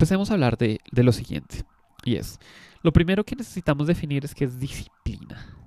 empecemos 0.00 0.30
a 0.30 0.34
hablar 0.34 0.56
de, 0.56 0.80
de 0.90 1.02
lo 1.02 1.12
siguiente. 1.12 1.62
Y 2.04 2.14
es, 2.14 2.38
lo 2.82 2.90
primero 2.90 3.22
que 3.22 3.36
necesitamos 3.36 3.86
definir 3.86 4.24
es 4.24 4.34
qué 4.34 4.46
es 4.46 4.58
disciplina. 4.58 5.58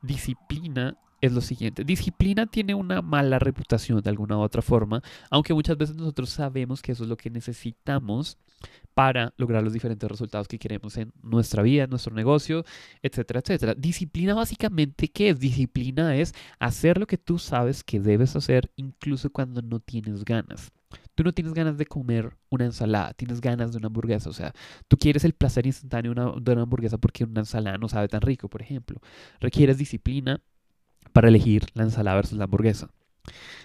Disciplina 0.00 0.96
es 1.20 1.32
lo 1.32 1.42
siguiente. 1.42 1.84
Disciplina 1.84 2.46
tiene 2.46 2.72
una 2.74 3.02
mala 3.02 3.38
reputación 3.38 4.00
de 4.00 4.08
alguna 4.08 4.38
u 4.38 4.40
otra 4.40 4.62
forma, 4.62 5.02
aunque 5.28 5.52
muchas 5.52 5.76
veces 5.76 5.96
nosotros 5.96 6.30
sabemos 6.30 6.80
que 6.80 6.92
eso 6.92 7.02
es 7.02 7.10
lo 7.10 7.18
que 7.18 7.28
necesitamos 7.28 8.38
para 8.94 9.34
lograr 9.36 9.62
los 9.62 9.74
diferentes 9.74 10.10
resultados 10.10 10.48
que 10.48 10.58
queremos 10.58 10.96
en 10.96 11.12
nuestra 11.22 11.62
vida, 11.62 11.84
en 11.84 11.90
nuestro 11.90 12.14
negocio, 12.14 12.64
etcétera, 13.02 13.40
etcétera. 13.40 13.74
Disciplina 13.74 14.32
básicamente, 14.32 15.08
¿qué 15.08 15.28
es? 15.28 15.38
Disciplina 15.38 16.16
es 16.16 16.34
hacer 16.58 16.96
lo 16.96 17.06
que 17.06 17.18
tú 17.18 17.38
sabes 17.38 17.84
que 17.84 18.00
debes 18.00 18.34
hacer 18.34 18.70
incluso 18.76 19.28
cuando 19.28 19.60
no 19.60 19.78
tienes 19.78 20.24
ganas. 20.24 20.72
Tú 21.18 21.24
no 21.24 21.32
tienes 21.32 21.52
ganas 21.52 21.76
de 21.76 21.84
comer 21.84 22.36
una 22.48 22.66
ensalada, 22.66 23.12
tienes 23.12 23.40
ganas 23.40 23.72
de 23.72 23.78
una 23.78 23.88
hamburguesa. 23.88 24.30
O 24.30 24.32
sea, 24.32 24.52
tú 24.86 24.96
quieres 24.96 25.24
el 25.24 25.32
placer 25.32 25.66
instantáneo 25.66 26.14
de 26.14 26.52
una 26.52 26.62
hamburguesa 26.62 26.96
porque 26.96 27.24
una 27.24 27.40
ensalada 27.40 27.76
no 27.76 27.88
sabe 27.88 28.06
tan 28.06 28.20
rico, 28.20 28.48
por 28.48 28.62
ejemplo. 28.62 29.00
Requieres 29.40 29.78
disciplina 29.78 30.40
para 31.12 31.26
elegir 31.26 31.66
la 31.74 31.82
ensalada 31.82 32.14
versus 32.14 32.38
la 32.38 32.44
hamburguesa. 32.44 32.92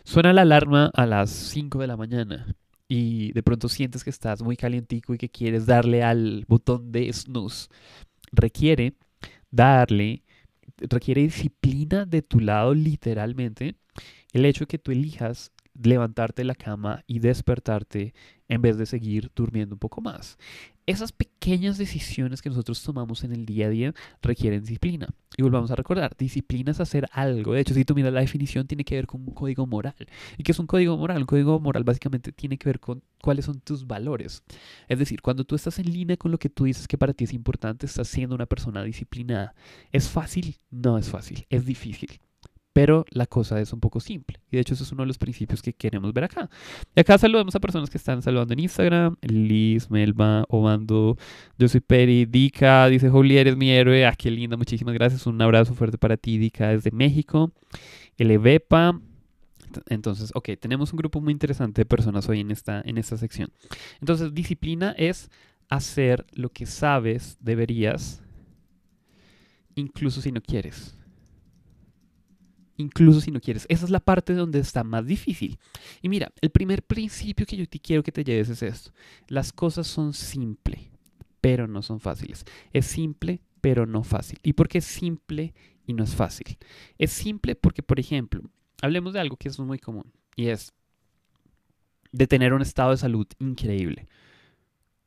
Suena 0.03 0.34
la 0.34 0.41
alarma 0.41 0.89
a 0.95 1.05
las 1.05 1.29
5 1.29 1.77
de 1.77 1.85
la 1.85 1.95
mañana 1.95 2.55
y 2.88 3.34
de 3.34 3.43
pronto 3.43 3.70
sientes 3.70 4.04
que 4.04 4.09
estás 4.09 4.41
muy 4.41 4.57
calientico 4.57 5.13
y 5.13 5.20
que 5.20 5.29
quieres 5.29 5.67
darle 5.67 6.01
al 6.01 6.45
botón 6.48 6.91
de 6.91 7.13
snooze. 7.13 7.67
Requiere 8.31 8.95
darle, 9.51 10.23
requiere 10.79 11.21
disciplina 11.21 12.07
de 12.07 12.23
tu 12.23 12.40
lado 12.40 12.73
literalmente 12.73 13.76
el 14.31 14.45
hecho 14.45 14.63
de 14.63 14.70
que 14.70 14.79
tú 14.79 14.91
elijas 14.91 15.51
levantarte 15.73 16.41
de 16.41 16.45
la 16.45 16.55
cama 16.55 17.04
y 17.08 17.20
despertarte 17.20 18.13
en 18.48 18.62
vez 18.62 18.77
de 18.77 18.86
seguir 18.86 19.32
durmiendo 19.36 19.76
un 19.76 19.80
poco 19.80 20.02
más. 20.02 20.38
Esas 20.85 21.12
pequeñas 21.12 21.77
decisiones 21.77 22.41
que 22.41 22.49
nosotros 22.49 22.84
tomamos 22.84 23.24
en 23.24 23.32
el 23.32 23.46
día 23.46 23.68
a 23.68 23.70
día 23.70 23.93
requieren 24.21 24.62
disciplina. 24.62 25.07
Y 25.38 25.41
volvamos 25.41 25.71
a 25.71 25.76
recordar, 25.76 26.15
disciplina 26.18 26.71
es 26.71 26.80
hacer 26.80 27.07
algo. 27.12 27.54
De 27.54 27.62
hecho, 27.62 27.74
si 27.74 27.85
tú 27.85 27.96
miras 27.96 28.13
la 28.13 28.20
definición, 28.20 28.68
tiene 28.68 28.84
que 28.84 28.96
ver 28.96 29.07
con 29.07 29.21
un 29.21 29.34
código 29.34 29.65
moral. 29.65 29.96
¿Y 30.38 30.43
qué 30.43 30.52
es 30.52 30.60
un 30.60 30.68
código 30.68 30.98
moral? 30.98 31.20
Un 31.20 31.26
código 31.26 31.60
moral 31.60 31.84
básicamente 31.84 32.32
tiene 32.32 32.58
que 32.58 32.70
ver 32.70 32.80
con 32.80 33.02
cuáles 33.21 33.46
son 33.46 33.62
tus 33.62 33.87
valores. 33.87 34.43
Es 34.90 34.99
decir, 34.99 35.21
cuando 35.21 35.46
tú 35.46 35.55
estás 35.55 35.80
en 35.80 35.91
línea 35.91 36.18
con 36.18 36.32
lo 36.32 36.37
que 36.37 36.49
tú 36.49 36.65
dices 36.65 36.87
que 36.87 36.98
para 36.98 37.13
ti 37.13 37.24
es 37.24 37.34
importante, 37.34 37.85
estás 37.85 38.10
siendo 38.10 38.35
una 38.35 38.46
persona 38.46 38.84
disciplinada. 38.84 39.55
¿Es 39.91 40.10
fácil? 40.10 40.58
No 40.70 40.98
es 40.98 41.10
fácil, 41.10 41.46
es 41.49 41.65
difícil. 41.65 42.20
Pero 42.74 43.05
la 43.12 43.27
cosa 43.27 43.62
es 43.62 43.71
un 43.71 43.79
poco 43.79 43.99
simple. 43.99 44.40
Y 44.52 44.55
de 44.55 44.62
hecho, 44.62 44.74
eso 44.74 44.84
es 44.84 44.91
uno 44.91 45.04
de 45.04 45.07
los 45.07 45.20
principios 45.20 45.62
que 45.62 45.74
queremos 45.74 46.12
ver 46.12 46.24
acá. 46.24 46.49
Y 46.96 46.99
acá 46.99 47.20
saludamos 47.20 47.55
a 47.55 47.60
personas 47.60 47.88
que 47.91 47.99
están 47.99 48.24
saludando 48.24 48.54
en 48.54 48.62
Instagram. 48.62 49.15
Liz, 49.21 49.91
Melba, 49.91 50.43
Obando, 50.49 51.15
yo 51.60 51.68
soy 51.68 51.82
Peri, 51.82 52.26
Dika, 52.26 52.88
dice 52.88 53.10
Julián, 53.12 53.41
eres 53.41 53.57
mi 53.57 53.70
héroe. 53.70 54.07
Ah, 54.07 54.15
qué 54.18 54.32
linda, 54.32 54.57
muchísimas 54.57 54.96
gracias. 54.96 55.27
Un 55.27 55.40
abrazo 55.40 55.76
fuerte 55.76 55.99
para 55.99 56.18
ti, 56.18 56.40
Dika, 56.40 56.70
desde 56.70 56.90
México. 56.90 57.52
Elevepa. 58.18 58.99
Entonces, 59.87 60.32
ok, 60.34 60.49
tenemos 60.60 60.93
un 60.93 60.98
grupo 60.98 61.21
muy 61.21 61.32
interesante 61.32 61.82
de 61.82 61.85
personas 61.85 62.27
hoy 62.27 62.40
en 62.40 62.49
esta, 62.49 62.82
en 62.84 62.98
esta 62.98 63.18
sección. 63.18 63.52
Entonces, 64.02 64.34
disciplina 64.34 64.96
es 64.97 65.30
hacer 65.69 66.25
lo 66.34 66.50
que 66.50 66.66
sabes 66.66 67.38
deberías, 67.40 68.24
incluso 69.75 70.22
si 70.22 70.31
no 70.31 70.41
quieres 70.41 70.97
incluso 72.78 73.22
si 73.22 73.31
no 73.31 73.40
quieres. 73.40 73.66
Esa 73.69 73.85
es 73.85 73.91
la 73.91 74.00
parte 74.00 74.34
donde 74.34 74.59
está 74.59 74.84
más 74.84 75.06
difícil. 75.06 75.57
Y 76.02 76.09
mira, 76.09 76.31
el 76.41 76.50
primer 76.50 76.84
principio 76.84 77.46
que 77.46 77.57
yo 77.57 77.68
te 77.68 77.80
quiero 77.80 78.03
que 78.03 78.12
te 78.12 78.24
lleves 78.24 78.50
es 78.50 78.63
esto. 78.63 78.91
Las 79.28 79.52
cosas 79.52 79.88
son 79.88 80.13
simples, 80.13 80.81
pero 81.41 81.68
no 81.68 81.81
son 81.81 82.00
fáciles. 82.00 82.46
Es 82.72 82.85
simple, 82.85 83.41
pero 83.62 83.85
no 83.85 84.03
fácil. 84.03 84.40
¿Y 84.44 84.53
por 84.53 84.68
qué 84.68 84.80
es 84.80 84.86
simple 84.86 85.53
y 85.86 85.94
no 85.94 86.03
es 86.03 86.16
fácil? 86.16 86.58
Es 86.97 87.12
simple 87.12 87.56
porque, 87.56 87.84
por 87.84 88.00
ejemplo, 88.00 88.42
hablemos 88.81 89.14
de 89.14 89.20
algo 89.20 89.38
que 89.38 89.50
es 89.50 89.59
muy 89.59 89.80
común 89.80 90.12
y 90.36 90.47
es 90.47 90.74
de 92.12 92.28
tener 92.28 92.53
un 92.53 92.62
estado 92.62 92.92
de 92.92 92.97
salud 92.97 93.28
increíble. 93.40 94.08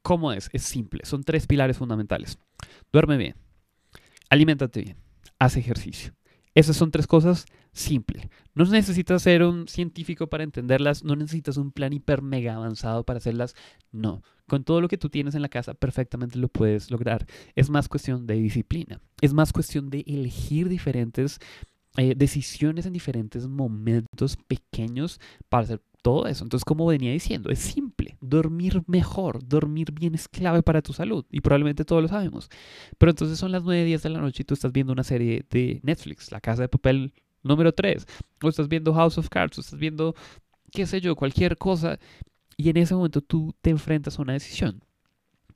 ¿Cómo 0.02 0.32
es? 0.32 0.48
Es 0.52 0.62
simple. 0.62 1.04
Son 1.04 1.24
tres 1.24 1.46
pilares 1.46 1.78
fundamentales. 1.78 2.38
Duerme 2.92 3.16
bien, 3.16 3.34
aliméntate 4.30 4.80
bien, 4.82 4.96
haz 5.38 5.56
ejercicio. 5.56 6.14
Esas 6.54 6.76
son 6.76 6.90
tres 6.90 7.06
cosas 7.06 7.44
simples. 7.76 8.28
No 8.54 8.64
necesitas 8.64 9.22
ser 9.22 9.42
un 9.42 9.68
científico 9.68 10.28
para 10.28 10.44
entenderlas, 10.44 11.04
no 11.04 11.14
necesitas 11.14 11.56
un 11.56 11.72
plan 11.72 11.92
hiper 11.92 12.22
mega 12.22 12.54
avanzado 12.54 13.04
para 13.04 13.18
hacerlas. 13.18 13.54
No, 13.92 14.22
con 14.46 14.64
todo 14.64 14.80
lo 14.80 14.88
que 14.88 14.98
tú 14.98 15.10
tienes 15.10 15.34
en 15.34 15.42
la 15.42 15.48
casa 15.48 15.74
perfectamente 15.74 16.38
lo 16.38 16.48
puedes 16.48 16.90
lograr. 16.90 17.26
Es 17.54 17.70
más 17.70 17.88
cuestión 17.88 18.26
de 18.26 18.34
disciplina, 18.34 19.00
es 19.20 19.32
más 19.32 19.52
cuestión 19.52 19.90
de 19.90 20.04
elegir 20.06 20.68
diferentes 20.68 21.38
eh, 21.98 22.14
decisiones 22.14 22.84
en 22.86 22.92
diferentes 22.92 23.46
momentos 23.46 24.36
pequeños 24.36 25.20
para 25.48 25.64
hacer 25.64 25.82
todo 26.02 26.26
eso. 26.26 26.44
Entonces, 26.44 26.64
como 26.64 26.86
venía 26.86 27.10
diciendo, 27.10 27.50
es 27.50 27.58
simple. 27.58 28.16
Dormir 28.20 28.82
mejor, 28.86 29.46
dormir 29.46 29.92
bien 29.92 30.14
es 30.14 30.28
clave 30.28 30.62
para 30.62 30.82
tu 30.82 30.92
salud 30.92 31.24
y 31.30 31.40
probablemente 31.40 31.84
todos 31.84 32.02
lo 32.02 32.08
sabemos. 32.08 32.48
Pero 32.98 33.10
entonces 33.10 33.38
son 33.38 33.50
las 33.50 33.64
9, 33.64 33.84
10 33.84 34.02
de 34.02 34.10
la 34.10 34.20
noche 34.20 34.42
y 34.42 34.44
tú 34.44 34.54
estás 34.54 34.72
viendo 34.72 34.92
una 34.92 35.04
serie 35.04 35.44
de 35.50 35.80
Netflix, 35.82 36.30
La 36.30 36.40
Casa 36.40 36.62
de 36.62 36.68
Papel 36.68 37.12
número 37.46 37.72
3, 37.72 38.06
o 38.42 38.48
estás 38.48 38.68
viendo 38.68 38.94
House 38.94 39.18
of 39.18 39.28
Cards, 39.28 39.58
o 39.58 39.60
estás 39.60 39.78
viendo, 39.78 40.14
qué 40.72 40.86
sé 40.86 41.00
yo, 41.00 41.16
cualquier 41.16 41.56
cosa. 41.56 41.98
Y 42.56 42.70
en 42.70 42.76
ese 42.78 42.94
momento 42.94 43.20
tú 43.20 43.54
te 43.60 43.70
enfrentas 43.70 44.18
a 44.18 44.22
una 44.22 44.32
decisión. 44.32 44.82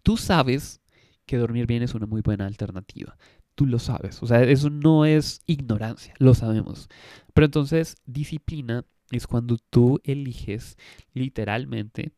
Tú 0.03 0.17
sabes 0.17 0.81
que 1.27 1.37
dormir 1.37 1.67
bien 1.67 1.83
es 1.83 1.95
una 1.95 2.07
muy 2.07 2.23
buena 2.23 2.47
alternativa. 2.47 3.17
Tú 3.55 3.67
lo 3.67 3.79
sabes. 3.79 4.23
O 4.23 4.27
sea, 4.27 4.43
eso 4.43 4.71
no 4.71 5.05
es 5.05 5.43
ignorancia, 5.47 6.15
lo 6.19 6.35
sabemos. 6.35 6.89
Pero 7.35 7.45
entonces, 7.45 7.97
disciplina 8.07 8.85
es 9.11 9.27
cuando 9.27 9.57
tú 9.71 10.01
eliges 10.05 10.77
literalmente 11.13 12.13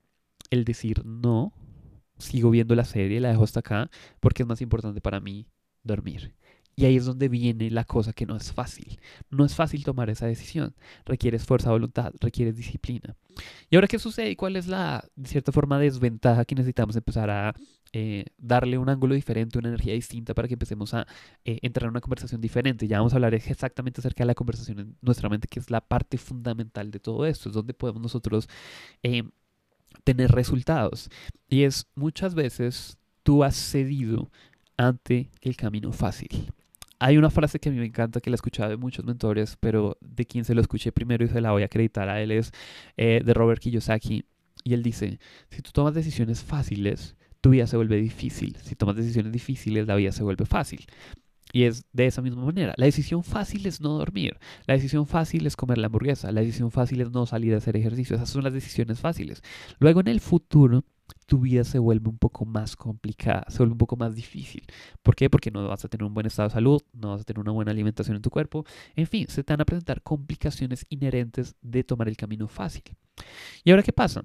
el 0.50 0.64
decir 0.64 1.04
no, 1.04 1.52
sigo 2.18 2.50
viendo 2.50 2.74
la 2.74 2.84
serie, 2.84 3.20
la 3.20 3.30
dejo 3.30 3.44
hasta 3.44 3.60
acá, 3.60 3.90
porque 4.20 4.42
es 4.42 4.46
más 4.46 4.60
importante 4.60 5.00
para 5.00 5.20
mí 5.20 5.46
dormir. 5.82 6.34
Y 6.74 6.86
ahí 6.86 6.96
es 6.96 7.04
donde 7.04 7.28
viene 7.28 7.70
la 7.70 7.84
cosa 7.84 8.12
que 8.12 8.24
no 8.24 8.36
es 8.36 8.52
fácil. 8.52 8.98
No 9.30 9.44
es 9.44 9.54
fácil 9.54 9.84
tomar 9.84 10.08
esa 10.08 10.26
decisión. 10.26 10.74
Requiere 11.04 11.38
fuerza 11.38 11.70
voluntad, 11.70 12.14
requiere 12.20 12.52
disciplina. 12.52 13.14
¿Y 13.68 13.76
ahora 13.76 13.88
qué 13.88 13.98
sucede? 13.98 14.30
¿Y 14.30 14.36
cuál 14.36 14.56
es 14.56 14.66
la, 14.66 15.04
de 15.14 15.28
cierta 15.28 15.52
forma, 15.52 15.78
desventaja 15.78 16.44
que 16.44 16.54
necesitamos 16.54 16.96
empezar 16.96 17.28
a 17.30 17.54
eh, 17.92 18.24
darle 18.38 18.78
un 18.78 18.88
ángulo 18.88 19.14
diferente, 19.14 19.58
una 19.58 19.68
energía 19.68 19.92
distinta 19.92 20.34
para 20.34 20.48
que 20.48 20.54
empecemos 20.54 20.94
a 20.94 21.06
eh, 21.44 21.58
entrar 21.60 21.84
en 21.84 21.90
una 21.90 22.00
conversación 22.00 22.40
diferente? 22.40 22.88
Ya 22.88 22.98
vamos 22.98 23.12
a 23.12 23.16
hablar 23.16 23.34
exactamente 23.34 24.00
acerca 24.00 24.24
de 24.24 24.28
la 24.28 24.34
conversación 24.34 24.78
en 24.80 24.96
nuestra 25.02 25.28
mente, 25.28 25.48
que 25.48 25.60
es 25.60 25.70
la 25.70 25.82
parte 25.82 26.16
fundamental 26.16 26.90
de 26.90 27.00
todo 27.00 27.26
esto. 27.26 27.50
Es 27.50 27.54
donde 27.54 27.74
podemos 27.74 28.00
nosotros 28.00 28.48
eh, 29.02 29.24
tener 30.04 30.30
resultados. 30.30 31.10
Y 31.48 31.64
es 31.64 31.86
muchas 31.94 32.34
veces 32.34 32.96
tú 33.22 33.44
has 33.44 33.56
cedido 33.56 34.30
ante 34.78 35.30
el 35.42 35.56
camino 35.56 35.92
fácil. 35.92 36.52
Hay 37.04 37.18
una 37.18 37.30
frase 37.30 37.58
que 37.58 37.68
a 37.68 37.72
mí 37.72 37.78
me 37.78 37.86
encanta, 37.86 38.20
que 38.20 38.30
la 38.30 38.34
he 38.34 38.36
escuchado 38.36 38.70
de 38.70 38.76
muchos 38.76 39.04
mentores, 39.04 39.56
pero 39.58 39.98
de 40.00 40.24
quien 40.24 40.44
se 40.44 40.54
lo 40.54 40.60
escuché 40.60 40.92
primero 40.92 41.24
y 41.24 41.28
se 41.28 41.40
la 41.40 41.50
voy 41.50 41.62
a 41.62 41.66
acreditar 41.66 42.08
a 42.08 42.22
él 42.22 42.30
es 42.30 42.52
eh, 42.96 43.22
de 43.24 43.34
Robert 43.34 43.60
Kiyosaki. 43.60 44.24
Y 44.62 44.72
él 44.72 44.84
dice, 44.84 45.18
si 45.50 45.62
tú 45.62 45.72
tomas 45.72 45.94
decisiones 45.94 46.44
fáciles, 46.44 47.16
tu 47.40 47.50
vida 47.50 47.66
se 47.66 47.76
vuelve 47.76 47.96
difícil. 47.96 48.56
Si 48.62 48.76
tomas 48.76 48.94
decisiones 48.94 49.32
difíciles, 49.32 49.88
la 49.88 49.96
vida 49.96 50.12
se 50.12 50.22
vuelve 50.22 50.46
fácil. 50.46 50.86
Y 51.52 51.64
es 51.64 51.84
de 51.92 52.06
esa 52.06 52.22
misma 52.22 52.44
manera. 52.44 52.72
La 52.76 52.86
decisión 52.86 53.24
fácil 53.24 53.66
es 53.66 53.80
no 53.80 53.98
dormir. 53.98 54.38
La 54.66 54.74
decisión 54.74 55.08
fácil 55.08 55.44
es 55.46 55.56
comer 55.56 55.78
la 55.78 55.86
hamburguesa. 55.86 56.30
La 56.30 56.42
decisión 56.42 56.70
fácil 56.70 57.00
es 57.00 57.10
no 57.10 57.26
salir 57.26 57.52
a 57.54 57.56
hacer 57.56 57.76
ejercicio. 57.76 58.14
Esas 58.14 58.30
son 58.30 58.44
las 58.44 58.52
decisiones 58.52 59.00
fáciles. 59.00 59.42
Luego 59.80 60.02
en 60.02 60.06
el 60.06 60.20
futuro 60.20 60.84
tu 61.26 61.40
vida 61.40 61.64
se 61.64 61.78
vuelve 61.78 62.08
un 62.08 62.18
poco 62.18 62.44
más 62.44 62.76
complicada, 62.76 63.44
se 63.48 63.58
vuelve 63.58 63.72
un 63.72 63.78
poco 63.78 63.96
más 63.96 64.14
difícil. 64.14 64.64
¿Por 65.02 65.14
qué? 65.14 65.30
Porque 65.30 65.50
no 65.50 65.66
vas 65.68 65.84
a 65.84 65.88
tener 65.88 66.04
un 66.04 66.14
buen 66.14 66.26
estado 66.26 66.48
de 66.48 66.54
salud, 66.54 66.82
no 66.92 67.10
vas 67.10 67.22
a 67.22 67.24
tener 67.24 67.40
una 67.40 67.52
buena 67.52 67.70
alimentación 67.70 68.16
en 68.16 68.22
tu 68.22 68.30
cuerpo. 68.30 68.64
En 68.96 69.06
fin, 69.06 69.26
se 69.28 69.42
te 69.44 69.52
van 69.52 69.60
a 69.60 69.64
presentar 69.64 70.02
complicaciones 70.02 70.86
inherentes 70.88 71.56
de 71.62 71.84
tomar 71.84 72.08
el 72.08 72.16
camino 72.16 72.48
fácil. 72.48 72.82
¿Y 73.64 73.70
ahora 73.70 73.82
qué 73.82 73.92
pasa? 73.92 74.24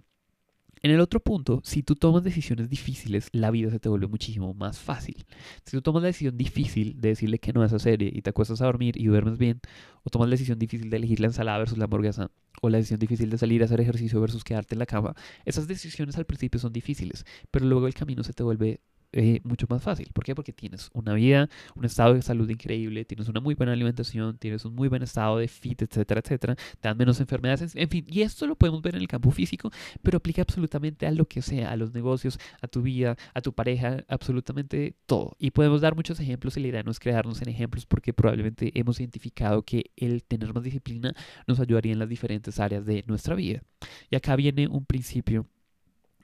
En 0.81 0.91
el 0.91 0.99
otro 0.99 1.19
punto, 1.19 1.61
si 1.63 1.83
tú 1.83 1.95
tomas 1.95 2.23
decisiones 2.23 2.69
difíciles, 2.69 3.29
la 3.31 3.51
vida 3.51 3.71
se 3.71 3.79
te 3.79 3.89
vuelve 3.89 4.07
muchísimo 4.07 4.53
más 4.53 4.79
fácil. 4.79 5.25
Si 5.65 5.71
tú 5.77 5.81
tomas 5.81 6.03
la 6.03 6.07
decisión 6.07 6.37
difícil 6.37 6.99
de 7.01 7.09
decirle 7.09 7.39
que 7.39 7.53
no 7.53 7.63
a 7.63 7.65
esa 7.65 7.79
serie 7.79 8.11
y 8.13 8.21
te 8.21 8.29
acuestas 8.29 8.61
a 8.61 8.65
dormir 8.65 8.95
y 8.97 9.05
duermes 9.07 9.37
bien, 9.37 9.59
o 10.03 10.09
tomas 10.09 10.29
la 10.29 10.33
decisión 10.33 10.59
difícil 10.59 10.89
de 10.89 10.97
elegir 10.97 11.19
la 11.19 11.27
ensalada 11.27 11.57
versus 11.57 11.77
la 11.77 11.85
hamburguesa, 11.85 12.31
o 12.61 12.69
la 12.69 12.77
decisión 12.77 12.99
difícil 12.99 13.29
de 13.29 13.37
salir 13.37 13.61
a 13.61 13.65
hacer 13.65 13.81
ejercicio 13.81 14.21
versus 14.21 14.43
quedarte 14.43 14.75
en 14.75 14.79
la 14.79 14.85
cama, 14.85 15.15
esas 15.45 15.67
decisiones 15.67 16.17
al 16.17 16.25
principio 16.25 16.59
son 16.59 16.73
difíciles, 16.73 17.25
pero 17.51 17.65
luego 17.65 17.87
el 17.87 17.93
camino 17.93 18.23
se 18.23 18.33
te 18.33 18.43
vuelve 18.43 18.81
eh, 19.13 19.39
mucho 19.43 19.67
más 19.69 19.81
fácil. 19.81 20.09
¿Por 20.13 20.23
qué? 20.23 20.35
Porque 20.35 20.53
tienes 20.53 20.89
una 20.93 21.13
vida, 21.13 21.49
un 21.75 21.85
estado 21.85 22.13
de 22.13 22.21
salud 22.21 22.49
increíble, 22.49 23.05
tienes 23.05 23.29
una 23.29 23.39
muy 23.39 23.55
buena 23.55 23.73
alimentación, 23.73 24.37
tienes 24.37 24.65
un 24.65 24.75
muy 24.75 24.89
buen 24.89 25.01
estado 25.03 25.37
de 25.37 25.47
fit, 25.47 25.81
etcétera, 25.81 26.21
etcétera, 26.23 26.55
te 26.55 26.87
dan 26.87 26.97
menos 26.97 27.19
enfermedades, 27.19 27.75
en 27.75 27.89
fin, 27.89 28.05
y 28.07 28.21
esto 28.21 28.45
lo 28.47 28.55
podemos 28.55 28.81
ver 28.81 28.95
en 28.95 29.01
el 29.01 29.07
campo 29.07 29.31
físico, 29.31 29.71
pero 30.01 30.17
aplica 30.17 30.41
absolutamente 30.41 31.07
a 31.07 31.11
lo 31.11 31.25
que 31.25 31.41
sea, 31.41 31.71
a 31.71 31.77
los 31.77 31.93
negocios, 31.93 32.37
a 32.61 32.67
tu 32.67 32.81
vida, 32.81 33.15
a 33.33 33.41
tu 33.41 33.53
pareja, 33.53 34.03
absolutamente 34.07 34.95
todo. 35.05 35.35
Y 35.39 35.51
podemos 35.51 35.81
dar 35.81 35.95
muchos 35.95 36.19
ejemplos 36.19 36.57
y 36.57 36.61
la 36.61 36.67
idea 36.67 36.83
no 36.83 36.91
es 36.91 36.99
crearnos 36.99 37.41
en 37.41 37.49
ejemplos 37.49 37.85
porque 37.85 38.13
probablemente 38.13 38.71
hemos 38.75 38.99
identificado 38.99 39.63
que 39.63 39.91
el 39.95 40.23
tener 40.23 40.53
más 40.53 40.63
disciplina 40.63 41.13
nos 41.47 41.59
ayudaría 41.59 41.93
en 41.93 41.99
las 41.99 42.09
diferentes 42.09 42.59
áreas 42.59 42.85
de 42.85 43.03
nuestra 43.07 43.35
vida. 43.35 43.63
Y 44.09 44.15
acá 44.15 44.35
viene 44.35 44.67
un 44.67 44.85
principio 44.85 45.47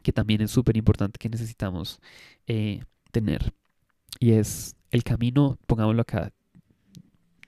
que 0.03 0.13
también 0.13 0.41
es 0.41 0.51
súper 0.51 0.77
importante 0.77 1.17
que 1.17 1.29
necesitamos 1.29 1.99
eh, 2.47 2.83
tener. 3.11 3.53
Y 4.19 4.33
es 4.33 4.75
el 4.91 5.03
camino, 5.03 5.57
pongámoslo 5.65 6.01
acá, 6.01 6.31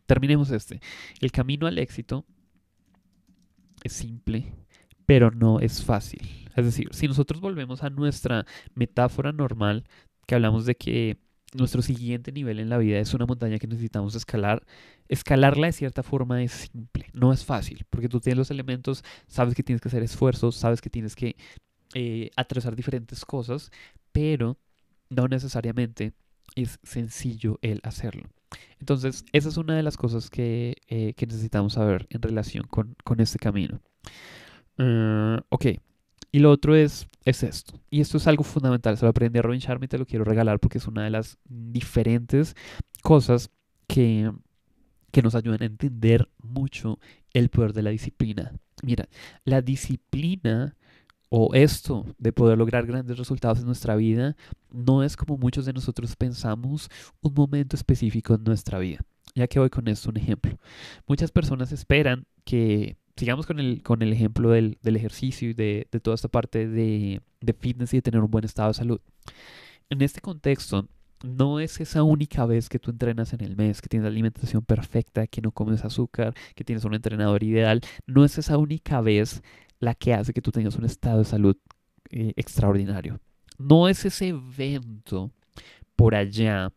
terminemos 0.06 0.50
este. 0.52 0.82
El 1.20 1.32
camino 1.32 1.68
al 1.68 1.78
éxito 1.78 2.26
es 3.84 3.94
simple, 3.94 4.54
pero 5.06 5.32
no 5.32 5.60
es 5.60 5.84
fácil. 5.84 6.50
Es 6.56 6.66
decir, 6.66 6.88
si 6.92 7.08
nosotros 7.08 7.42
volvemos 7.42 7.84
a 7.84 7.90
nuestra 7.90 8.46
metáfora 8.74 9.32
normal, 9.32 9.84
que 10.26 10.36
hablamos 10.36 10.66
de 10.66 10.76
que 10.76 11.18
nuestro 11.54 11.82
siguiente 11.82 12.32
nivel 12.32 12.60
en 12.60 12.70
la 12.70 12.78
vida 12.78 13.00
es 13.00 13.14
una 13.14 13.26
montaña 13.26 13.60
que 13.60 13.68
necesitamos 13.68 14.16
escalar, 14.16 14.66
escalarla 15.08 15.68
de 15.68 15.74
cierta 15.74 16.04
forma 16.04 16.44
es 16.44 16.70
simple, 16.74 17.10
no 17.14 17.32
es 17.32 17.46
fácil, 17.46 17.86
porque 17.90 18.10
tú 18.10 18.20
tienes 18.20 18.38
los 18.38 18.52
elementos, 18.52 19.04
sabes 19.28 19.56
que 19.56 19.64
tienes 19.64 19.82
que 19.82 19.88
hacer 19.88 20.04
esfuerzos, 20.04 20.56
sabes 20.56 20.82
que 20.82 20.90
tienes 20.90 21.16
que 21.16 21.36
eh, 21.98 22.30
atravesar 22.36 22.76
diferentes 22.76 23.24
cosas, 23.24 23.72
pero 24.12 24.58
no 25.10 25.30
necesariamente 25.30 26.12
es 26.54 26.78
sencillo 26.84 27.58
el 27.62 27.80
hacerlo. 27.84 28.30
Entonces, 28.82 29.24
esa 29.32 29.48
es 29.48 29.56
una 29.56 29.78
de 29.78 29.84
las 29.84 29.96
cosas 29.96 30.30
que, 30.30 30.76
eh, 30.90 31.14
necesitamos 31.18 31.74
saber 31.74 32.06
en 32.10 32.22
relación 32.22 32.68
con, 32.68 32.98
este 33.20 33.40
camino. 33.40 33.80
Ah, 34.78 35.42
ok, 35.48 35.68
y 36.34 36.40
lo 36.40 36.52
otro 36.52 36.76
es, 36.76 37.08
es 37.24 37.44
esto. 37.44 37.80
Y 37.90 38.02
esto 38.02 38.18
es 38.18 38.28
algo 38.28 38.44
fundamental. 38.44 38.98
Se 38.98 39.06
lo 39.06 39.10
aprendí 39.12 39.40
a 39.40 39.42
Robin 39.42 39.62
Sharma 39.62 39.86
y 39.86 39.88
te 39.88 39.98
lo 39.98 40.06
quiero 40.06 40.26
regalar 40.26 40.60
porque 40.60 40.80
es 40.80 40.88
una 40.88 41.06
de 41.06 41.12
las 41.12 41.38
diferentes 41.46 42.58
cosas 43.04 43.52
que, 43.88 44.30
que 45.12 45.22
nos 45.22 45.34
ayudan 45.34 45.62
a 45.62 45.68
entender 45.68 46.28
mucho 46.44 47.00
el 47.32 47.48
poder 47.48 47.72
de 47.72 47.84
la 47.84 47.92
disciplina. 47.92 48.52
Mira, 48.84 49.08
la 49.46 49.62
disciplina 49.62 50.76
o 51.38 51.54
esto 51.54 52.06
de 52.18 52.32
poder 52.32 52.58
lograr 52.58 52.86
grandes 52.86 53.18
resultados 53.18 53.60
en 53.60 53.66
nuestra 53.66 53.98
vida 53.98 54.38
no 54.72 55.04
es 55.04 55.18
como 55.18 55.38
muchos 55.38 55.66
de 55.66 55.74
nosotros 55.74 56.16
pensamos 56.16 56.90
un 57.20 57.34
momento 57.34 57.76
específico 57.76 58.36
en 58.36 58.46
nuestra 58.46 58.80
vida. 58.80 59.02
Ya 59.36 59.46
que 59.48 59.60
voy 59.60 59.70
con 59.70 59.90
esto 59.90 60.12
un 60.12 60.16
ejemplo. 60.16 60.58
Muchas 61.06 61.32
personas 61.32 61.74
esperan 61.74 62.26
que, 62.46 62.96
sigamos 63.18 63.46
con 63.46 63.60
el, 63.60 63.84
con 63.84 64.02
el 64.02 64.14
ejemplo 64.14 64.52
del, 64.52 64.78
ejercicio 64.82 65.50
y 65.50 65.54
de, 65.54 65.86
toda 66.02 66.16
esta 66.16 66.30
parte 66.30 66.70
de, 66.70 67.22
de 67.42 67.54
fitness 67.54 67.94
y 67.94 67.98
de 67.98 68.04
tener 68.04 68.22
un 68.22 68.32
buen 68.32 68.46
estado 68.46 68.70
de 68.70 68.76
salud. 68.76 69.02
En 69.90 70.02
este 70.02 70.22
contexto, 70.22 70.88
no 71.22 71.60
es 71.60 71.82
esa 71.82 72.04
única 72.04 72.46
vez 72.46 72.70
que 72.70 72.80
tú 72.80 72.92
entrenas 72.92 73.34
en 73.34 73.42
el 73.42 73.56
mes, 73.56 73.82
que 73.82 73.90
tienes 73.90 74.06
la 74.06 74.10
alimentación 74.10 74.64
perfecta, 74.64 75.28
que 75.28 75.42
no 75.42 75.52
comes 75.52 75.84
azúcar, 75.84 76.34
que 76.56 76.64
tienes 76.64 76.86
un 76.86 76.94
entrenador 76.94 77.44
ideal. 77.44 77.82
No 78.06 78.24
es 78.24 78.38
esa 78.38 78.58
única 78.58 79.02
vez 79.02 79.42
la 79.80 79.96
que 79.96 80.14
hace 80.14 80.34
que 80.34 80.42
tú 80.42 80.52
tengas 80.52 80.76
un 80.76 80.86
estado 80.86 81.20
de 81.20 81.26
salud 81.26 81.58
eh, 82.10 82.34
extraordinario. 82.36 83.20
No 83.58 83.88
es 83.88 84.06
ese 84.06 84.30
evento 84.30 85.32
por 85.96 86.16
allá 86.16 86.72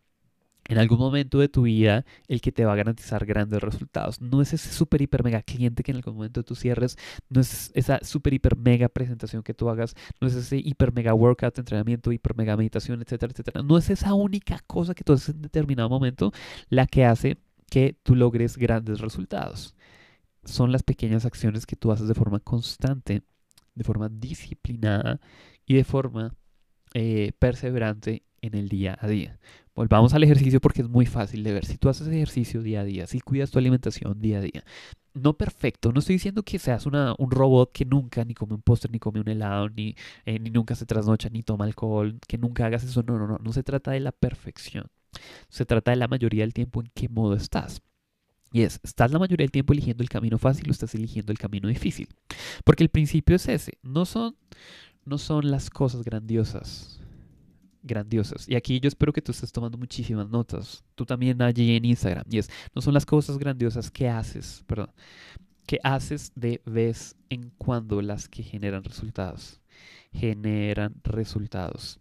en 0.69 0.79
algún 0.79 0.99
momento 0.99 1.39
de 1.39 1.49
tu 1.49 1.62
vida 1.62 2.05
el 2.29 2.41
que 2.41 2.53
te 2.53 2.65
va 2.65 2.75
a 2.75 2.77
garantizar 2.77 3.25
grandes 3.25 3.61
resultados. 3.61 4.21
No 4.21 4.43
es 4.43 4.53
ese 4.53 4.71
super 4.71 5.00
hiper 5.03 5.25
mega 5.25 5.43
cliente 5.43 5.83
que 5.83 5.91
en 5.91 5.97
algún 5.97 6.15
momento 6.15 6.45
tu 6.45 6.55
cierres, 6.55 6.97
no 7.29 7.41
es 7.41 7.73
esa 7.75 8.00
super 8.05 8.35
hiper 8.35 8.56
mega 8.56 8.89
presentación 8.89 9.43
que 9.43 9.55
tú 9.55 9.71
hagas, 9.71 9.95
no 10.21 10.29
es 10.29 10.35
ese 10.35 10.59
hiper 10.59 10.93
mega 10.93 11.15
workout, 11.15 11.59
entrenamiento, 11.59 12.12
hiper 12.12 12.37
mega 12.37 12.56
meditación, 12.56 13.00
etcétera, 13.00 13.33
etcétera. 13.33 13.62
No 13.62 13.79
es 13.79 13.91
esa 13.91 14.15
única 14.15 14.61
cosa 14.67 14.95
que 14.95 15.05
tú 15.05 15.15
haces 15.15 15.35
en 15.35 15.43
determinado 15.43 15.89
momento 15.89 16.33
la 16.69 16.87
que 16.87 17.05
hace 17.05 17.39
que 17.71 17.97
tú 18.03 18.15
logres 18.15 18.56
grandes 18.56 19.00
resultados 19.00 19.75
son 20.49 20.73
las 20.73 20.83
pequeñas 20.83 21.25
acciones 21.25 21.67
que 21.67 21.77
tú 21.77 21.93
haces 21.93 22.09
de 22.09 22.15
forma 22.15 22.41
constante, 22.41 23.23
de 23.75 23.85
forma 23.85 24.09
disciplinada 24.09 25.21
y 25.67 25.75
de 25.75 25.85
forma 25.85 26.35
eh, 26.95 27.33
perseverante 27.39 28.23
en 28.41 28.55
el 28.55 28.69
día 28.69 28.99
a 29.00 29.09
día. 29.09 29.39
Volvamos 29.75 30.15
al 30.15 30.25
ejercicio 30.25 30.61
porque 30.61 30.83
es 30.83 30.89
muy 30.89 31.06
fácil 31.06 31.45
de 31.45 31.53
ver. 31.53 31.65
Si 31.65 31.79
tú 31.79 31.89
haces 31.89 32.09
ejercicio 32.09 32.62
día 32.62 32.81
a 32.81 32.85
día, 32.85 33.06
si 33.06 33.21
cuidas 33.21 33.50
tu 33.50 33.59
alimentación 33.59 34.21
día 34.21 34.39
a 34.39 34.41
día, 34.41 34.65
no 35.15 35.37
perfecto, 35.37 35.93
no 35.93 36.00
estoy 36.00 36.17
diciendo 36.17 36.43
que 36.43 36.59
seas 36.59 36.87
un 36.87 37.31
robot 37.31 37.73
que 37.73 37.85
nunca 37.85 38.25
ni 38.25 38.35
come 38.35 38.55
un 38.55 38.62
postre, 38.62 38.91
ni 38.91 38.99
come 38.99 39.21
un 39.21 39.29
helado, 39.29 39.69
ni, 39.69 39.95
eh, 40.25 40.39
ni 40.39 40.50
nunca 40.50 40.75
se 40.75 40.87
trasnocha, 40.87 41.29
ni 41.29 41.43
toma 41.43 41.65
alcohol, 41.65 42.19
que 42.27 42.39
nunca 42.39 42.67
hagas 42.67 42.85
eso. 42.85 43.03
No, 43.03 43.19
no, 43.19 43.27
no, 43.27 43.39
no 43.39 43.53
se 43.53 43.62
trata 43.62 43.93
de 43.93 44.00
la 44.00 44.12
perfección. 44.12 44.87
Se 45.49 45.65
trata 45.65 45.91
de 45.93 45.97
la 45.97 46.09
mayoría 46.09 46.43
del 46.43 46.55
tiempo 46.55 46.81
en 46.81 46.91
qué 46.95 47.09
modo 47.09 47.35
estás. 47.35 47.83
Y 48.53 48.62
es, 48.62 48.81
¿estás 48.83 49.11
la 49.11 49.19
mayoría 49.19 49.45
del 49.45 49.50
tiempo 49.50 49.73
eligiendo 49.73 50.03
el 50.03 50.09
camino 50.09 50.39
fácil 50.39 50.69
o 50.69 50.73
estás 50.73 50.95
eligiendo 50.95 51.33
el 51.33 51.39
camino 51.39 51.69
difícil? 51.69 52.09
Porque 52.65 52.83
el 52.83 52.89
principio 52.89 53.37
es 53.37 53.47
ese, 53.49 53.79
no 53.83 54.06
son, 54.06 54.37
no 55.05 55.19
son 55.19 55.50
las 55.50 55.69
cosas 55.69 56.03
grandiosas, 56.03 57.00
grandiosas. 57.83 58.49
Y 58.49 58.56
aquí 58.56 58.81
yo 58.81 58.89
espero 58.89 59.12
que 59.12 59.21
tú 59.21 59.33
estés 59.33 59.53
tomando 59.53 59.77
muchísimas 59.77 60.29
notas, 60.31 60.83
tú 60.95 61.05
también 61.05 61.43
allí 61.43 61.77
en 61.77 61.85
Instagram. 61.85 62.25
Y 62.31 62.39
es, 62.39 62.49
no 62.75 62.81
son 62.81 62.95
las 62.95 63.05
cosas 63.05 63.39
grandiosas 63.39 63.91
que 63.91 64.09
haces, 64.09 64.65
perdón, 64.67 64.91
que 65.67 65.79
haces 65.83 66.33
de 66.35 66.62
vez 66.65 67.17
en 67.29 67.50
cuando 67.59 68.00
las 68.00 68.29
que 68.29 68.43
generan 68.43 68.83
resultados. 68.83 69.61
Generan 70.11 70.95
resultados. 71.05 72.00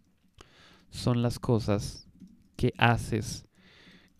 Son 0.90 1.20
las 1.20 1.38
cosas 1.38 2.08
que 2.56 2.72
haces 2.78 3.44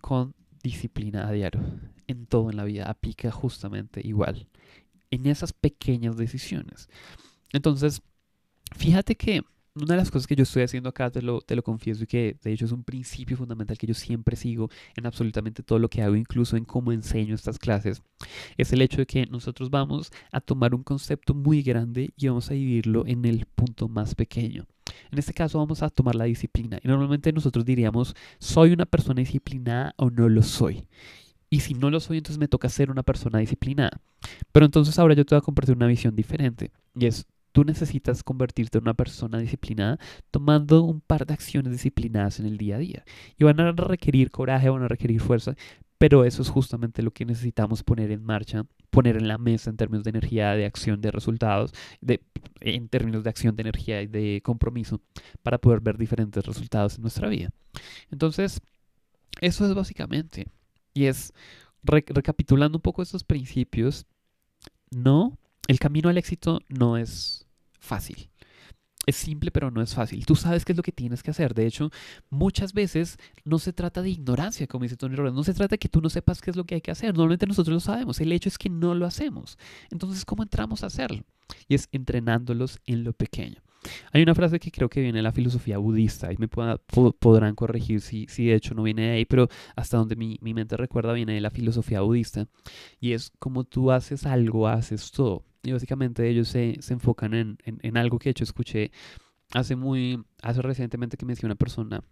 con 0.03 0.35
disciplina 0.63 1.27
a 1.27 1.33
diario 1.33 1.63
en 2.09 2.27
todo 2.27 2.51
en 2.51 2.57
la 2.57 2.65
vida 2.65 2.91
aplica 2.91 3.31
justamente 3.31 4.01
igual, 4.05 4.49
en 5.11 5.27
esas 5.27 5.53
pequeñas 5.53 6.17
decisiones. 6.17 6.89
Entonces, 7.53 8.03
fíjate 8.77 9.15
que 9.17 9.43
una 9.75 9.95
de 9.95 9.97
las 9.97 10.11
cosas 10.11 10.27
que 10.27 10.35
yo 10.35 10.43
estoy 10.43 10.63
haciendo 10.63 10.89
acá, 10.89 11.11
te 11.11 11.23
lo, 11.23 11.41
te 11.41 11.55
lo 11.55 11.63
confieso, 11.63 12.05
y 12.05 12.07
que 12.07 12.37
de 12.43 12.53
hecho 12.53 12.65
es 12.65 12.73
un 12.73 12.85
principio 12.85 13.37
fundamental 13.37 13.79
que 13.79 13.87
yo 13.87 13.95
siempre 13.95 14.37
sigo 14.37 14.71
en 14.97 15.07
absolutamente 15.07 15.63
todo 15.63 15.79
lo 15.79 15.89
que 15.89 16.03
hago, 16.03 16.17
incluso 16.17 16.57
en 16.57 16.65
cómo 16.65 16.93
enseño 16.93 17.35
estas 17.35 17.59
clases, 17.59 18.03
es 18.57 18.73
el 18.73 18.83
hecho 18.83 18.99
de 18.99 19.07
que 19.07 19.27
nosotros 19.27 19.71
vamos 19.71 20.11
a 20.33 20.41
tomar 20.41 20.75
un 20.75 20.83
concepto 20.83 21.35
muy 21.35 21.63
grande 21.63 22.11
y 22.17 22.29
vamos 22.29 22.51
a 22.51 22.55
dividirlo 22.55 23.07
en 23.07 23.25
el 23.25 23.47
punto 23.47 23.89
más 23.89 24.15
pequeño. 24.15 24.67
En 25.11 25.19
este 25.19 25.35
caso 25.35 25.59
vamos 25.59 25.83
a 25.83 25.91
tomar 25.91 26.15
la 26.15 26.25
disciplina. 26.25 26.79
Y 26.83 26.89
normalmente 26.89 27.33
nosotros 27.33 27.65
diríamos, 27.65 28.15
¿soy 28.39 28.73
una 28.73 28.87
persona 28.87 29.21
disciplinada 29.21 29.95
o 29.97 30.11
no 30.11 30.29
lo 30.29 30.43
soy? 30.43 30.87
Y 31.51 31.61
si 31.61 31.75
no 31.75 31.91
lo 31.91 32.01
soy, 32.01 32.19
entonces 32.19 32.39
me 32.39 32.49
toca 32.49 32.69
ser 32.69 32.91
una 32.91 33.03
persona 33.03 33.39
disciplinada. 33.39 34.01
Pero 34.53 34.67
entonces 34.67 34.99
ahora 34.99 35.15
yo 35.15 35.25
te 35.25 35.35
voy 35.35 35.39
a 35.39 35.45
compartir 35.45 35.77
una 35.77 35.87
visión 35.87 36.15
diferente. 36.15 36.71
Y 36.95 37.07
es, 37.07 37.27
tú 37.53 37.65
necesitas 37.65 38.23
convertirte 38.23 38.79
en 38.79 38.85
una 38.85 38.95
persona 38.95 39.39
disciplinada 39.39 39.99
tomando 40.31 40.83
un 40.83 41.01
par 41.01 41.27
de 41.27 41.35
acciones 41.35 41.73
disciplinadas 41.73 42.39
en 42.41 42.47
el 42.47 42.59
día 42.59 42.77
a 42.77 42.79
día. 42.79 43.05
Y 43.39 43.45
van 43.45 43.61
a 43.61 43.73
requerir 43.73 44.31
coraje, 44.31 44.69
van 44.69 44.83
a 44.83 44.89
requerir 44.89 45.21
fuerza. 45.21 45.55
Pero 45.99 46.25
eso 46.25 46.43
es 46.43 46.49
justamente 46.49 47.03
lo 47.03 47.11
que 47.11 47.25
necesitamos 47.25 47.83
poner 47.83 48.13
en 48.13 48.23
marcha, 48.23 48.65
poner 48.91 49.17
en 49.17 49.27
la 49.27 49.37
mesa 49.37 49.71
en 49.71 49.77
términos 49.77 50.05
de 50.05 50.11
energía, 50.11 50.53
de 50.53 50.65
acción, 50.65 51.01
de 51.01 51.11
resultados, 51.11 51.73
de, 52.01 52.23
en 52.61 52.89
términos 52.89 53.25
de 53.25 53.31
acción, 53.31 53.57
de 53.57 53.63
energía 53.63 54.01
y 54.03 54.07
de 54.07 54.41
compromiso, 54.45 55.01
para 55.43 55.59
poder 55.59 55.81
ver 55.81 55.99
diferentes 55.99 56.47
resultados 56.47 56.97
en 56.97 57.03
nuestra 57.03 57.29
vida. 57.29 57.51
Entonces, 58.13 58.61
eso 59.41 59.67
es 59.67 59.75
básicamente. 59.75 60.47
Y 60.99 61.07
es, 61.07 61.33
recapitulando 61.85 62.79
un 62.79 62.83
poco 62.83 63.03
estos 63.03 63.23
principios, 63.23 64.05
no, 64.91 65.39
el 65.69 65.79
camino 65.79 66.09
al 66.09 66.19
éxito 66.19 66.59
no 66.69 66.97
es 66.97 67.47
fácil. 67.79 68.31
Es 69.07 69.15
simple, 69.15 69.53
pero 69.53 69.71
no 69.71 69.81
es 69.81 69.95
fácil. 69.95 70.27
Tú 70.27 70.35
sabes 70.35 70.65
qué 70.65 70.73
es 70.73 70.77
lo 70.77 70.83
que 70.83 70.91
tienes 70.91 71.23
que 71.23 71.31
hacer. 71.31 71.55
De 71.55 71.67
hecho, 71.67 71.93
muchas 72.31 72.73
veces 72.73 73.17
no 73.45 73.61
se 73.61 73.73
trata 73.73 74.03
de 74.03 74.11
ignorancia, 74.11 74.67
como 74.67 74.83
dice 74.83 74.97
Tony 74.97 75.15
Robbins. 75.15 75.37
No 75.37 75.45
se 75.45 75.55
trata 75.55 75.75
de 75.75 75.79
que 75.79 75.89
tú 75.89 76.01
no 76.01 76.11
sepas 76.11 76.41
qué 76.41 76.51
es 76.51 76.57
lo 76.57 76.65
que 76.65 76.75
hay 76.75 76.81
que 76.81 76.91
hacer. 76.91 77.15
Normalmente 77.15 77.47
nosotros 77.47 77.75
lo 77.75 77.81
sabemos. 77.81 78.21
El 78.21 78.33
hecho 78.33 78.49
es 78.49 78.59
que 78.59 78.69
no 78.69 78.97
lo 78.97 79.07
hacemos. 79.07 79.57
Entonces, 79.93 80.25
¿cómo 80.25 80.43
entramos 80.43 80.83
a 80.83 80.89
hacerlo? 80.89 81.23
Y 81.69 81.77
es 81.77 81.89
entrenándolos 81.93 82.81
en 82.87 83.05
lo 83.05 83.13
pequeño. 83.13 83.63
Hay 84.13 84.23
una 84.23 84.35
frase 84.35 84.59
que 84.59 84.71
creo 84.71 84.89
que 84.89 85.01
viene 85.01 85.19
de 85.19 85.23
la 85.23 85.33
filosofía 85.33 85.79
budista 85.79 86.33
y 86.33 86.37
me 86.37 86.49
podrán 86.49 87.55
corregir 87.55 88.01
si, 88.01 88.27
si 88.29 88.47
de 88.47 88.55
hecho 88.55 88.75
no 88.75 88.83
viene 88.83 89.03
de 89.03 89.11
ahí, 89.13 89.25
pero 89.25 89.49
hasta 89.77 89.97
donde 89.97 90.17
mi, 90.17 90.39
mi 90.41 90.55
mente 90.55 90.77
recuerda 90.77 91.13
viene 91.13 91.35
de 91.35 91.41
la 91.41 91.51
filosofía 91.51 92.01
budista 92.01 92.47
y 93.01 93.13
es 93.13 93.33
como 93.39 93.65
tú 93.65 93.91
haces 93.91 94.27
algo, 94.27 94.69
haces 94.69 95.11
todo. 95.11 95.45
Y 95.63 95.73
básicamente 95.73 96.29
ellos 96.29 96.49
se, 96.49 96.77
se 96.81 96.95
enfocan 96.95 97.35
en, 97.35 97.59
en, 97.65 97.79
en, 97.83 97.97
algo 97.97 98.19
que 98.19 98.29
de 98.29 98.33
hecho 98.33 98.45
escuché 98.45 98.91
hace 99.53 99.77
muy, 99.77 100.23
hace 100.43 100.63
recientemente 100.63 101.17
que 101.17 101.27
me 101.27 101.33
decía 101.33 101.47
una 101.47 101.57
persona 101.57 102.03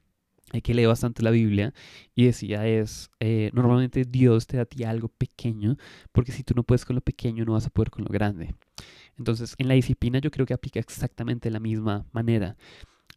que 0.63 0.75
lee 0.75 0.87
bastante 0.87 1.23
la 1.23 1.31
Biblia 1.31 1.75
y 2.15 2.27
decía 2.27 2.67
es, 2.67 3.11
eh, 3.21 3.51
normalmente 3.53 4.05
Dios 4.05 4.47
te 4.47 4.57
da 4.57 4.63
a 4.63 4.67
ti 4.67 4.85
algo 4.85 5.09
pequeño, 5.09 5.77
porque 6.13 6.33
si 6.33 6.45
tú 6.45 6.55
no 6.55 6.63
puedes 6.63 6.85
con 6.85 6.97
lo 6.97 7.03
pequeño, 7.03 7.45
no 7.45 7.53
vas 7.53 7.67
a 7.67 7.71
poder 7.71 7.91
con 7.91 8.05
lo 8.05 8.11
grande. 8.11 8.55
Entonces, 9.19 9.55
en 9.59 9.69
la 9.69 9.75
disciplina 9.75 10.19
yo 10.19 10.31
creo 10.31 10.47
que 10.47 10.55
aplica 10.55 10.81
exactamente 10.81 11.51
la 11.51 11.61
misma 11.61 12.07
manera. 12.13 12.57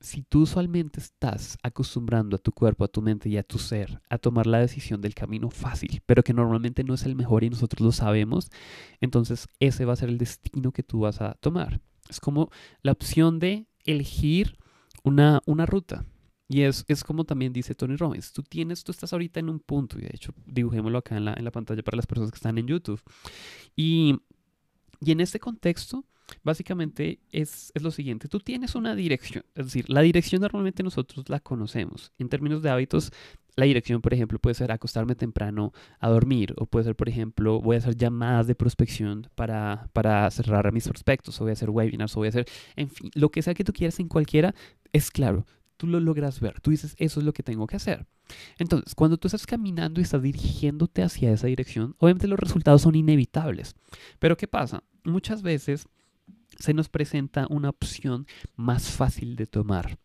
Si 0.01 0.21
tú 0.21 0.43
usualmente 0.43 1.01
estás 1.01 1.57
acostumbrando 1.61 2.37
a 2.37 2.39
tu 2.39 2.53
cuerpo, 2.53 2.85
a 2.85 2.87
tu 2.87 3.01
mente 3.01 3.27
y 3.27 3.35
a 3.35 3.43
tu 3.43 3.57
ser 3.57 4.01
a 4.09 4.17
tomar 4.17 4.47
la 4.47 4.59
decisión 4.59 5.01
del 5.01 5.13
camino 5.13 5.49
fácil, 5.49 6.01
pero 6.05 6.23
que 6.23 6.33
normalmente 6.33 6.85
no 6.85 6.93
es 6.93 7.03
el 7.03 7.15
mejor 7.15 7.43
y 7.43 7.49
nosotros 7.49 7.81
lo 7.81 7.91
sabemos, 7.91 8.49
entonces 9.01 9.47
ese 9.59 9.83
va 9.83 9.93
a 9.93 9.97
ser 9.97 10.07
el 10.07 10.17
destino 10.17 10.71
que 10.71 10.83
tú 10.83 11.01
vas 11.01 11.19
a 11.19 11.33
tomar. 11.41 11.81
Es 12.09 12.21
como 12.21 12.49
la 12.81 12.93
opción 12.93 13.39
de 13.39 13.67
elegir 13.85 14.57
una, 15.03 15.41
una 15.45 15.65
ruta. 15.65 16.05
Y 16.51 16.61
es, 16.61 16.83
es, 16.87 17.03
como 17.03 17.25
también 17.25 17.53
dice 17.53 17.75
Tony 17.75 17.95
Robbins, 17.95 18.33
tú 18.33 18.41
tienes, 18.41 18.83
tú 18.83 18.91
estás 18.91 19.13
ahorita 19.13 19.39
en 19.39 19.49
un 19.49 19.59
punto, 19.59 19.99
y 19.99 20.01
de 20.01 20.11
hecho 20.11 20.33
dibujémoslo 20.47 20.97
acá 20.97 21.15
en 21.15 21.25
la, 21.25 21.33
en 21.35 21.43
la 21.45 21.51
pantalla 21.51 21.83
para 21.83 21.97
las 21.97 22.07
personas 22.07 22.31
que 22.31 22.37
están 22.37 22.57
en 22.57 22.65
YouTube. 22.65 22.99
Y, 23.75 24.15
y 25.01 25.11
en 25.11 25.21
este 25.21 25.39
contexto, 25.39 26.05
básicamente 26.43 27.19
es, 27.31 27.71
es, 27.73 27.81
lo 27.81 27.91
siguiente, 27.91 28.27
tú 28.27 28.39
tienes 28.39 28.75
una 28.75 28.95
dirección, 28.95 29.43
es 29.55 29.65
decir, 29.65 29.89
la 29.89 30.01
dirección 30.01 30.41
normalmente 30.41 30.83
nosotros 30.83 31.27
la 31.29 31.39
conocemos. 31.39 32.11
En 32.19 32.29
términos 32.29 32.61
de 32.61 32.69
hábitos, 32.69 33.11
la 33.55 33.65
dirección, 33.65 34.01
por 34.01 34.13
ejemplo, 34.13 34.39
puede 34.39 34.53
ser 34.53 34.71
acostarme 34.71 35.15
temprano 35.15 35.73
a 35.99 36.09
dormir, 36.09 36.53
o 36.57 36.65
puede 36.65 36.85
ser, 36.85 36.95
por 36.95 37.09
ejemplo, 37.09 37.61
voy 37.61 37.75
a 37.75 37.79
hacer 37.79 37.95
llamadas 37.95 38.47
de 38.47 38.55
prospección 38.55 39.27
para, 39.35 39.89
para 39.93 40.29
cerrar 40.31 40.71
mis 40.71 40.87
prospectos, 40.87 41.39
o 41.39 41.43
voy 41.43 41.51
a 41.51 41.53
hacer 41.53 41.69
webinars, 41.69 42.15
o 42.15 42.19
voy 42.19 42.27
a 42.27 42.29
hacer, 42.29 42.45
en 42.75 42.89
fin, 42.89 43.11
lo 43.15 43.29
que 43.29 43.41
sea 43.41 43.53
que 43.53 43.63
tú 43.63 43.73
quieras 43.73 43.99
en 43.99 44.07
cualquiera, 44.07 44.53
es 44.93 45.11
claro, 45.11 45.45
tú 45.77 45.87
lo 45.87 45.99
logras 45.99 46.39
ver, 46.39 46.59
tú 46.61 46.71
dices, 46.71 46.95
eso 46.97 47.19
es 47.19 47.25
lo 47.25 47.33
que 47.33 47.43
tengo 47.43 47.65
que 47.67 47.77
hacer. 47.77 48.05
Entonces, 48.57 48.93
cuando 48.95 49.17
tú 49.17 49.27
estás 49.27 49.45
caminando 49.47 49.99
y 49.99 50.03
estás 50.03 50.21
dirigiéndote 50.21 51.03
hacia 51.03 51.31
esa 51.31 51.47
dirección, 51.47 51.95
obviamente 51.99 52.27
los 52.27 52.39
resultados 52.39 52.81
son 52.81 52.95
inevitables. 52.95 53.75
Pero 54.19 54.37
¿qué 54.37 54.47
pasa? 54.47 54.83
Muchas 55.03 55.41
veces 55.41 55.87
se 56.57 56.73
nos 56.73 56.89
presenta 56.89 57.47
una 57.49 57.69
opción 57.69 58.27
más 58.55 58.91
fácil 58.91 59.35
de 59.35 59.45
tomar. 59.45 59.97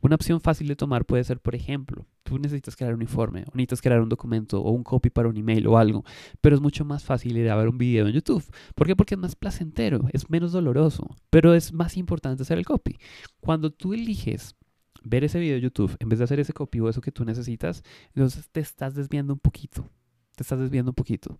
Una 0.00 0.14
opción 0.14 0.40
fácil 0.40 0.68
de 0.68 0.76
tomar 0.76 1.04
puede 1.04 1.24
ser, 1.24 1.40
por 1.40 1.54
ejemplo, 1.54 2.06
tú 2.22 2.38
necesitas 2.38 2.76
crear 2.76 2.94
un 2.94 3.02
informe, 3.02 3.42
o 3.42 3.50
necesitas 3.54 3.82
crear 3.82 4.00
un 4.00 4.08
documento, 4.08 4.60
o 4.60 4.70
un 4.70 4.82
copy 4.82 5.10
para 5.10 5.28
un 5.28 5.36
email 5.36 5.66
o 5.66 5.78
algo, 5.78 6.04
pero 6.40 6.56
es 6.56 6.62
mucho 6.62 6.84
más 6.84 7.04
fácil 7.04 7.36
ir 7.36 7.50
a 7.50 7.56
ver 7.56 7.68
un 7.68 7.78
video 7.78 8.06
en 8.06 8.14
YouTube. 8.14 8.44
¿Por 8.74 8.86
qué? 8.86 8.96
Porque 8.96 9.14
es 9.14 9.20
más 9.20 9.36
placentero, 9.36 10.06
es 10.12 10.30
menos 10.30 10.52
doloroso, 10.52 11.08
pero 11.30 11.54
es 11.54 11.72
más 11.72 11.96
importante 11.96 12.42
hacer 12.42 12.58
el 12.58 12.66
copy. 12.66 12.98
Cuando 13.40 13.70
tú 13.70 13.92
eliges 13.92 14.54
ver 15.02 15.24
ese 15.24 15.38
video 15.38 15.56
de 15.56 15.62
YouTube, 15.62 15.96
en 15.98 16.08
vez 16.08 16.18
de 16.18 16.24
hacer 16.24 16.40
ese 16.40 16.52
copy 16.52 16.80
o 16.80 16.88
eso 16.88 17.00
que 17.00 17.12
tú 17.12 17.24
necesitas, 17.24 17.82
entonces 18.14 18.48
te 18.50 18.60
estás 18.60 18.94
desviando 18.94 19.32
un 19.32 19.40
poquito. 19.40 19.88
Te 20.36 20.42
estás 20.44 20.60
desviando 20.60 20.92
un 20.92 20.94
poquito. 20.94 21.38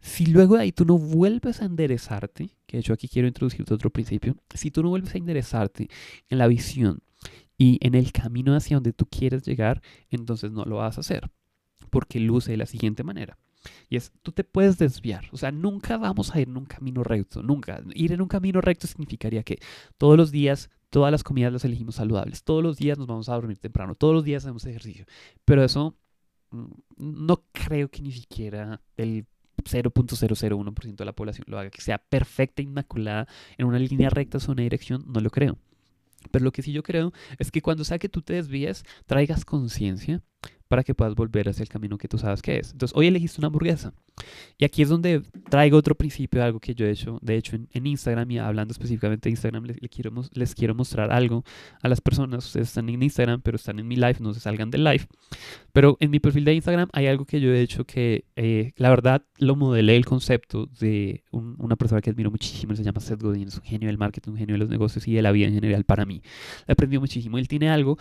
Si 0.00 0.26
luego 0.26 0.56
de 0.56 0.62
ahí 0.62 0.72
tú 0.72 0.84
no 0.84 0.98
vuelves 0.98 1.60
a 1.60 1.64
enderezarte, 1.64 2.50
que 2.66 2.76
de 2.76 2.80
hecho 2.80 2.92
aquí 2.92 3.08
quiero 3.08 3.28
introducirte 3.28 3.74
otro 3.74 3.90
principio, 3.90 4.36
si 4.54 4.70
tú 4.70 4.82
no 4.82 4.90
vuelves 4.90 5.14
a 5.14 5.18
enderezarte 5.18 5.88
en 6.28 6.38
la 6.38 6.46
visión 6.46 7.00
y 7.56 7.78
en 7.80 7.94
el 7.94 8.12
camino 8.12 8.54
hacia 8.54 8.76
donde 8.76 8.92
tú 8.92 9.06
quieres 9.06 9.44
llegar, 9.44 9.82
entonces 10.10 10.52
no 10.52 10.64
lo 10.64 10.76
vas 10.76 10.98
a 10.98 11.00
hacer, 11.00 11.30
porque 11.90 12.20
luce 12.20 12.52
de 12.52 12.58
la 12.58 12.66
siguiente 12.66 13.02
manera. 13.02 13.38
Y 13.88 13.96
es, 13.96 14.12
tú 14.22 14.30
te 14.30 14.44
puedes 14.44 14.78
desviar, 14.78 15.24
o 15.32 15.36
sea, 15.36 15.50
nunca 15.50 15.96
vamos 15.96 16.34
a 16.34 16.40
ir 16.40 16.48
en 16.48 16.56
un 16.56 16.64
camino 16.64 17.02
recto, 17.02 17.42
nunca. 17.42 17.82
Ir 17.94 18.12
en 18.12 18.22
un 18.22 18.28
camino 18.28 18.60
recto 18.60 18.86
significaría 18.86 19.42
que 19.42 19.58
todos 19.98 20.16
los 20.16 20.30
días 20.30 20.70
Todas 20.90 21.12
las 21.12 21.22
comidas 21.22 21.52
las 21.52 21.64
elegimos 21.64 21.96
saludables. 21.96 22.44
Todos 22.44 22.62
los 22.62 22.78
días 22.78 22.96
nos 22.96 23.06
vamos 23.06 23.28
a 23.28 23.34
dormir 23.34 23.58
temprano. 23.58 23.94
Todos 23.94 24.14
los 24.14 24.24
días 24.24 24.44
hacemos 24.44 24.64
ejercicio. 24.64 25.04
Pero 25.44 25.62
eso 25.62 25.94
mm, 26.50 26.64
no 26.96 27.44
creo 27.52 27.90
que 27.90 28.00
ni 28.00 28.12
siquiera 28.12 28.80
el 28.96 29.26
0.001% 29.68 30.96
de 30.96 31.04
la 31.04 31.12
población 31.12 31.44
lo 31.48 31.58
haga. 31.58 31.70
Que 31.70 31.82
sea 31.82 31.98
perfecta, 31.98 32.62
inmaculada, 32.62 33.28
en 33.56 33.66
una 33.66 33.78
línea 33.78 34.10
recta 34.10 34.38
hacia 34.38 34.52
una 34.52 34.62
dirección, 34.62 35.04
no 35.06 35.20
lo 35.20 35.30
creo. 35.30 35.58
Pero 36.30 36.44
lo 36.44 36.52
que 36.52 36.62
sí 36.62 36.72
yo 36.72 36.82
creo 36.82 37.12
es 37.38 37.50
que 37.50 37.62
cuando 37.62 37.84
sea 37.84 37.98
que 37.98 38.08
tú 38.08 38.22
te 38.22 38.34
desvíes, 38.34 38.84
traigas 39.06 39.44
conciencia 39.44 40.22
para 40.68 40.84
que 40.84 40.94
puedas 40.94 41.14
volver 41.14 41.48
hacia 41.48 41.62
el 41.62 41.68
camino 41.68 41.96
que 41.96 42.08
tú 42.08 42.18
sabes 42.18 42.42
que 42.42 42.58
es. 42.58 42.72
Entonces, 42.72 42.96
hoy 42.96 43.06
elegiste 43.06 43.40
una 43.40 43.46
hamburguesa. 43.46 43.92
Y 44.58 44.64
aquí 44.64 44.82
es 44.82 44.88
donde 44.88 45.22
traigo 45.48 45.78
otro 45.78 45.94
principio, 45.94 46.42
algo 46.42 46.60
que 46.60 46.74
yo 46.74 46.84
he 46.84 46.90
hecho, 46.90 47.18
de 47.22 47.36
hecho, 47.36 47.56
en, 47.56 47.86
Instagram, 47.86 48.30
y 48.30 48.38
hablando 48.38 48.72
específicamente 48.72 49.28
de 49.28 49.30
Instagram, 49.30 49.64
les, 49.64 50.54
quiero, 50.54 50.74
mostrar 50.74 51.10
algo 51.10 51.44
a 51.82 51.88
las 51.88 52.00
personas. 52.00 52.44
Ustedes 52.44 52.68
están 52.68 52.88
en 52.90 53.02
Instagram, 53.02 53.40
pero 53.40 53.56
están 53.56 53.78
en 53.78 53.88
mi 53.88 53.96
live, 53.96 54.16
no 54.20 54.34
se 54.34 54.40
salgan 54.40 54.70
del 54.70 54.84
live. 54.84 55.06
Pero 55.72 55.96
en 56.00 56.10
mi 56.10 56.20
perfil 56.20 56.44
de 56.44 56.54
Instagram 56.54 56.88
hay 56.92 57.06
algo 57.06 57.24
que 57.24 57.40
yo 57.40 57.52
he 57.52 57.62
hecho 57.62 57.84
que, 57.84 58.24
eh, 58.36 58.72
la 58.76 58.90
verdad, 58.90 59.22
lo 59.38 59.56
modelé 59.56 59.96
el 59.96 60.04
concepto 60.04 60.66
de 60.66 61.22
una 61.30 61.76
persona 61.76 62.02
que 62.02 62.10
admiro 62.10 62.30
muchísimo, 62.30 62.76
se 62.76 62.82
llama 62.82 63.00
Seth 63.00 63.22
Godin, 63.22 63.48
es 63.48 63.56
un 63.56 63.62
genio 63.62 63.86
del 63.88 63.98
marketing, 63.98 64.32
un 64.32 64.36
genio 64.36 64.54
de 64.54 64.58
los 64.58 64.68
negocios 64.68 65.08
y 65.08 65.14
de 65.14 65.22
la 65.22 65.32
vida 65.32 65.46
en 65.46 65.54
general 65.54 65.84
para 65.84 66.04
mí. 66.04 66.20
Aprendió 66.66 67.00
muchísimo. 67.00 67.38
Él 67.38 67.48
tiene 67.48 67.70
algo 67.70 67.96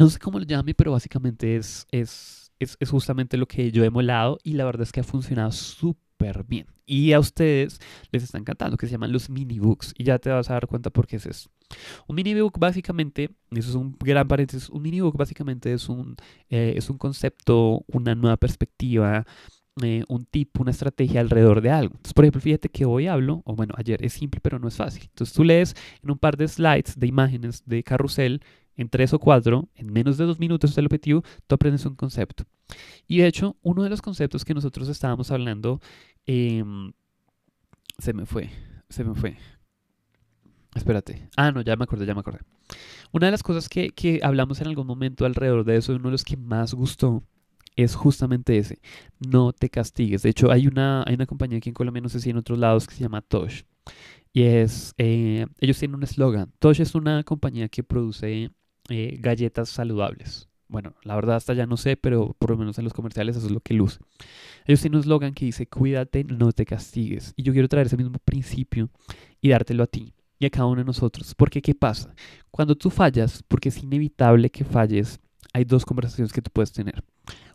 no 0.00 0.08
sé 0.08 0.18
cómo 0.18 0.38
lo 0.38 0.46
llame, 0.46 0.72
pero 0.74 0.92
básicamente 0.92 1.56
es, 1.56 1.86
es, 1.90 2.50
es, 2.58 2.74
es 2.80 2.88
justamente 2.88 3.36
lo 3.36 3.46
que 3.46 3.70
yo 3.70 3.84
he 3.84 3.90
molado 3.90 4.38
y 4.42 4.54
la 4.54 4.64
verdad 4.64 4.82
es 4.84 4.92
que 4.92 5.00
ha 5.00 5.04
funcionado 5.04 5.52
súper 5.52 6.42
bien. 6.44 6.66
Y 6.86 7.12
a 7.12 7.20
ustedes 7.20 7.78
les 8.10 8.22
está 8.22 8.38
encantando, 8.38 8.78
que 8.78 8.86
se 8.86 8.92
llaman 8.92 9.12
los 9.12 9.28
mini 9.28 9.58
books. 9.58 9.92
Y 9.98 10.04
ya 10.04 10.18
te 10.18 10.30
vas 10.30 10.48
a 10.48 10.54
dar 10.54 10.66
cuenta 10.66 10.88
por 10.88 11.06
qué 11.06 11.16
es 11.16 11.26
eso. 11.26 11.50
Un 12.08 12.16
mini 12.16 12.34
book 12.40 12.58
básicamente, 12.58 13.30
eso 13.50 13.68
es 13.68 13.74
un 13.74 13.94
gran 14.00 14.26
paréntesis, 14.26 14.70
un 14.70 14.80
mini 14.80 15.02
book 15.02 15.18
básicamente 15.18 15.70
es 15.70 15.90
un, 15.90 16.16
eh, 16.48 16.72
es 16.76 16.88
un 16.88 16.96
concepto, 16.96 17.84
una 17.86 18.14
nueva 18.14 18.38
perspectiva, 18.38 19.26
eh, 19.82 20.02
un 20.08 20.24
tipo, 20.24 20.62
una 20.62 20.70
estrategia 20.70 21.20
alrededor 21.20 21.60
de 21.60 21.70
algo. 21.70 21.92
Entonces, 21.96 22.14
por 22.14 22.24
ejemplo, 22.24 22.40
fíjate 22.40 22.70
que 22.70 22.86
hoy 22.86 23.06
hablo, 23.06 23.42
o 23.44 23.54
bueno, 23.54 23.74
ayer 23.76 24.02
es 24.02 24.14
simple, 24.14 24.40
pero 24.40 24.58
no 24.58 24.66
es 24.66 24.76
fácil. 24.76 25.02
Entonces 25.04 25.34
tú 25.34 25.44
lees 25.44 25.76
en 26.02 26.10
un 26.10 26.18
par 26.18 26.38
de 26.38 26.48
slides 26.48 26.98
de 26.98 27.06
imágenes 27.06 27.62
de 27.66 27.82
carrusel 27.82 28.40
en 28.80 28.88
tres 28.88 29.12
o 29.12 29.18
cuatro, 29.18 29.68
en 29.74 29.92
menos 29.92 30.16
de 30.16 30.24
dos 30.24 30.38
minutos 30.38 30.70
es 30.70 30.78
el 30.78 30.86
objetivo, 30.86 31.22
tú 31.46 31.54
aprendes 31.54 31.84
un 31.84 31.94
concepto. 31.94 32.44
Y 33.06 33.18
de 33.18 33.26
hecho, 33.26 33.56
uno 33.62 33.82
de 33.82 33.90
los 33.90 34.00
conceptos 34.00 34.44
que 34.44 34.54
nosotros 34.54 34.88
estábamos 34.88 35.30
hablando, 35.30 35.80
em, 36.26 36.92
se 37.98 38.12
me 38.12 38.24
fue, 38.26 38.50
se 38.88 39.04
me 39.04 39.14
fue. 39.14 39.36
Espérate. 40.74 41.28
Ah, 41.36 41.50
no, 41.50 41.60
ya 41.60 41.76
me 41.76 41.84
acordé, 41.84 42.06
ya 42.06 42.14
me 42.14 42.20
acordé. 42.20 42.40
Una 43.12 43.26
de 43.26 43.32
las 43.32 43.42
cosas 43.42 43.68
que, 43.68 43.90
que 43.90 44.20
hablamos 44.22 44.60
en 44.60 44.68
algún 44.68 44.86
momento 44.86 45.26
alrededor 45.26 45.64
de 45.64 45.76
eso, 45.76 45.94
uno 45.94 46.04
de 46.08 46.12
los 46.12 46.24
que 46.24 46.36
más 46.36 46.72
gustó, 46.72 47.22
es 47.76 47.94
justamente 47.94 48.56
ese. 48.56 48.78
No 49.18 49.52
te 49.52 49.68
castigues. 49.68 50.22
De 50.22 50.30
hecho, 50.30 50.50
hay 50.50 50.66
una, 50.66 51.02
hay 51.06 51.14
una 51.14 51.26
compañía 51.26 51.58
aquí 51.58 51.68
en 51.68 51.74
Colombia, 51.74 52.00
no 52.00 52.08
sé 52.08 52.20
si 52.20 52.30
en 52.30 52.36
otros 52.36 52.58
lados, 52.58 52.86
que 52.86 52.94
se 52.94 53.02
llama 53.02 53.20
Tosh. 53.20 53.62
Y 54.32 54.42
es, 54.42 54.94
eh, 54.96 55.46
ellos 55.58 55.78
tienen 55.78 55.96
un 55.96 56.04
eslogan. 56.04 56.52
Tosh 56.60 56.80
es 56.80 56.94
una 56.94 57.24
compañía 57.24 57.68
que 57.68 57.82
produce 57.82 58.52
eh, 58.90 59.16
galletas 59.18 59.68
saludables. 59.68 60.48
Bueno, 60.68 60.94
la 61.02 61.16
verdad 61.16 61.36
hasta 61.36 61.52
ya 61.54 61.66
no 61.66 61.76
sé, 61.76 61.96
pero 61.96 62.36
por 62.38 62.50
lo 62.50 62.56
menos 62.56 62.78
en 62.78 62.84
los 62.84 62.92
comerciales 62.92 63.36
eso 63.36 63.46
es 63.46 63.52
lo 63.52 63.60
que 63.60 63.74
luce. 63.74 63.98
Ellos 64.66 64.80
tienen 64.80 64.98
un 64.98 65.02
slogan 65.02 65.34
que 65.34 65.44
dice, 65.46 65.66
cuídate, 65.66 66.22
no 66.22 66.52
te 66.52 66.64
castigues. 66.64 67.32
Y 67.36 67.42
yo 67.42 67.52
quiero 67.52 67.68
traer 67.68 67.88
ese 67.88 67.96
mismo 67.96 68.18
principio 68.24 68.88
y 69.40 69.48
dártelo 69.48 69.82
a 69.82 69.86
ti 69.88 70.14
y 70.38 70.46
a 70.46 70.50
cada 70.50 70.66
uno 70.66 70.80
de 70.80 70.84
nosotros. 70.84 71.34
Porque 71.34 71.60
¿qué 71.60 71.74
pasa? 71.74 72.14
Cuando 72.50 72.76
tú 72.76 72.90
fallas, 72.90 73.42
porque 73.48 73.70
es 73.70 73.82
inevitable 73.82 74.50
que 74.50 74.64
falles, 74.64 75.18
hay 75.52 75.64
dos 75.64 75.84
conversaciones 75.84 76.32
que 76.32 76.42
tú 76.42 76.50
puedes 76.52 76.72
tener. 76.72 77.02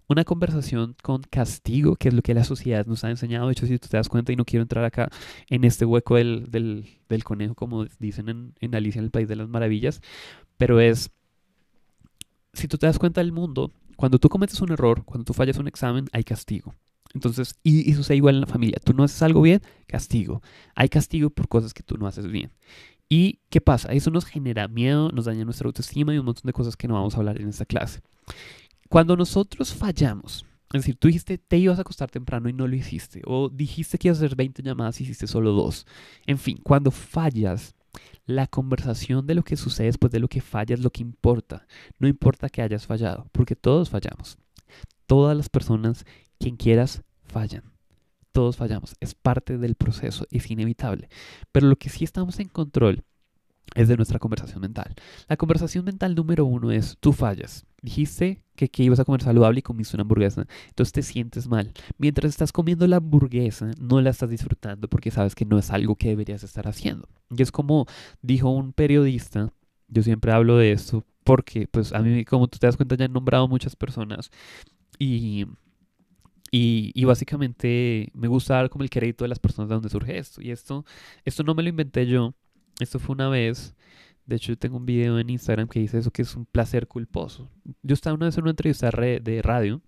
Una 0.07 0.23
conversación 0.23 0.95
con 1.01 1.21
castigo, 1.23 1.95
que 1.95 2.09
es 2.09 2.13
lo 2.13 2.21
que 2.21 2.33
la 2.33 2.43
sociedad 2.43 2.85
nos 2.85 3.03
ha 3.03 3.09
enseñado. 3.09 3.47
De 3.47 3.53
hecho, 3.53 3.65
si 3.65 3.79
tú 3.79 3.87
te 3.87 3.97
das 3.97 4.09
cuenta, 4.09 4.31
y 4.31 4.35
no 4.35 4.45
quiero 4.45 4.61
entrar 4.61 4.83
acá 4.83 5.09
en 5.49 5.63
este 5.63 5.85
hueco 5.85 6.15
del, 6.15 6.51
del, 6.51 7.23
conejo, 7.23 7.55
como 7.55 7.85
dicen 7.99 8.29
en, 8.29 8.53
en 8.59 8.75
Alicia 8.75 8.99
en 8.99 9.05
el 9.05 9.11
País 9.11 9.27
de 9.27 9.35
las 9.35 9.49
Maravillas, 9.49 10.01
pero 10.57 10.79
es 10.79 11.11
si 12.55 12.67
tú 12.67 12.77
te 12.77 12.87
das 12.87 12.99
cuenta 12.99 13.21
del 13.21 13.31
mundo, 13.31 13.71
cuando 13.95 14.19
tú 14.19 14.29
cometes 14.29 14.59
un 14.61 14.71
error, 14.71 15.03
cuando 15.05 15.25
tú 15.25 15.33
fallas 15.33 15.57
un 15.57 15.67
examen, 15.67 16.07
hay 16.11 16.23
castigo. 16.23 16.73
Entonces, 17.13 17.55
y 17.63 17.89
eso 17.91 18.03
sea 18.03 18.15
igual 18.15 18.35
en 18.35 18.41
la 18.41 18.47
familia. 18.47 18.79
Tú 18.83 18.93
no 18.93 19.03
haces 19.03 19.21
algo 19.21 19.41
bien, 19.41 19.61
castigo. 19.87 20.41
Hay 20.75 20.89
castigo 20.89 21.29
por 21.29 21.47
cosas 21.47 21.73
que 21.73 21.83
tú 21.83 21.97
no 21.97 22.07
haces 22.07 22.27
bien. 22.27 22.51
¿Y 23.07 23.39
qué 23.49 23.61
pasa? 23.61 23.93
Eso 23.93 24.11
nos 24.11 24.25
genera 24.25 24.67
miedo, 24.67 25.09
nos 25.11 25.25
daña 25.25 25.45
nuestra 25.45 25.67
autoestima 25.67 26.13
y 26.13 26.17
un 26.17 26.25
montón 26.25 26.43
de 26.45 26.53
cosas 26.53 26.75
que 26.75 26.87
no 26.87 26.95
vamos 26.95 27.13
a 27.15 27.17
hablar 27.17 27.39
en 27.39 27.49
esta 27.49 27.65
clase. 27.65 28.01
Cuando 28.89 29.15
nosotros 29.15 29.73
fallamos, 29.73 30.45
es 30.73 30.81
decir, 30.81 30.97
tú 30.97 31.07
dijiste 31.07 31.37
te 31.37 31.57
ibas 31.57 31.77
a 31.77 31.81
acostar 31.81 32.09
temprano 32.09 32.49
y 32.49 32.53
no 32.53 32.67
lo 32.67 32.75
hiciste, 32.75 33.21
o 33.25 33.49
dijiste 33.49 33.97
que 33.97 34.07
ibas 34.07 34.21
a 34.21 34.25
hacer 34.25 34.35
20 34.35 34.63
llamadas 34.63 34.99
y 34.99 35.03
hiciste 35.03 35.27
solo 35.27 35.51
dos. 35.51 35.85
En 36.25 36.37
fin, 36.37 36.59
cuando 36.63 36.91
fallas, 36.91 37.74
la 38.25 38.47
conversación 38.47 39.27
de 39.27 39.35
lo 39.35 39.43
que 39.43 39.57
sucede 39.57 39.87
después 39.87 40.11
de 40.11 40.19
lo 40.19 40.27
que 40.27 40.41
falla 40.41 40.73
es 40.73 40.81
lo 40.81 40.91
que 40.91 41.01
importa. 41.01 41.65
No 41.99 42.07
importa 42.07 42.49
que 42.49 42.61
hayas 42.61 42.85
fallado, 42.85 43.27
porque 43.31 43.55
todos 43.55 43.89
fallamos. 43.89 44.37
Todas 45.05 45.35
las 45.37 45.49
personas, 45.49 46.05
quien 46.39 46.55
quieras, 46.55 47.03
fallan. 47.23 47.63
Todos 48.31 48.57
fallamos. 48.57 48.95
Es 48.99 49.15
parte 49.15 49.57
del 49.57 49.75
proceso, 49.75 50.25
es 50.31 50.49
inevitable. 50.49 51.09
Pero 51.51 51.67
lo 51.67 51.77
que 51.77 51.89
sí 51.89 52.03
estamos 52.03 52.39
en 52.39 52.49
control 52.49 53.03
es 53.73 53.87
de 53.87 53.97
nuestra 53.97 54.19
conversación 54.19 54.61
mental. 54.61 54.93
La 55.27 55.37
conversación 55.37 55.85
mental 55.85 56.15
número 56.15 56.45
uno 56.45 56.71
es, 56.71 56.97
tú 56.99 57.13
fallas. 57.13 57.65
Dijiste 57.81 58.43
que, 58.55 58.69
que, 58.69 58.83
ibas 58.83 58.99
a 58.99 59.05
comer 59.05 59.21
saludable 59.21 59.59
y 59.59 59.61
comiste 59.61 59.95
una 59.95 60.03
hamburguesa. 60.03 60.45
Entonces 60.69 60.93
te 60.93 61.01
sientes 61.01 61.47
mal. 61.47 61.73
Mientras 61.97 62.29
estás 62.29 62.51
comiendo 62.51 62.87
la 62.87 62.97
hamburguesa, 62.97 63.71
no 63.79 64.01
la 64.01 64.11
estás 64.11 64.29
disfrutando 64.29 64.87
porque 64.87 65.11
sabes 65.11 65.35
que 65.35 65.45
no 65.45 65.57
es 65.57 65.71
algo 65.71 65.95
que 65.95 66.09
deberías 66.09 66.43
estar 66.43 66.67
haciendo. 66.67 67.07
Y 67.35 67.41
es 67.41 67.51
como 67.51 67.85
dijo 68.21 68.49
un 68.49 68.73
periodista, 68.73 69.51
yo 69.87 70.03
siempre 70.03 70.31
hablo 70.31 70.57
de 70.57 70.71
esto 70.71 71.05
porque, 71.23 71.67
pues, 71.67 71.91
a 71.93 71.99
mí, 71.99 72.23
como 72.25 72.47
tú 72.47 72.59
te 72.59 72.67
das 72.67 72.77
cuenta, 72.77 72.95
ya 72.95 73.05
han 73.05 73.13
nombrado 73.13 73.47
muchas 73.47 73.75
personas 73.75 74.29
y 74.99 75.45
y, 76.51 76.91
y, 76.95 77.03
básicamente 77.03 78.11
me 78.13 78.27
gusta 78.29 78.55
dar 78.55 78.69
como 78.69 78.83
el 78.83 78.89
crédito 78.89 79.25
de 79.25 79.27
las 79.29 79.39
personas 79.39 79.67
de 79.67 79.75
donde 79.75 79.89
surge 79.89 80.17
esto. 80.17 80.41
Y 80.41 80.51
esto, 80.51 80.85
esto 81.25 81.43
no 81.43 81.53
me 81.53 81.63
lo 81.63 81.69
inventé 81.69 82.05
yo. 82.07 82.33
Esto 82.79 82.99
fue 82.99 83.13
una 83.13 83.29
vez. 83.29 83.75
De 84.25 84.37
hecho, 84.37 84.53
yo 84.53 84.57
tengo 84.57 84.77
un 84.77 84.85
video 84.85 85.19
en 85.19 85.29
Instagram 85.29 85.67
que 85.67 85.79
dice 85.79 85.99
eso, 85.99 86.11
que 86.11 86.23
es 86.23 86.35
un 86.35 86.45
placer 86.45 86.87
culposo. 86.87 87.51
Yo 87.83 87.93
estaba 87.93 88.15
una 88.15 88.25
vez 88.25 88.37
en 88.37 88.43
una 88.43 88.51
entrevista 88.51 88.89
de 88.89 89.41
radio 89.43 89.81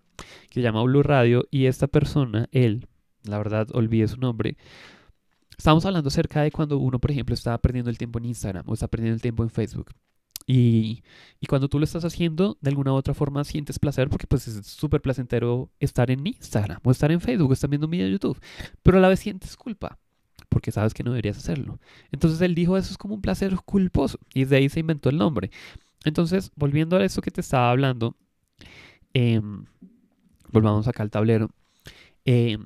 que 0.50 0.56
se 0.56 0.62
llama 0.62 0.84
Blue 0.84 1.03
Radio 1.03 1.46
y 1.51 1.65
esta 1.65 1.88
persona, 1.88 2.48
él, 2.51 2.88
la 3.24 3.38
verdad 3.38 3.67
olvidé 3.74 4.08
su 4.08 4.17
nombre, 4.17 4.58
estábamos 5.58 5.86
hablando 5.86 6.08
acerca 6.08 6.41
de 6.41 6.51
cuando 6.51 6.77
uno, 6.77 7.00
por 7.00 7.12
ejemplo, 7.12 7.34
estaba 7.34 7.58
perdiendo 7.60 7.89
el 7.89 7.98
tiempo 7.98 8.20
en 8.20 8.25
Instagram 8.25 8.63
o 8.67 8.74
está 8.74 8.88
perdiendo 8.88 9.15
el 9.15 9.22
tiempo 9.22 9.44
en 9.44 9.50
Facebook. 9.50 9.91
Y, 10.50 11.03
y, 11.41 11.48
cuando 11.48 11.67
tú 11.67 11.77
lo 11.77 11.84
estás 11.84 12.06
haciendo, 12.06 12.58
de 12.62 12.70
alguna 12.70 12.94
u 12.94 12.96
otra 12.96 13.13
forma 13.13 13.44
sientes 13.44 13.79
placer 13.79 14.10
porque 14.10 14.27
pues 14.27 14.48
es 14.48 14.65
súper 14.65 15.01
placentero 15.01 15.70
estar 15.82 16.10
en 16.10 16.25
Instagram 16.25 16.79
o 16.86 16.91
estar 16.91 17.12
en 17.12 17.20
Facebook 17.20 17.50
o 17.50 17.53
estar 17.53 17.70
viendo 17.70 17.88
un 17.88 17.91
video 17.91 18.06
de 18.06 18.13
YouTube. 18.13 18.39
Pero 18.82 18.98
a 18.98 19.01
la 19.01 19.10
vez 19.10 19.20
sientes 19.20 19.58
culpa 19.58 20.00
porque 20.57 20.71
sabes 20.71 20.95
que 20.95 21.03
no 21.03 21.11
deberías 21.11 21.37
hacerlo. 21.37 21.79
Entonces 22.11 22.41
él 22.41 22.55
dijo, 22.55 22.77
eso 22.77 22.89
es 22.89 22.97
como 22.97 23.13
un 23.13 23.21
placer 23.21 23.55
culposo. 23.63 24.17
Y 24.33 24.39
desde 24.39 24.55
ahí 24.55 24.69
se 24.69 24.79
inventó 24.79 25.09
el 25.09 25.17
nombre. 25.19 25.51
Entonces, 26.03 26.51
volviendo 26.55 26.97
a 26.97 27.05
eso 27.05 27.21
que 27.21 27.29
te 27.29 27.41
estaba 27.41 27.69
hablando, 27.69 28.15
eh, 29.13 29.39
volvamos 30.51 30.87
acá 30.87 31.03
al 31.03 31.11
tablero. 31.11 31.51
Eh, 32.25 32.57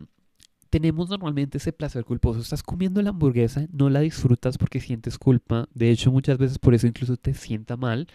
tenemos 0.70 1.10
normalmente 1.10 1.58
ese 1.58 1.74
placer 1.74 2.06
culposo. 2.06 2.40
Estás 2.40 2.64
comiendo 2.64 3.02
la 3.02 3.10
hamburguesa, 3.10 3.68
no 3.74 3.90
la 3.90 4.00
disfrutas 4.00 4.58
porque 4.58 4.80
sientes 4.80 5.18
culpa. 5.18 5.68
De 5.74 5.92
hecho, 5.92 6.14
muchas 6.14 6.38
veces 6.38 6.60
por 6.60 6.74
eso 6.74 6.88
incluso 6.88 7.18
te 7.18 7.34
sienta 7.34 7.76
mal. 7.76 8.08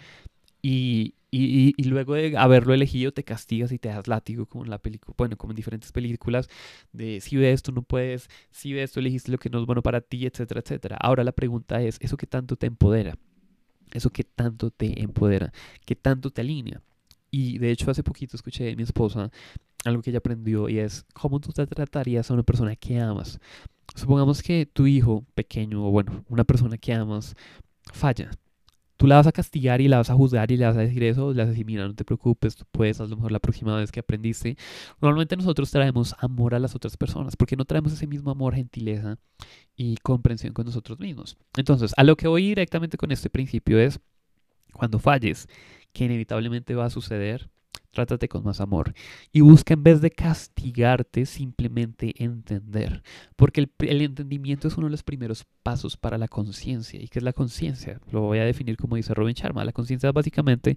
Y, 0.63 1.13
y, 1.37 1.83
luego 1.85 2.15
de 2.15 2.37
haberlo 2.37 2.75
elegido 2.75 3.13
te 3.13 3.25
castigas 3.25 3.73
y 3.73 3.79
te 3.79 3.89
das 3.89 4.07
látigo 4.09 4.47
como 4.47 4.65
en 4.65 4.71
la 4.71 4.79
película, 4.79 5.15
bueno, 5.17 5.37
como 5.37 5.53
en 5.53 5.57
diferentes 5.57 5.93
películas 5.93 6.49
de 6.93 7.21
si 7.21 7.37
ves 7.37 7.55
esto 7.55 7.73
no 7.73 7.83
puedes, 7.83 8.29
si 8.51 8.73
ves 8.73 8.91
esto 8.91 9.01
elegiste 9.01 9.31
lo 9.33 9.39
que 9.39 9.51
no 9.51 9.61
es 9.61 9.67
bueno 9.67 9.83
para 9.83 10.01
ti, 10.01 10.27
etcétera, 10.27 10.61
etcétera. 10.61 10.97
Ahora 11.01 11.25
la 11.25 11.33
pregunta 11.33 11.83
es, 11.83 11.99
¿eso 12.01 12.17
que 12.17 12.27
tanto 12.27 12.57
te 12.57 12.67
empodera? 12.67 13.19
¿Eso 13.93 14.11
que 14.11 14.25
tanto 14.25 14.71
te 14.71 15.03
empodera? 15.03 15.53
¿Qué 15.85 15.97
tanto 15.97 16.31
te 16.31 16.41
alinea? 16.41 16.83
Y 17.31 17.59
de 17.59 17.71
hecho 17.71 17.91
hace 17.91 18.03
poquito 18.03 18.37
escuché 18.37 18.65
de 18.65 18.77
mi 18.77 18.83
esposa 18.83 19.31
algo 19.85 20.03
que 20.03 20.11
ella 20.11 20.19
aprendió 20.19 20.69
y 20.69 20.79
es 20.79 21.05
cómo 21.13 21.41
tú 21.41 21.53
te 21.53 21.67
tratarías 21.67 22.31
a 22.31 22.35
una 22.35 22.43
persona 22.43 22.77
que 22.77 23.01
amas. 23.01 23.39
Supongamos 23.95 24.43
que 24.43 24.67
tu 24.67 24.87
hijo 24.87 25.25
pequeño 25.35 25.87
o 25.87 25.91
bueno, 25.91 26.25
una 26.29 26.45
persona 26.45 26.77
que 26.77 26.93
amas 26.93 27.35
falla. 27.93 28.31
Tú 28.97 29.07
la 29.07 29.17
vas 29.17 29.27
a 29.27 29.33
castigar 29.33 29.81
y 29.81 29.89
la 29.89 29.99
vas 29.99 30.11
a 30.11 30.15
juzgar 30.15 30.51
y 30.51 30.57
le 30.57 30.65
vas 30.65 30.77
a 30.77 30.81
decir 30.81 31.03
eso, 31.05 31.33
le 31.33 31.43
vas 31.43 31.49
a 31.49 31.51
decir, 31.51 31.67
mira, 31.67 31.87
no 31.87 31.95
te 31.95 32.05
preocupes, 32.05 32.57
tú 32.57 32.65
puedes, 32.71 33.01
a 33.01 33.05
lo 33.05 33.17
mejor 33.17 33.33
la 33.33 33.41
próxima 33.41 33.77
vez 33.77 33.93
que 33.93 34.01
aprendiste. 34.01 34.57
Normalmente 35.01 35.37
nosotros 35.37 35.71
traemos 35.71 36.15
amor 36.19 36.55
a 36.55 36.59
las 36.59 36.75
otras 36.75 36.97
personas, 36.97 37.37
porque 37.37 37.57
no 37.57 37.65
traemos 37.65 37.93
ese 37.93 38.07
mismo 38.07 38.31
amor, 38.31 38.55
gentileza 38.55 39.19
y 39.77 39.97
comprensión 39.99 40.55
con 40.55 40.65
nosotros 40.65 40.99
mismos. 40.99 41.37
Entonces, 41.57 41.93
a 41.97 42.05
lo 42.05 42.17
que 42.17 42.29
voy 42.29 42.47
directamente 42.47 42.97
con 42.97 43.13
este 43.13 43.29
principio 43.29 43.79
es, 43.79 44.01
cuando 44.73 44.99
falles, 44.99 45.47
que 45.93 46.05
inevitablemente 46.05 46.75
va 46.75 46.87
a 46.87 46.91
suceder, 46.91 47.51
trátate 47.91 48.29
con 48.29 48.45
más 48.45 48.61
amor 48.61 48.95
y 49.33 49.41
busca 49.41 49.75
en 49.75 49.83
vez 49.83 50.01
de 50.01 50.11
castigarte 50.11 51.27
simplemente 51.27 52.13
entender, 52.23 53.03
porque 53.37 53.69
el, 53.79 54.03
entendimiento 54.03 54.69
es 54.69 54.77
uno 54.77 54.87
de 54.87 54.93
los 54.93 55.03
primeros 55.03 55.45
pasos 55.63 55.97
para 55.97 56.19
la 56.19 56.29
conciencia. 56.29 57.01
¿Y 57.01 57.09
qué 57.09 57.19
es 57.19 57.23
la 57.23 57.33
conciencia? 57.33 58.01
Lo 58.11 58.23
voy 58.23 58.39
a 58.39 58.45
definir 58.45 58.77
como 58.77 58.97
dice 58.97 59.15
Robin 59.15 59.35
Sharma. 59.35 59.65
La 59.65 59.73
conciencia 59.73 60.13
básicamente 60.13 60.77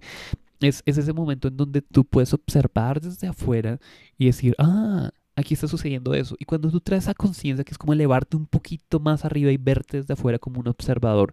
es, 0.60 0.82
es 0.86 0.98
ese 0.98 1.12
momento 1.12 1.48
en 1.48 1.56
donde 1.56 1.82
tú 1.82 2.04
puedes 2.04 2.32
observar 2.32 3.00
desde 3.00 3.28
afuera 3.28 3.78
y 4.18 4.26
decir, 4.26 4.54
ah, 4.58 5.10
aquí 5.36 5.54
está 5.54 5.66
sucediendo 5.68 6.14
eso. 6.14 6.36
Y 6.38 6.44
cuando 6.44 6.70
tú 6.70 6.80
traes 6.80 7.04
esa 7.04 7.14
conciencia, 7.14 7.64
que 7.64 7.72
es 7.72 7.78
como 7.78 7.92
elevarte 7.92 8.36
un 8.36 8.46
poquito 8.46 9.00
más 9.00 9.24
arriba 9.24 9.50
y 9.50 9.56
verte 9.56 9.98
desde 9.98 10.14
afuera 10.14 10.38
como 10.38 10.60
un 10.60 10.68
observador 10.68 11.32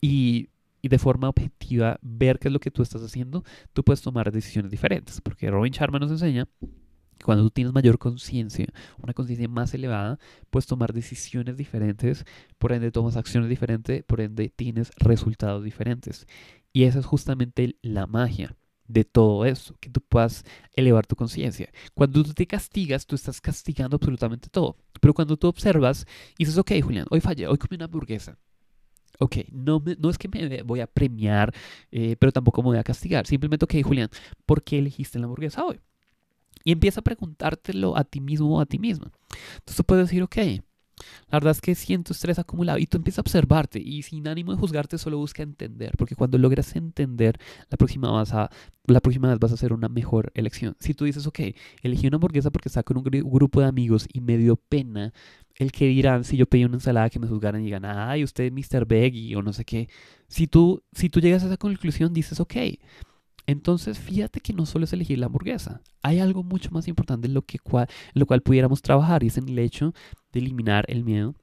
y 0.00 0.48
y 0.82 0.88
de 0.88 0.98
forma 0.98 1.28
objetiva 1.28 1.98
ver 2.02 2.38
qué 2.38 2.48
es 2.48 2.52
lo 2.52 2.60
que 2.60 2.70
tú 2.70 2.82
estás 2.82 3.02
haciendo, 3.02 3.44
tú 3.72 3.84
puedes 3.84 4.02
tomar 4.02 4.30
decisiones 4.32 4.70
diferentes. 4.70 5.20
Porque 5.20 5.50
Robin 5.50 5.72
Sharma 5.72 5.98
nos 5.98 6.10
enseña 6.10 6.48
que 7.18 7.24
cuando 7.24 7.44
tú 7.44 7.50
tienes 7.50 7.72
mayor 7.72 7.98
conciencia, 7.98 8.66
una 9.02 9.14
conciencia 9.14 9.48
más 9.48 9.74
elevada, 9.74 10.18
puedes 10.50 10.66
tomar 10.66 10.92
decisiones 10.92 11.56
diferentes, 11.56 12.24
por 12.58 12.72
ende 12.72 12.90
tomas 12.90 13.16
acciones 13.16 13.48
diferentes, 13.48 14.04
por 14.04 14.20
ende 14.20 14.52
tienes 14.54 14.90
resultados 14.96 15.64
diferentes. 15.64 16.26
Y 16.72 16.84
esa 16.84 16.98
es 16.98 17.06
justamente 17.06 17.76
la 17.82 18.06
magia 18.06 18.56
de 18.88 19.04
todo 19.04 19.44
eso, 19.44 19.76
que 19.80 19.90
tú 19.90 20.00
puedas 20.00 20.44
elevar 20.74 21.06
tu 21.06 21.16
conciencia. 21.16 21.70
Cuando 21.94 22.22
tú 22.22 22.34
te 22.34 22.46
castigas, 22.46 23.06
tú 23.06 23.16
estás 23.16 23.40
castigando 23.40 23.96
absolutamente 23.96 24.48
todo. 24.48 24.76
Pero 25.00 25.14
cuando 25.14 25.36
tú 25.36 25.48
observas 25.48 26.06
y 26.38 26.44
dices, 26.44 26.58
ok, 26.58 26.72
Julián, 26.82 27.06
hoy 27.10 27.20
fallé, 27.20 27.46
hoy 27.48 27.58
comí 27.58 27.76
una 27.76 27.86
hamburguesa. 27.86 28.38
Ok, 29.18 29.36
no, 29.52 29.82
no 29.98 30.10
es 30.10 30.18
que 30.18 30.28
me 30.28 30.62
voy 30.62 30.80
a 30.80 30.86
premiar, 30.86 31.54
eh, 31.90 32.16
pero 32.18 32.32
tampoco 32.32 32.62
me 32.62 32.68
voy 32.68 32.78
a 32.78 32.84
castigar. 32.84 33.26
Simplemente, 33.26 33.64
ok, 33.64 33.74
Julián, 33.82 34.10
¿por 34.44 34.62
qué 34.62 34.78
elegiste 34.78 35.18
la 35.18 35.24
hamburguesa 35.24 35.64
hoy? 35.64 35.80
Y 36.64 36.72
empieza 36.72 37.00
a 37.00 37.04
preguntártelo 37.04 37.96
a 37.96 38.04
ti 38.04 38.20
mismo 38.20 38.56
o 38.56 38.60
a 38.60 38.66
ti 38.66 38.78
misma. 38.78 39.12
Entonces 39.54 39.76
tú 39.76 39.84
puedes 39.84 40.06
decir, 40.08 40.22
ok, 40.22 40.36
la 41.30 41.38
verdad 41.38 41.50
es 41.50 41.60
que 41.60 41.74
siento 41.74 42.12
estrés 42.12 42.38
acumulado 42.38 42.78
y 42.78 42.86
tú 42.86 42.96
empiezas 42.96 43.18
a 43.18 43.22
observarte 43.22 43.78
y 43.78 44.02
sin 44.02 44.26
ánimo 44.28 44.52
de 44.52 44.58
juzgarte 44.58 44.96
solo 44.98 45.18
busca 45.18 45.42
entender, 45.42 45.92
porque 45.98 46.16
cuando 46.16 46.38
logras 46.38 46.74
entender, 46.74 47.38
la 47.68 47.76
próxima, 47.76 48.10
vas 48.10 48.32
a, 48.32 48.50
la 48.86 49.00
próxima 49.00 49.28
vez 49.28 49.38
vas 49.38 49.50
a 49.50 49.54
hacer 49.54 49.72
una 49.72 49.88
mejor 49.88 50.32
elección. 50.34 50.76
Si 50.80 50.94
tú 50.94 51.04
dices, 51.04 51.26
ok, 51.26 51.40
elegí 51.82 52.06
una 52.06 52.16
hamburguesa 52.16 52.50
porque 52.50 52.68
está 52.68 52.82
con 52.82 52.96
un 52.96 53.04
grupo 53.04 53.60
de 53.60 53.66
amigos 53.66 54.08
y 54.12 54.20
me 54.20 54.38
dio 54.38 54.56
pena 54.56 55.12
el 55.58 55.72
que 55.72 55.86
dirán 55.86 56.24
si 56.24 56.36
yo 56.36 56.46
pedí 56.46 56.64
una 56.64 56.76
ensalada 56.76 57.10
que 57.10 57.18
me 57.18 57.26
juzgaran 57.26 57.62
y 57.62 57.64
digan, 57.64 57.84
ay, 57.84 58.24
usted 58.24 58.44
es 58.44 58.52
Mr. 58.52 58.86
Veggie 58.86 59.36
o 59.36 59.42
no 59.42 59.52
sé 59.52 59.64
qué. 59.64 59.88
Si 60.28 60.46
tú, 60.46 60.82
si 60.92 61.08
tú 61.08 61.20
llegas 61.20 61.42
a 61.44 61.46
esa 61.46 61.56
conclusión, 61.56 62.12
dices, 62.12 62.40
ok, 62.40 62.54
entonces 63.46 63.98
fíjate 63.98 64.40
que 64.40 64.52
no 64.52 64.66
solo 64.66 64.84
es 64.84 64.92
elegir 64.92 65.18
la 65.18 65.26
hamburguesa, 65.26 65.80
hay 66.02 66.18
algo 66.18 66.42
mucho 66.42 66.70
más 66.72 66.88
importante 66.88 67.28
en 67.28 67.34
lo, 67.34 67.42
que 67.42 67.58
cual, 67.58 67.88
lo 68.12 68.26
cual 68.26 68.42
pudiéramos 68.42 68.82
trabajar 68.82 69.22
y 69.22 69.28
es 69.28 69.38
en 69.38 69.48
el 69.48 69.58
hecho 69.58 69.94
de 70.32 70.40
eliminar 70.40 70.84
el 70.88 71.04
miedo 71.04 71.34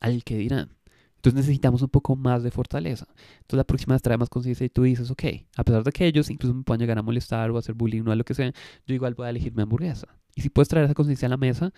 al 0.00 0.24
que 0.24 0.36
dirán. 0.36 0.76
Entonces 1.16 1.34
necesitamos 1.34 1.82
un 1.82 1.88
poco 1.88 2.16
más 2.16 2.42
de 2.42 2.50
fortaleza. 2.50 3.06
Entonces 3.40 3.56
la 3.56 3.64
próxima 3.64 3.94
vez 3.94 4.02
trae 4.02 4.18
más 4.18 4.28
conciencia 4.28 4.64
y 4.64 4.70
tú 4.70 4.82
dices, 4.82 5.10
ok, 5.10 5.24
a 5.56 5.62
pesar 5.62 5.84
de 5.84 5.92
que 5.92 6.06
ellos 6.06 6.30
incluso 6.30 6.54
me 6.54 6.64
puedan 6.64 6.80
llegar 6.80 6.98
a 6.98 7.02
molestar 7.02 7.50
o 7.50 7.56
a 7.56 7.58
hacer 7.60 7.74
bullying 7.74 8.02
o 8.06 8.14
lo 8.14 8.24
que 8.24 8.34
sea, 8.34 8.52
yo 8.86 8.94
igual 8.94 9.14
voy 9.14 9.26
a 9.26 9.30
elegir 9.30 9.54
mi 9.54 9.62
hamburguesa. 9.62 10.08
Y 10.34 10.40
si 10.40 10.48
puedes 10.48 10.68
traer 10.68 10.86
esa 10.86 10.94
conciencia 10.94 11.26
a 11.26 11.28
la 11.28 11.36
mesa, 11.36 11.72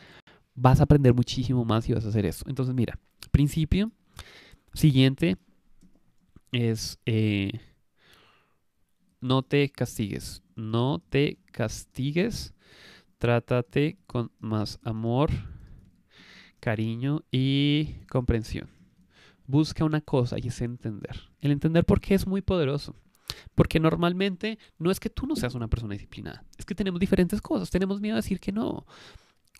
vas 0.54 0.80
a 0.80 0.84
aprender 0.84 1.14
muchísimo 1.14 1.64
más 1.64 1.88
y 1.88 1.92
vas 1.92 2.04
a 2.04 2.08
hacer 2.08 2.26
eso. 2.26 2.44
Entonces, 2.48 2.74
mira, 2.74 2.98
principio 3.30 3.90
siguiente 4.72 5.36
es 6.52 6.98
eh, 7.06 7.60
no 9.20 9.42
te 9.42 9.70
castigues, 9.70 10.42
no 10.54 11.02
te 11.08 11.38
castigues, 11.50 12.54
trátate 13.18 13.98
con 14.06 14.30
más 14.38 14.78
amor, 14.82 15.30
cariño 16.60 17.24
y 17.30 17.94
comprensión. 18.10 18.68
Busca 19.46 19.84
una 19.84 20.00
cosa 20.00 20.36
y 20.38 20.48
es 20.48 20.60
entender. 20.60 21.20
El 21.40 21.50
entender 21.50 21.84
por 21.84 22.00
qué 22.00 22.14
es 22.14 22.26
muy 22.26 22.40
poderoso. 22.40 22.94
Porque 23.54 23.80
normalmente 23.80 24.58
no 24.78 24.90
es 24.90 25.00
que 25.00 25.10
tú 25.10 25.26
no 25.26 25.36
seas 25.36 25.54
una 25.54 25.68
persona 25.68 25.94
disciplinada, 25.94 26.44
es 26.58 26.64
que 26.64 26.74
tenemos 26.74 27.00
diferentes 27.00 27.40
cosas, 27.40 27.70
tenemos 27.70 28.00
miedo 28.00 28.14
a 28.14 28.20
decir 28.20 28.38
que 28.38 28.52
no. 28.52 28.86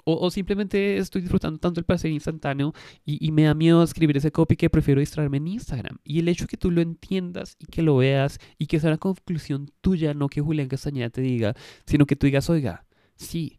O, 0.05 0.31
simplemente 0.31 0.99
estoy 0.99 1.23
disfrutando 1.23 1.59
tanto 1.59 1.81
el 1.81 1.87
placer 1.87 2.11
instantáneo 2.11 2.75
y, 3.07 3.33
me 3.33 3.45
da 3.45 3.55
miedo 3.55 3.83
escribir 3.83 4.17
ese 4.19 4.31
copy 4.31 4.57
que 4.57 4.69
prefiero 4.69 5.01
distraerme 5.01 5.39
en 5.39 5.49
Instagram. 5.49 5.99
Y 6.05 6.19
el 6.19 6.29
hecho 6.29 6.45
de 6.45 6.49
que 6.49 6.57
tú 6.59 6.71
lo 6.71 6.83
entiendas 6.83 7.57
y 7.59 7.67
que 7.67 7.83
lo 7.83 7.97
veas 7.97 8.39
y 8.59 8.67
que 8.67 8.79
sea 8.81 8.91
una 8.91 8.99
conclusión 8.99 9.71
tuya, 9.81 10.13
no 10.13 10.29
que 10.29 10.43
Julián 10.43 10.69
Castañeda 10.69 11.09
te 11.09 11.23
diga, 11.23 11.55
sino 11.87 12.05
que 12.05 12.17
tú 12.17 12.27
digas, 12.27 12.51
oiga, 12.51 12.85
sí, 13.17 13.59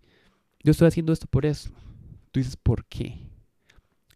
yo 0.63 0.71
estoy 0.71 0.87
haciendo 0.87 1.13
esto 1.13 1.25
por 1.27 1.45
eso. 1.45 1.71
Tú 2.31 2.39
dices, 2.39 2.57
¿por 2.57 2.85
qué? 2.85 3.19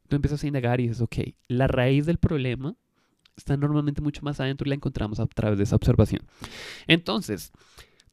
Tú 0.08 0.16
empiezas 0.16 0.44
a 0.44 0.48
indagar 0.48 0.80
y 0.80 0.88
dices, 0.88 1.02
ok, 1.02 1.18
la 1.48 1.68
raíz 1.68 2.06
del 2.06 2.20
problema 2.20 2.76
está 3.38 3.58
normalmente 3.58 4.02
mucho 4.02 4.22
más 4.22 4.40
adentro 4.40 4.68
y 4.68 4.70
la 4.70 4.76
encontramos 4.76 5.20
a 5.20 5.26
través 5.26 5.58
de 5.58 5.64
esa 5.64 5.76
observación. 5.76 6.22
Entonces, 6.88 7.52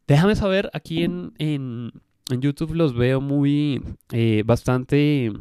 déjame 0.07 0.37
saber 0.37 0.71
aquí 0.73 1.03
en, 1.03 1.33
en 1.39 1.93
en 2.31 2.41
YouTube 2.41 2.75
los 2.75 2.95
veo 2.95 3.21
muy, 3.21 3.83
eh, 4.12 4.43
bastante 4.45 5.33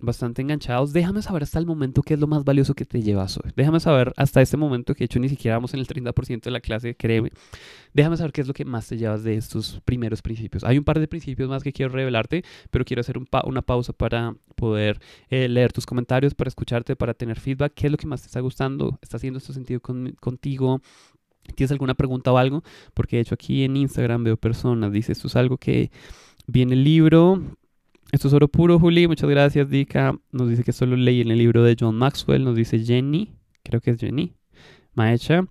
bastante 0.00 0.42
enganchados, 0.42 0.92
déjame 0.92 1.22
saber 1.22 1.42
hasta 1.42 1.58
el 1.58 1.66
momento 1.66 2.02
qué 2.02 2.14
es 2.14 2.20
lo 2.20 2.28
más 2.28 2.44
valioso 2.44 2.74
que 2.74 2.84
te 2.84 3.02
llevas 3.02 3.36
hoy. 3.36 3.50
Déjame 3.56 3.80
saber 3.80 4.12
hasta 4.16 4.40
este 4.40 4.56
momento 4.56 4.94
que 4.94 5.00
de 5.00 5.04
hecho 5.06 5.18
ni 5.18 5.28
siquiera 5.28 5.56
vamos 5.56 5.74
en 5.74 5.80
el 5.80 5.88
30% 5.88 6.42
de 6.42 6.50
la 6.52 6.60
clase, 6.60 6.94
créeme. 6.94 7.30
Déjame 7.92 8.16
saber 8.16 8.32
qué 8.32 8.42
es 8.42 8.46
lo 8.46 8.54
que 8.54 8.64
más 8.64 8.86
te 8.86 8.96
llevas 8.96 9.24
de 9.24 9.36
estos 9.36 9.80
primeros 9.84 10.22
principios. 10.22 10.62
Hay 10.62 10.78
un 10.78 10.84
par 10.84 11.00
de 11.00 11.08
principios 11.08 11.48
más 11.48 11.64
que 11.64 11.72
quiero 11.72 11.92
revelarte, 11.92 12.44
pero 12.70 12.84
quiero 12.84 13.00
hacer 13.00 13.18
una 13.44 13.62
pausa 13.62 13.92
para 13.92 14.36
poder 14.54 15.00
eh, 15.30 15.48
leer 15.48 15.72
tus 15.72 15.84
comentarios, 15.84 16.34
para 16.34 16.48
escucharte, 16.48 16.94
para 16.94 17.14
tener 17.14 17.40
feedback. 17.40 17.72
¿Qué 17.74 17.86
es 17.86 17.90
lo 17.90 17.98
que 17.98 18.06
más 18.06 18.22
te 18.22 18.26
está 18.26 18.40
gustando? 18.40 18.98
¿Está 19.02 19.16
haciendo 19.16 19.38
esto 19.38 19.52
sentido 19.52 19.80
contigo? 19.80 20.80
¿Tienes 21.54 21.72
alguna 21.72 21.94
pregunta 21.94 22.32
o 22.32 22.38
algo? 22.38 22.62
Porque 22.94 23.16
de 23.16 23.22
hecho 23.22 23.34
aquí 23.34 23.64
en 23.64 23.76
Instagram 23.76 24.24
veo 24.24 24.36
personas, 24.36 24.92
dice 24.92 25.12
esto 25.12 25.28
es 25.28 25.36
algo 25.36 25.56
que 25.58 25.90
viene 26.46 26.74
el 26.74 26.84
libro 26.84 27.42
esto 28.10 28.28
es 28.28 28.34
oro 28.34 28.48
puro, 28.48 28.78
Juli. 28.78 29.06
Muchas 29.06 29.28
gracias, 29.28 29.68
Dika. 29.68 30.18
Nos 30.32 30.48
dice 30.48 30.64
que 30.64 30.72
solo 30.72 30.96
leí 30.96 31.20
en 31.20 31.30
el 31.30 31.38
libro 31.38 31.62
de 31.62 31.76
John 31.78 31.96
Maxwell. 31.96 32.42
Nos 32.42 32.56
dice 32.56 32.82
Jenny. 32.82 33.34
Creo 33.62 33.82
que 33.82 33.90
es 33.90 33.98
Jenny. 33.98 34.32
Maecha. 34.94 35.44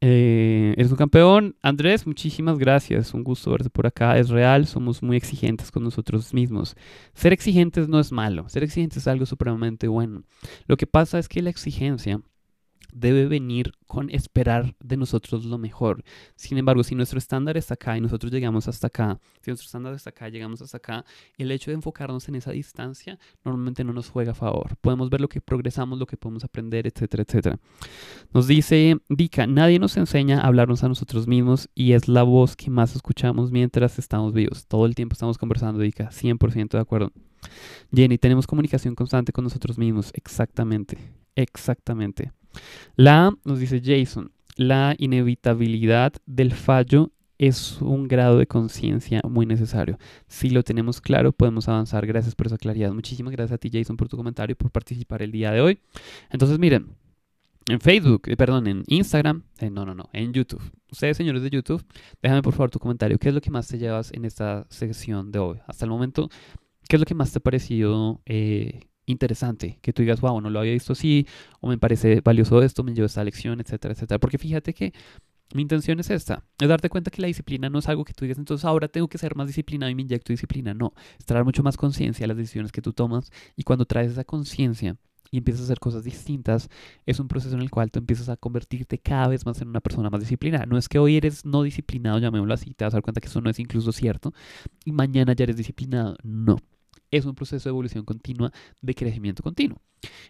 Eh, 0.00 0.74
eres 0.76 0.92
un 0.92 0.96
campeón. 0.96 1.56
Andrés, 1.62 2.06
muchísimas 2.06 2.56
gracias. 2.58 3.12
Un 3.14 3.24
gusto 3.24 3.50
verte 3.50 3.68
por 3.68 3.84
acá. 3.84 4.16
Es 4.16 4.28
real. 4.28 4.68
Somos 4.68 5.02
muy 5.02 5.16
exigentes 5.16 5.72
con 5.72 5.82
nosotros 5.82 6.32
mismos. 6.32 6.76
Ser 7.14 7.32
exigentes 7.32 7.88
no 7.88 7.98
es 7.98 8.12
malo. 8.12 8.48
Ser 8.48 8.62
exigentes 8.62 8.98
es 8.98 9.08
algo 9.08 9.26
supremamente 9.26 9.88
bueno. 9.88 10.22
Lo 10.68 10.76
que 10.76 10.86
pasa 10.86 11.18
es 11.18 11.28
que 11.28 11.42
la 11.42 11.50
exigencia 11.50 12.20
debe 12.96 13.26
venir 13.26 13.72
con 13.86 14.10
esperar 14.10 14.74
de 14.80 14.96
nosotros 14.96 15.44
lo 15.44 15.58
mejor. 15.58 16.02
Sin 16.34 16.58
embargo, 16.58 16.82
si 16.82 16.94
nuestro 16.94 17.18
estándar 17.18 17.56
está 17.56 17.74
acá 17.74 17.96
y 17.96 18.00
nosotros 18.00 18.32
llegamos 18.32 18.68
hasta 18.68 18.86
acá, 18.86 19.20
si 19.42 19.50
nuestro 19.50 19.66
estándar 19.66 19.94
está 19.94 20.10
acá, 20.10 20.28
llegamos 20.28 20.62
hasta 20.62 20.78
acá, 20.78 21.04
el 21.36 21.50
hecho 21.50 21.70
de 21.70 21.74
enfocarnos 21.74 22.28
en 22.28 22.36
esa 22.36 22.52
distancia 22.52 23.18
normalmente 23.44 23.84
no 23.84 23.92
nos 23.92 24.08
juega 24.08 24.32
a 24.32 24.34
favor. 24.34 24.76
Podemos 24.80 25.10
ver 25.10 25.20
lo 25.20 25.28
que 25.28 25.40
progresamos, 25.40 25.98
lo 25.98 26.06
que 26.06 26.16
podemos 26.16 26.44
aprender, 26.44 26.86
etcétera, 26.86 27.24
etcétera. 27.26 27.58
Nos 28.32 28.46
dice 28.46 28.96
Dika, 29.08 29.46
nadie 29.46 29.78
nos 29.78 29.96
enseña 29.96 30.40
a 30.40 30.46
hablarnos 30.46 30.82
a 30.82 30.88
nosotros 30.88 31.26
mismos 31.26 31.68
y 31.74 31.92
es 31.92 32.08
la 32.08 32.22
voz 32.22 32.56
que 32.56 32.70
más 32.70 32.96
escuchamos 32.96 33.50
mientras 33.50 33.98
estamos 33.98 34.32
vivos. 34.32 34.66
Todo 34.66 34.86
el 34.86 34.94
tiempo 34.94 35.12
estamos 35.12 35.36
conversando, 35.38 35.80
Dika, 35.80 36.10
100% 36.10 36.70
de 36.70 36.80
acuerdo. 36.80 37.12
Jenny, 37.92 38.18
tenemos 38.18 38.46
comunicación 38.46 38.94
constante 38.94 39.32
con 39.32 39.44
nosotros 39.44 39.78
mismos. 39.78 40.10
Exactamente, 40.14 40.98
exactamente. 41.34 42.32
La, 42.96 43.34
nos 43.44 43.58
dice 43.58 43.80
Jason, 43.84 44.32
la 44.56 44.94
inevitabilidad 44.98 46.14
del 46.26 46.52
fallo 46.52 47.12
es 47.38 47.80
un 47.82 48.08
grado 48.08 48.38
de 48.38 48.46
conciencia 48.46 49.20
muy 49.28 49.46
necesario. 49.46 49.98
Si 50.26 50.50
lo 50.50 50.62
tenemos 50.62 51.00
claro, 51.00 51.32
podemos 51.32 51.68
avanzar. 51.68 52.06
Gracias 52.06 52.34
por 52.34 52.46
esa 52.46 52.56
claridad. 52.56 52.92
Muchísimas 52.92 53.32
gracias 53.32 53.56
a 53.56 53.58
ti, 53.58 53.70
Jason, 53.72 53.96
por 53.96 54.08
tu 54.08 54.16
comentario 54.16 54.52
y 54.52 54.56
por 54.56 54.70
participar 54.70 55.22
el 55.22 55.32
día 55.32 55.52
de 55.52 55.60
hoy. 55.60 55.80
Entonces, 56.30 56.58
miren, 56.58 56.96
en 57.68 57.80
Facebook, 57.80 58.22
eh, 58.28 58.36
perdón, 58.36 58.66
en 58.68 58.84
Instagram, 58.86 59.42
eh, 59.58 59.70
no, 59.70 59.84
no, 59.84 59.94
no, 59.94 60.08
en 60.12 60.32
YouTube. 60.32 60.62
Ustedes, 60.90 61.16
señores 61.16 61.42
de 61.42 61.50
YouTube, 61.50 61.84
déjame 62.22 62.42
por 62.42 62.52
favor 62.52 62.70
tu 62.70 62.78
comentario. 62.78 63.18
¿Qué 63.18 63.28
es 63.28 63.34
lo 63.34 63.40
que 63.40 63.50
más 63.50 63.66
te 63.66 63.78
llevas 63.78 64.12
en 64.12 64.24
esta 64.24 64.66
sección 64.70 65.32
de 65.32 65.40
hoy? 65.40 65.58
Hasta 65.66 65.84
el 65.84 65.90
momento, 65.90 66.30
¿qué 66.88 66.96
es 66.96 67.00
lo 67.00 67.06
que 67.06 67.14
más 67.14 67.32
te 67.32 67.38
ha 67.38 67.42
parecido 67.42 68.22
eh, 68.24 68.82
interesante, 69.06 69.78
que 69.82 69.92
tú 69.92 70.02
digas, 70.02 70.20
wow, 70.20 70.40
no 70.40 70.50
lo 70.50 70.60
había 70.60 70.72
visto 70.72 70.92
así, 70.92 71.26
o 71.60 71.68
me 71.68 71.78
parece 71.78 72.20
valioso 72.20 72.62
esto, 72.62 72.84
me 72.84 72.92
llevo 72.92 73.06
esta 73.06 73.24
lección, 73.24 73.60
etcétera, 73.60 73.94
etcétera. 73.94 74.18
Porque 74.18 74.38
fíjate 74.38 74.74
que 74.74 74.92
mi 75.54 75.62
intención 75.62 76.00
es 76.00 76.10
esta, 76.10 76.44
es 76.58 76.68
darte 76.68 76.90
cuenta 76.90 77.10
que 77.10 77.22
la 77.22 77.28
disciplina 77.28 77.70
no 77.70 77.78
es 77.78 77.88
algo 77.88 78.04
que 78.04 78.12
tú 78.12 78.24
digas, 78.24 78.38
entonces 78.38 78.64
ahora 78.64 78.88
tengo 78.88 79.08
que 79.08 79.18
ser 79.18 79.36
más 79.36 79.46
disciplinado 79.46 79.90
y 79.90 79.94
me 79.94 80.02
inyecto 80.02 80.32
disciplina. 80.32 80.74
No, 80.74 80.92
es 81.18 81.24
traer 81.24 81.44
mucho 81.44 81.62
más 81.62 81.76
conciencia 81.76 82.24
a 82.24 82.28
las 82.28 82.36
decisiones 82.36 82.72
que 82.72 82.82
tú 82.82 82.92
tomas 82.92 83.30
y 83.54 83.62
cuando 83.62 83.86
traes 83.86 84.12
esa 84.12 84.24
conciencia 84.24 84.96
y 85.30 85.38
empiezas 85.38 85.62
a 85.62 85.64
hacer 85.64 85.78
cosas 85.78 86.04
distintas, 86.04 86.68
es 87.04 87.20
un 87.20 87.28
proceso 87.28 87.54
en 87.54 87.62
el 87.62 87.70
cual 87.70 87.90
tú 87.90 87.98
empiezas 87.98 88.28
a 88.28 88.36
convertirte 88.36 88.98
cada 88.98 89.28
vez 89.28 89.44
más 89.46 89.60
en 89.60 89.68
una 89.68 89.80
persona 89.80 90.10
más 90.10 90.20
disciplinada. 90.20 90.66
No 90.66 90.78
es 90.78 90.88
que 90.88 90.98
hoy 90.98 91.16
eres 91.16 91.44
no 91.44 91.62
disciplinado, 91.62 92.18
llamémoslo 92.18 92.54
así, 92.54 92.74
te 92.74 92.84
vas 92.84 92.94
a 92.94 92.96
dar 92.96 93.02
cuenta 93.02 93.20
que 93.20 93.28
eso 93.28 93.40
no 93.40 93.50
es 93.50 93.58
incluso 93.58 93.92
cierto, 93.92 94.32
y 94.84 94.92
mañana 94.92 95.32
ya 95.32 95.44
eres 95.44 95.56
disciplinado. 95.56 96.16
No, 96.22 96.58
es 97.10 97.24
un 97.24 97.34
proceso 97.34 97.68
de 97.68 97.70
evolución 97.70 98.04
continua, 98.04 98.52
de 98.80 98.94
crecimiento 98.94 99.42
continuo. 99.42 99.80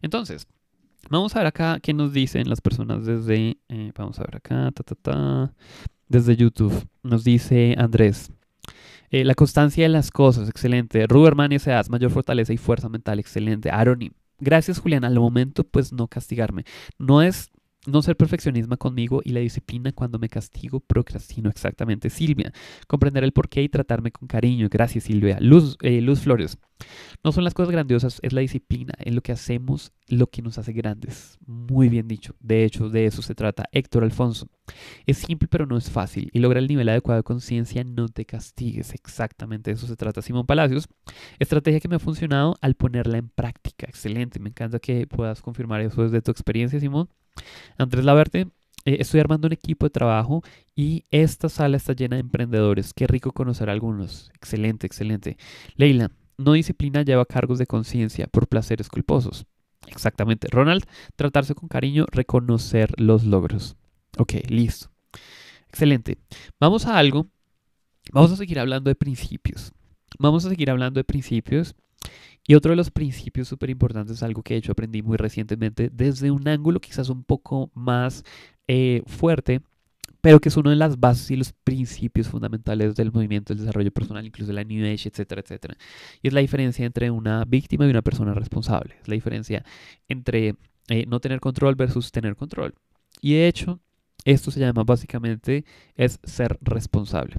Entonces, 0.03 0.47
vamos 1.11 1.35
a 1.35 1.41
ver 1.41 1.47
acá 1.47 1.79
qué 1.81 1.93
nos 1.93 2.13
dicen 2.13 2.49
las 2.49 2.61
personas 2.61 3.05
desde, 3.07 3.59
eh, 3.69 3.93
vamos 3.97 4.19
a 4.19 4.25
ver 4.25 4.37
acá, 4.37 4.73
desde 6.09 6.37
YouTube. 6.37 6.87
Nos 7.03 7.25
dice 7.25 7.75
Andrés. 7.79 8.31
Eh, 9.11 9.25
la 9.25 9.35
constancia 9.35 9.85
de 9.85 9.89
las 9.89 10.11
cosas, 10.11 10.49
excelente. 10.49 11.07
Ruberman 11.07 11.53
y 11.53 11.59
Seas, 11.59 11.91
mayor 11.91 12.11
fortaleza 12.11 12.53
y 12.53 12.57
fuerza 12.57 12.89
mental, 12.89 13.19
excelente. 13.19 13.71
Aronim, 13.71 14.13
gracias 14.39 14.79
Julián, 14.81 15.05
al 15.05 15.15
momento 15.15 15.65
pues 15.65 15.93
no 15.93 16.09
castigarme. 16.09 16.65
No 16.99 17.23
es 17.23 17.51
no 17.87 18.03
ser 18.03 18.17
perfeccionismo 18.17 18.77
conmigo 18.77 19.21
y 19.25 19.31
la 19.31 19.41
disciplina 19.41 19.93
cuando 19.93 20.19
me 20.19 20.29
castigo, 20.29 20.81
procrastino 20.81 21.49
exactamente. 21.49 22.11
Silvia, 22.11 22.53
comprender 22.87 23.25
el 23.25 23.33
porqué 23.33 23.63
y 23.63 23.69
tratarme 23.69 24.11
con 24.11 24.29
cariño. 24.29 24.69
Gracias, 24.71 25.05
Silvia. 25.05 25.39
Luz, 25.41 25.77
eh, 25.83 26.01
Luz 26.01 26.21
Flores, 26.21 26.59
no 27.25 27.33
son 27.33 27.45
las 27.45 27.55
cosas 27.55 27.73
grandiosas, 27.73 28.19
es 28.23 28.33
la 28.33 28.41
disciplina, 28.41 28.95
es 28.99 29.15
lo 29.15 29.23
que 29.23 29.33
hacemos, 29.33 29.93
lo 30.09 30.29
que 30.29 30.43
nos 30.43 30.59
hace 30.59 30.73
grandes. 30.73 31.39
Muy 31.47 31.89
bien 31.89 32.09
dicho. 32.09 32.35
De 32.41 32.65
hecho, 32.65 32.89
de 32.89 33.07
eso 33.07 33.23
se 33.23 33.35
trata. 33.35 33.65
Héctor 33.73 34.05
Alfonso, 34.05 34.49
es 35.07 35.19
simple 35.19 35.49
pero 35.49 35.67
no 35.67 35.77
es 35.77 35.91
fácil 35.91 36.31
y 36.33 36.41
lograr 36.41 36.63
el 36.63 36.69
nivel 36.69 36.89
adecuado 36.89 37.21
de 37.21 37.25
conciencia, 37.25 37.85
no 37.85 38.09
te 38.09 38.25
castigues. 38.25 38.93
Exactamente 38.95 39.71
de 39.71 39.77
eso 39.77 39.87
se 39.87 39.97
trata. 39.97 40.23
Simón 40.23 40.47
Palacios, 40.47 40.89
estrategia 41.39 41.81
que 41.81 41.89
me 41.89 41.97
ha 41.97 42.01
funcionado 42.01 42.57
al 42.61 42.75
ponerla 42.75 43.19
en 43.19 43.29
práctica. 43.29 43.87
Excelente, 43.89 44.39
me 44.39 44.51
encanta 44.51 44.79
que 44.79 45.07
puedas 45.07 45.41
confirmar 45.41 45.81
eso 45.81 46.03
desde 46.03 46.23
tu 46.23 46.31
experiencia, 46.31 46.81
Simón. 46.81 47.09
Andrés 47.79 48.05
Laverte, 48.05 48.49
eh, 48.85 48.99
estoy 49.01 49.21
armando 49.21 49.47
un 49.47 49.53
equipo 49.53 49.87
de 49.87 49.91
trabajo 49.91 50.43
y 50.75 51.05
esta 51.11 51.49
sala 51.49 51.77
está 51.77 51.93
llena 51.93 52.17
de 52.17 52.21
emprendedores. 52.21 52.95
Qué 52.95 53.07
rico 53.07 53.33
conocer 53.33 53.69
a 53.69 53.73
algunos. 53.73 54.31
Excelente, 54.35 54.87
excelente. 54.87 55.37
Leila, 55.75 56.11
no 56.39 56.53
disciplina 56.53 57.03
lleva 57.03 57.25
cargos 57.27 57.59
de 57.59 57.67
conciencia 57.67 58.27
por 58.29 58.47
placeres 58.47 58.89
culposos. 58.89 59.47
Exactamente. 59.89 60.49
Ronald, 60.51 60.85
tratarse 61.17 61.55
con 61.55 61.69
cariño, 61.69 62.07
reconocer 62.11 62.93
los 62.97 63.25
logros. 63.25 63.77
Ok, 64.19 64.35
listo. 64.49 64.91
Excelente. 65.69 66.19
Vamos 66.61 66.87
a 66.87 66.99
algo. 66.99 67.27
Vamos 68.13 68.33
a 68.33 68.37
seguir 68.37 68.59
hablando 68.59 68.89
de 68.89 68.95
principios. 68.95 69.73
Vamos 70.19 70.45
a 70.45 70.49
seguir 70.49 70.71
hablando 70.71 71.01
de 71.01 71.05
principios 71.05 71.75
y 72.47 72.55
otro 72.55 72.71
de 72.71 72.77
los 72.77 72.91
principios 72.91 73.49
súper 73.49 73.71
importantes, 73.71 74.23
algo 74.23 74.43
que 74.43 74.55
de 74.55 74.59
hecho 74.59 74.73
aprendí 74.73 75.03
muy 75.03 75.17
recientemente, 75.17 75.91
desde 75.93 76.31
un 76.31 76.47
ángulo 76.49 76.81
quizás 76.81 77.09
un 77.09 77.25
poco 77.25 77.71
más 77.75 78.25
eh, 78.69 79.03
fuerte, 79.07 79.63
pero 80.21 80.41
que 80.41 80.49
es 80.49 80.57
uno 80.57 80.71
de 80.71 80.77
las 80.77 80.99
bases 80.99 81.31
y 81.31 81.37
los 81.37 81.53
principios 81.53 82.29
fundamentales 82.29 82.97
del 82.97 83.13
movimiento 83.13 83.55
del 83.55 83.65
desarrollo 83.65 83.93
personal, 83.93 84.27
incluso 84.27 84.53
la 84.53 84.65
New 84.65 84.85
Age, 84.85 85.09
etcétera, 85.09 85.41
etcétera. 85.41 85.77
Y 86.23 86.29
es 86.29 86.35
la 86.35 86.41
diferencia 86.41 86.85
entre 86.85 87.11
una 87.11 87.45
víctima 87.45 87.87
y 87.87 87.91
una 87.91 88.03
persona 88.03 88.35
responsable. 88.35 88.97
Es 89.01 89.09
la 89.09 89.15
diferencia 89.15 89.65
entre 90.09 90.57
eh, 90.89 91.07
no 91.07 91.21
tener 91.21 91.39
control 91.39 91.77
versus 91.77 92.11
tener 92.11 92.35
control. 92.35 92.75
Y 93.21 93.35
de 93.35 93.47
hecho, 93.47 93.81
esto 94.25 94.51
se 94.51 94.59
llama 94.59 94.83
básicamente 94.83 95.65
es 95.95 96.19
ser 96.25 96.59
responsable. 96.61 97.37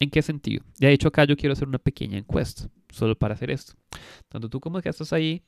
¿En 0.00 0.10
qué 0.10 0.22
sentido? 0.22 0.64
De 0.78 0.92
hecho 0.92 1.08
acá 1.08 1.24
yo 1.24 1.36
quiero 1.36 1.52
hacer 1.52 1.68
una 1.68 1.78
pequeña 1.78 2.18
encuesta, 2.18 2.68
solo 2.92 3.16
para 3.16 3.34
hacer 3.34 3.50
esto. 3.50 3.74
Tanto 4.28 4.48
tú 4.48 4.60
como 4.60 4.80
que 4.80 4.88
estás 4.88 5.12
ahí 5.12 5.42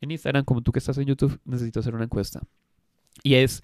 en 0.00 0.10
Instagram, 0.10 0.44
como 0.44 0.62
tú 0.62 0.72
que 0.72 0.78
estás 0.78 0.98
en 0.98 1.06
YouTube, 1.06 1.38
necesito 1.44 1.80
hacer 1.80 1.94
una 1.94 2.04
encuesta. 2.04 2.40
Y 3.22 3.34
es, 3.34 3.62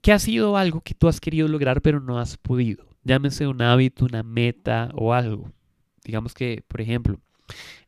¿qué 0.00 0.12
ha 0.12 0.18
sido 0.18 0.56
algo 0.56 0.80
que 0.80 0.94
tú 0.94 1.08
has 1.08 1.20
querido 1.20 1.48
lograr 1.48 1.82
pero 1.82 2.00
no 2.00 2.18
has 2.18 2.36
podido? 2.36 2.86
Llámese 3.04 3.46
un 3.46 3.62
hábito, 3.62 4.04
una 4.04 4.22
meta 4.22 4.90
o 4.94 5.12
algo. 5.12 5.52
Digamos 6.04 6.34
que, 6.34 6.64
por 6.66 6.80
ejemplo, 6.80 7.20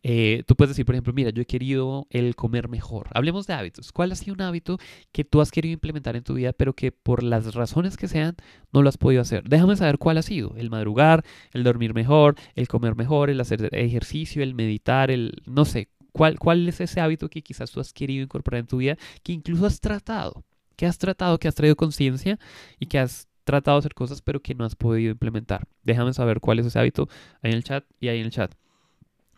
eh, 0.02 0.44
tú 0.46 0.56
puedes 0.56 0.70
decir, 0.70 0.84
por 0.84 0.94
ejemplo, 0.94 1.12
mira, 1.12 1.30
yo 1.30 1.42
he 1.42 1.46
querido 1.46 2.06
el 2.10 2.36
comer 2.36 2.68
mejor. 2.68 3.08
Hablemos 3.12 3.46
de 3.46 3.54
hábitos. 3.54 3.92
¿Cuál 3.92 4.12
ha 4.12 4.14
sido 4.14 4.34
un 4.34 4.42
hábito 4.42 4.78
que 5.12 5.24
tú 5.24 5.40
has 5.40 5.50
querido 5.50 5.72
implementar 5.72 6.16
en 6.16 6.24
tu 6.24 6.34
vida, 6.34 6.52
pero 6.52 6.74
que 6.74 6.92
por 6.92 7.22
las 7.22 7.54
razones 7.54 7.96
que 7.96 8.08
sean 8.08 8.36
no 8.72 8.82
lo 8.82 8.88
has 8.88 8.98
podido 8.98 9.22
hacer? 9.22 9.44
Déjame 9.48 9.76
saber 9.76 9.98
cuál 9.98 10.18
ha 10.18 10.22
sido. 10.22 10.54
El 10.56 10.70
madrugar, 10.70 11.24
el 11.52 11.64
dormir 11.64 11.94
mejor, 11.94 12.36
el 12.54 12.68
comer 12.68 12.96
mejor, 12.96 13.30
el 13.30 13.40
hacer 13.40 13.68
ejercicio, 13.72 14.42
el 14.42 14.54
meditar, 14.54 15.10
el, 15.10 15.42
no 15.46 15.64
sé, 15.64 15.88
¿cuál, 16.12 16.38
cuál 16.38 16.68
es 16.68 16.80
ese 16.80 17.00
hábito 17.00 17.28
que 17.28 17.42
quizás 17.42 17.70
tú 17.70 17.80
has 17.80 17.92
querido 17.92 18.22
incorporar 18.22 18.60
en 18.60 18.66
tu 18.66 18.78
vida, 18.78 18.96
que 19.22 19.32
incluso 19.32 19.66
has 19.66 19.80
tratado, 19.80 20.44
que 20.76 20.86
has 20.86 20.98
tratado, 20.98 21.38
que 21.38 21.48
has 21.48 21.54
traído 21.54 21.76
conciencia 21.76 22.38
y 22.78 22.86
que 22.86 22.98
has 22.98 23.28
tratado 23.44 23.78
de 23.78 23.80
hacer 23.80 23.94
cosas, 23.94 24.20
pero 24.20 24.40
que 24.40 24.54
no 24.54 24.64
has 24.64 24.76
podido 24.76 25.10
implementar. 25.10 25.66
Déjame 25.82 26.12
saber 26.12 26.40
cuál 26.40 26.58
es 26.58 26.66
ese 26.66 26.78
hábito 26.78 27.08
ahí 27.42 27.50
en 27.50 27.56
el 27.56 27.64
chat 27.64 27.84
y 27.98 28.08
ahí 28.08 28.20
en 28.20 28.26
el 28.26 28.30
chat. 28.30 28.54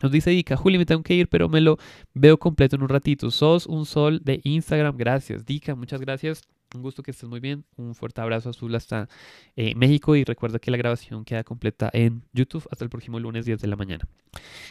Nos 0.01 0.11
dice 0.11 0.31
Dika, 0.31 0.55
Juli, 0.55 0.77
me 0.77 0.85
tengo 0.85 1.03
que 1.03 1.13
ir, 1.13 1.27
pero 1.27 1.49
me 1.49 1.61
lo 1.61 1.77
veo 2.13 2.37
completo 2.37 2.75
en 2.75 2.83
un 2.83 2.89
ratito. 2.89 3.31
Sos 3.31 3.67
un 3.67 3.85
sol 3.85 4.21
de 4.23 4.41
Instagram, 4.43 4.97
gracias. 4.97 5.45
Dika, 5.45 5.75
muchas 5.75 6.01
gracias. 6.01 6.43
Un 6.73 6.81
gusto 6.81 7.03
que 7.03 7.11
estés 7.11 7.29
muy 7.29 7.39
bien. 7.39 7.65
Un 7.75 7.95
fuerte 7.95 8.21
abrazo 8.21 8.49
azul 8.49 8.73
hasta 8.75 9.09
eh, 9.55 9.75
México 9.75 10.15
y 10.15 10.23
recuerda 10.23 10.59
que 10.59 10.71
la 10.71 10.77
grabación 10.77 11.25
queda 11.25 11.43
completa 11.43 11.89
en 11.91 12.23
YouTube 12.33 12.65
hasta 12.71 12.85
el 12.85 12.89
próximo 12.89 13.19
lunes 13.19 13.45
10 13.45 13.59
de 13.59 13.67
la 13.67 13.75
mañana. 13.75 14.07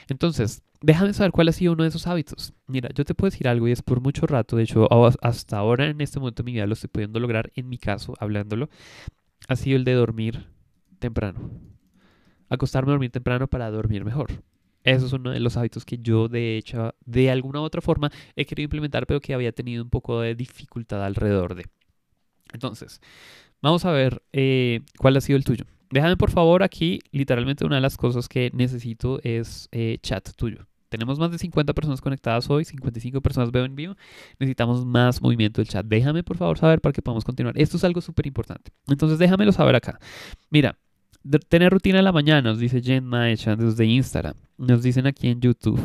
Entonces, 0.08 0.62
déjame 0.80 1.12
saber 1.12 1.32
cuál 1.32 1.48
ha 1.48 1.52
sido 1.52 1.74
uno 1.74 1.82
de 1.82 1.90
esos 1.90 2.06
hábitos. 2.06 2.54
Mira, 2.66 2.88
yo 2.94 3.04
te 3.04 3.14
puedo 3.14 3.30
decir 3.30 3.48
algo 3.48 3.68
y 3.68 3.72
es 3.72 3.82
por 3.82 4.00
mucho 4.00 4.26
rato, 4.26 4.56
de 4.56 4.62
hecho, 4.62 4.88
hasta 5.20 5.58
ahora 5.58 5.86
en 5.88 6.00
este 6.00 6.18
momento 6.18 6.42
de 6.42 6.46
mi 6.46 6.52
vida 6.54 6.66
lo 6.66 6.72
estoy 6.72 6.88
pudiendo 6.88 7.20
lograr, 7.20 7.52
en 7.54 7.68
mi 7.68 7.76
caso, 7.76 8.14
hablándolo, 8.18 8.70
ha 9.48 9.56
sido 9.56 9.76
el 9.76 9.84
de 9.84 9.92
dormir 9.92 10.46
temprano. 10.98 11.50
Acostarme 12.48 12.90
a 12.90 12.94
dormir 12.94 13.10
temprano 13.10 13.46
para 13.46 13.70
dormir 13.70 14.04
mejor. 14.04 14.42
Eso 14.84 15.06
es 15.06 15.12
uno 15.12 15.30
de 15.30 15.40
los 15.40 15.56
hábitos 15.56 15.84
que 15.84 15.98
yo, 15.98 16.28
de 16.28 16.56
hecho, 16.56 16.94
de 17.04 17.30
alguna 17.30 17.60
u 17.60 17.64
otra 17.64 17.82
forma 17.82 18.10
he 18.34 18.46
querido 18.46 18.64
implementar, 18.64 19.06
pero 19.06 19.20
que 19.20 19.34
había 19.34 19.52
tenido 19.52 19.82
un 19.82 19.90
poco 19.90 20.20
de 20.20 20.34
dificultad 20.34 21.04
alrededor 21.04 21.54
de. 21.54 21.66
Entonces, 22.52 23.00
vamos 23.60 23.84
a 23.84 23.92
ver 23.92 24.22
eh, 24.32 24.80
cuál 24.98 25.16
ha 25.16 25.20
sido 25.20 25.36
el 25.36 25.44
tuyo. 25.44 25.64
Déjame 25.90 26.16
por 26.16 26.30
favor 26.30 26.62
aquí, 26.62 27.00
literalmente 27.10 27.64
una 27.64 27.76
de 27.76 27.82
las 27.82 27.96
cosas 27.96 28.28
que 28.28 28.50
necesito 28.54 29.20
es 29.22 29.68
eh, 29.72 29.98
chat 30.02 30.30
tuyo. 30.36 30.66
Tenemos 30.88 31.18
más 31.20 31.30
de 31.30 31.38
50 31.38 31.72
personas 31.72 32.00
conectadas 32.00 32.50
hoy, 32.50 32.64
55 32.64 33.20
personas 33.20 33.52
veo 33.52 33.64
en 33.64 33.76
vivo. 33.76 33.96
Necesitamos 34.40 34.84
más 34.84 35.22
movimiento 35.22 35.60
del 35.60 35.68
chat. 35.68 35.86
Déjame 35.86 36.24
por 36.24 36.36
favor 36.36 36.58
saber 36.58 36.80
para 36.80 36.92
que 36.92 37.00
podamos 37.00 37.24
continuar. 37.24 37.56
Esto 37.56 37.76
es 37.76 37.84
algo 37.84 38.00
súper 38.00 38.26
importante. 38.26 38.72
Entonces 38.88 39.18
déjamelo 39.18 39.52
saber 39.52 39.76
acá. 39.76 40.00
Mira, 40.50 40.76
tener 41.48 41.72
rutina 41.72 41.98
en 41.98 42.04
la 42.04 42.12
mañana, 42.12 42.42
nos 42.42 42.59
dice 42.59 42.80
Jen 42.83 43.04
Maecha 43.04 43.56
desde 43.56 43.85
Instagram. 43.85 44.35
Nos 44.59 44.83
dicen 44.83 45.06
aquí 45.06 45.28
en 45.28 45.40
YouTube. 45.40 45.80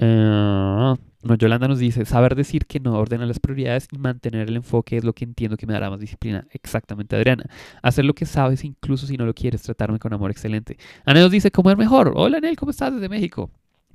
Uh, 0.00 0.96
no, 1.22 1.34
Yolanda 1.36 1.66
nos 1.66 1.80
dice, 1.80 2.04
saber 2.04 2.36
decir 2.36 2.66
que 2.66 2.78
no, 2.78 2.96
ordena 2.96 3.26
las 3.26 3.40
prioridades 3.40 3.88
y 3.90 3.98
mantener 3.98 4.48
el 4.48 4.56
enfoque 4.56 4.96
es 4.96 5.04
lo 5.04 5.12
que 5.12 5.24
entiendo 5.24 5.56
que 5.56 5.66
me 5.66 5.72
dará 5.72 5.90
más 5.90 5.98
disciplina. 5.98 6.46
Exactamente, 6.52 7.16
Adriana. 7.16 7.44
Hacer 7.82 8.04
lo 8.04 8.14
que 8.14 8.24
sabes 8.24 8.64
incluso 8.64 9.06
si 9.06 9.16
no 9.16 9.26
lo 9.26 9.34
quieres, 9.34 9.62
tratarme 9.62 9.98
con 9.98 10.12
amor 10.12 10.30
excelente. 10.30 10.78
Ana 11.04 11.20
nos 11.20 11.32
dice, 11.32 11.50
comer 11.50 11.76
mejor. 11.76 12.12
Hola, 12.14 12.38
Anel, 12.38 12.56
¿cómo 12.56 12.70
estás 12.70 12.94
desde 12.94 13.08
México? 13.08 13.50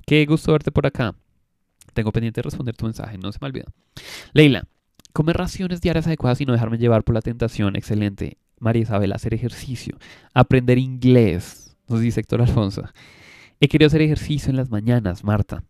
Qué 0.06 0.26
gusto 0.26 0.52
verte 0.52 0.70
por 0.70 0.86
acá. 0.86 1.14
Tengo 1.94 2.12
pendiente 2.12 2.40
de 2.40 2.42
responder 2.42 2.76
tu 2.76 2.84
mensaje, 2.84 3.16
no 3.16 3.32
se 3.32 3.38
me 3.40 3.46
olvida. 3.46 3.66
Leila, 4.34 4.64
comer 5.14 5.36
raciones 5.36 5.80
diarias 5.80 6.06
adecuadas 6.06 6.40
y 6.40 6.46
no 6.46 6.52
dejarme 6.52 6.76
llevar 6.76 7.04
por 7.04 7.14
la 7.14 7.22
tentación. 7.22 7.76
Excelente. 7.76 8.36
María 8.64 8.82
Isabel, 8.82 9.12
hacer 9.12 9.34
ejercicio. 9.34 9.96
Aprender 10.32 10.78
inglés, 10.78 11.76
nos 11.88 12.00
dice 12.00 12.20
Héctor 12.20 12.42
Alfonso. 12.42 12.82
He 13.60 13.68
querido 13.68 13.86
hacer 13.86 14.02
ejercicio 14.02 14.50
en 14.50 14.56
las 14.56 14.70
mañanas, 14.70 15.22
Marta. 15.22 15.62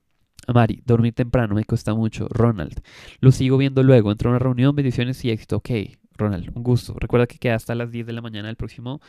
Mari, 0.53 0.83
dormir 0.85 1.15
temprano 1.15 1.55
me 1.55 1.65
cuesta 1.65 1.95
mucho. 1.95 2.29
Ronald, 2.29 2.81
lo 3.21 3.33
sigo 3.33 3.57
viendo 3.57 3.83
luego. 3.83 4.11
Entro 4.11 4.31
a 4.31 4.33
una 4.33 4.39
reunión, 4.39 4.75
bendiciones 4.75 5.25
y 5.25 5.31
éxito. 5.31 5.57
Ok, 5.57 5.71
Ronald, 6.17 6.51
un 6.55 6.63
gusto. 6.63 6.95
Recuerda 6.99 7.27
que 7.27 7.39
queda 7.39 7.55
hasta 7.55 7.75
las 7.75 7.91
10 7.91 8.07
de 8.07 8.13
la 8.13 8.23
mañana 8.23 8.49
del 8.49 8.57
próximo 8.57 9.01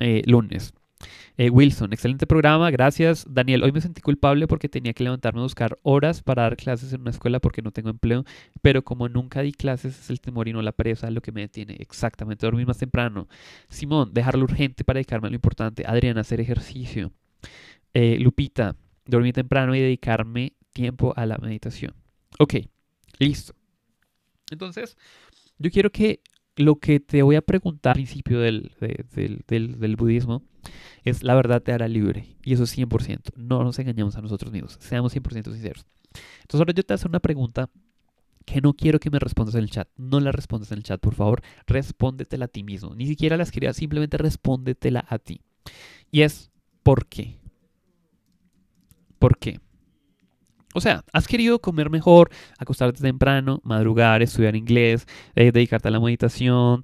eh, 0.00 0.22
lunes. 0.26 0.74
Eh, 1.36 1.50
Wilson, 1.50 1.92
excelente 1.92 2.26
programa, 2.26 2.70
gracias. 2.70 3.26
Daniel, 3.28 3.62
hoy 3.62 3.72
me 3.72 3.80
sentí 3.80 4.00
culpable 4.00 4.46
porque 4.46 4.68
tenía 4.68 4.92
que 4.92 5.04
levantarme 5.04 5.40
a 5.40 5.42
buscar 5.42 5.78
horas 5.82 6.22
para 6.22 6.42
dar 6.42 6.56
clases 6.56 6.92
en 6.92 7.00
una 7.00 7.10
escuela 7.10 7.40
porque 7.40 7.62
no 7.62 7.72
tengo 7.72 7.90
empleo, 7.90 8.24
pero 8.62 8.82
como 8.82 9.08
nunca 9.08 9.42
di 9.42 9.52
clases 9.52 9.98
es 9.98 10.10
el 10.10 10.20
temor 10.20 10.48
y 10.48 10.52
no 10.52 10.62
la 10.62 10.72
pereza 10.72 11.10
lo 11.10 11.20
que 11.20 11.32
me 11.32 11.42
detiene. 11.42 11.76
Exactamente, 11.80 12.46
dormir 12.46 12.66
más 12.66 12.78
temprano. 12.78 13.28
Simón, 13.68 14.12
dejarlo 14.14 14.44
urgente 14.44 14.84
para 14.84 14.98
dedicarme 14.98 15.28
a 15.28 15.30
lo 15.30 15.36
importante. 15.36 15.84
Adriana, 15.86 16.20
hacer 16.20 16.40
ejercicio. 16.40 17.12
Eh, 17.92 18.18
Lupita, 18.18 18.76
dormir 19.06 19.34
temprano 19.34 19.74
y 19.74 19.80
dedicarme 19.80 20.54
tiempo 20.72 21.14
a 21.16 21.26
la 21.26 21.38
meditación. 21.38 21.94
Ok, 22.38 22.54
listo. 23.18 23.54
Entonces, 24.50 24.96
yo 25.58 25.70
quiero 25.70 25.90
que 25.90 26.20
lo 26.56 26.76
que 26.76 27.00
te 27.00 27.22
voy 27.22 27.36
a 27.36 27.42
preguntar 27.42 27.92
al 27.92 28.04
principio 28.04 28.40
del, 28.40 28.72
del, 28.78 29.96
budismo 29.96 30.42
es 31.04 31.22
la 31.22 31.34
verdad 31.34 31.62
te 31.62 31.72
hará 31.72 31.88
libre. 31.88 32.36
Y 32.42 32.54
eso 32.54 32.64
es 32.64 32.76
100%. 32.76 33.34
No 33.36 33.62
nos 33.64 33.78
engañemos 33.78 34.16
a 34.16 34.22
nosotros 34.22 34.52
mismos. 34.52 34.76
Seamos 34.80 35.14
100% 35.14 35.52
sinceros. 35.52 35.86
Entonces 36.42 36.60
ahora 36.60 36.72
yo 36.72 36.82
te 36.84 36.94
hago 36.94 37.02
una 37.08 37.20
pregunta 37.20 37.70
que 38.44 38.60
no 38.60 38.74
quiero 38.74 39.00
que 39.00 39.10
me 39.10 39.18
respondas 39.18 39.54
en 39.54 39.62
el 39.62 39.70
chat. 39.70 39.88
No 39.96 40.20
la 40.20 40.32
respondas 40.32 40.70
en 40.70 40.78
el 40.78 40.84
chat, 40.84 41.00
por 41.00 41.14
favor. 41.14 41.42
Respóndetela 41.66 42.46
a 42.46 42.48
ti 42.48 42.62
mismo. 42.62 42.94
Ni 42.94 43.06
siquiera 43.06 43.36
la 43.36 43.42
escribas, 43.42 43.76
simplemente 43.76 44.16
respóndetela 44.16 45.04
a 45.08 45.18
ti. 45.18 45.40
Y 46.10 46.22
es, 46.22 46.50
¿por 46.82 47.06
qué? 47.06 47.38
¿Por 49.18 49.38
qué? 49.38 49.60
O 50.74 50.80
sea, 50.80 51.04
has 51.12 51.28
querido 51.28 51.60
comer 51.60 51.88
mejor, 51.88 52.30
acostarte 52.58 53.00
temprano, 53.00 53.60
madrugar, 53.62 54.22
estudiar 54.22 54.56
inglés, 54.56 55.06
eh, 55.36 55.52
dedicarte 55.52 55.86
a 55.88 55.92
la 55.92 56.00
meditación, 56.00 56.82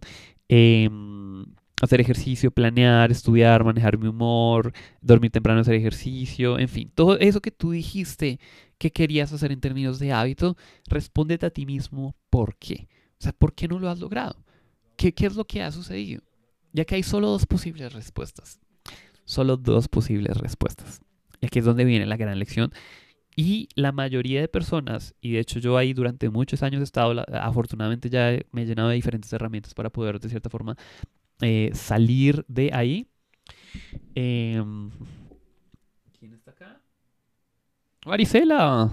em, 0.48 1.44
hacer 1.82 2.00
ejercicio, 2.00 2.52
planear, 2.52 3.10
estudiar, 3.10 3.64
manejar 3.64 3.98
mi 3.98 4.06
humor, 4.06 4.72
dormir 5.00 5.32
temprano, 5.32 5.60
hacer 5.60 5.74
ejercicio, 5.74 6.58
en 6.58 6.68
fin, 6.68 6.90
todo 6.94 7.18
eso 7.18 7.40
que 7.40 7.50
tú 7.50 7.72
dijiste 7.72 8.38
que 8.78 8.92
querías 8.92 9.32
hacer 9.32 9.50
en 9.50 9.60
términos 9.60 9.98
de 9.98 10.12
hábito, 10.12 10.56
respóndete 10.86 11.46
a 11.46 11.50
ti 11.50 11.66
mismo 11.66 12.14
por 12.30 12.56
qué. 12.56 12.88
O 13.18 13.22
sea, 13.22 13.32
¿por 13.32 13.54
qué 13.54 13.66
no 13.66 13.80
lo 13.80 13.90
has 13.90 13.98
logrado? 13.98 14.36
¿Qué, 14.96 15.12
qué 15.12 15.26
es 15.26 15.34
lo 15.34 15.44
que 15.44 15.62
ha 15.62 15.72
sucedido? 15.72 16.22
Ya 16.72 16.84
que 16.84 16.94
hay 16.94 17.02
solo 17.02 17.28
dos 17.28 17.44
posibles 17.44 17.92
respuestas. 17.92 18.60
Solo 19.24 19.56
dos 19.56 19.88
posibles 19.88 20.36
respuestas. 20.36 21.00
Y 21.40 21.46
aquí 21.46 21.58
es 21.58 21.64
donde 21.64 21.84
viene 21.84 22.06
la 22.06 22.16
gran 22.16 22.38
lección. 22.38 22.72
Y 23.42 23.70
la 23.74 23.90
mayoría 23.90 24.42
de 24.42 24.48
personas, 24.48 25.14
y 25.22 25.32
de 25.32 25.38
hecho 25.38 25.60
yo 25.60 25.78
ahí 25.78 25.94
durante 25.94 26.28
muchos 26.28 26.62
años 26.62 26.82
he 26.82 26.84
estado, 26.84 27.24
afortunadamente 27.32 28.10
ya 28.10 28.38
me 28.52 28.64
he 28.64 28.66
llenado 28.66 28.90
de 28.90 28.96
diferentes 28.96 29.32
herramientas 29.32 29.72
para 29.72 29.88
poder 29.88 30.20
de 30.20 30.28
cierta 30.28 30.50
forma 30.50 30.76
eh, 31.40 31.70
salir 31.72 32.44
de 32.48 32.68
ahí. 32.74 33.06
Em, 34.14 34.90
¿Quién 36.18 36.34
está 36.34 36.50
acá? 36.50 36.82
Marisela. 38.04 38.90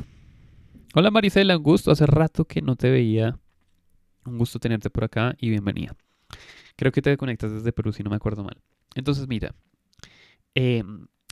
Hola 0.96 1.12
Marisela, 1.12 1.58
un 1.58 1.64
gusto. 1.64 1.92
Hace 1.92 2.06
rato 2.06 2.46
que 2.46 2.62
no 2.62 2.78
te 2.78 2.90
veía. 2.90 3.38
Un 4.26 4.38
gusto 4.38 4.60
tenerte 4.60 4.90
por 4.90 5.04
acá 5.04 5.36
y 5.42 5.50
bienvenida. 5.50 5.94
Creo 6.78 6.94
que 6.94 7.02
te 7.02 7.18
conectas 7.18 7.52
desde 7.52 7.74
Perú, 7.74 7.92
si 7.92 8.02
no 8.02 8.10
me 8.10 8.16
acuerdo 8.16 8.46
mal. 8.46 8.62
Entonces, 8.96 9.28
mira, 9.28 9.54
eh, 10.56 10.86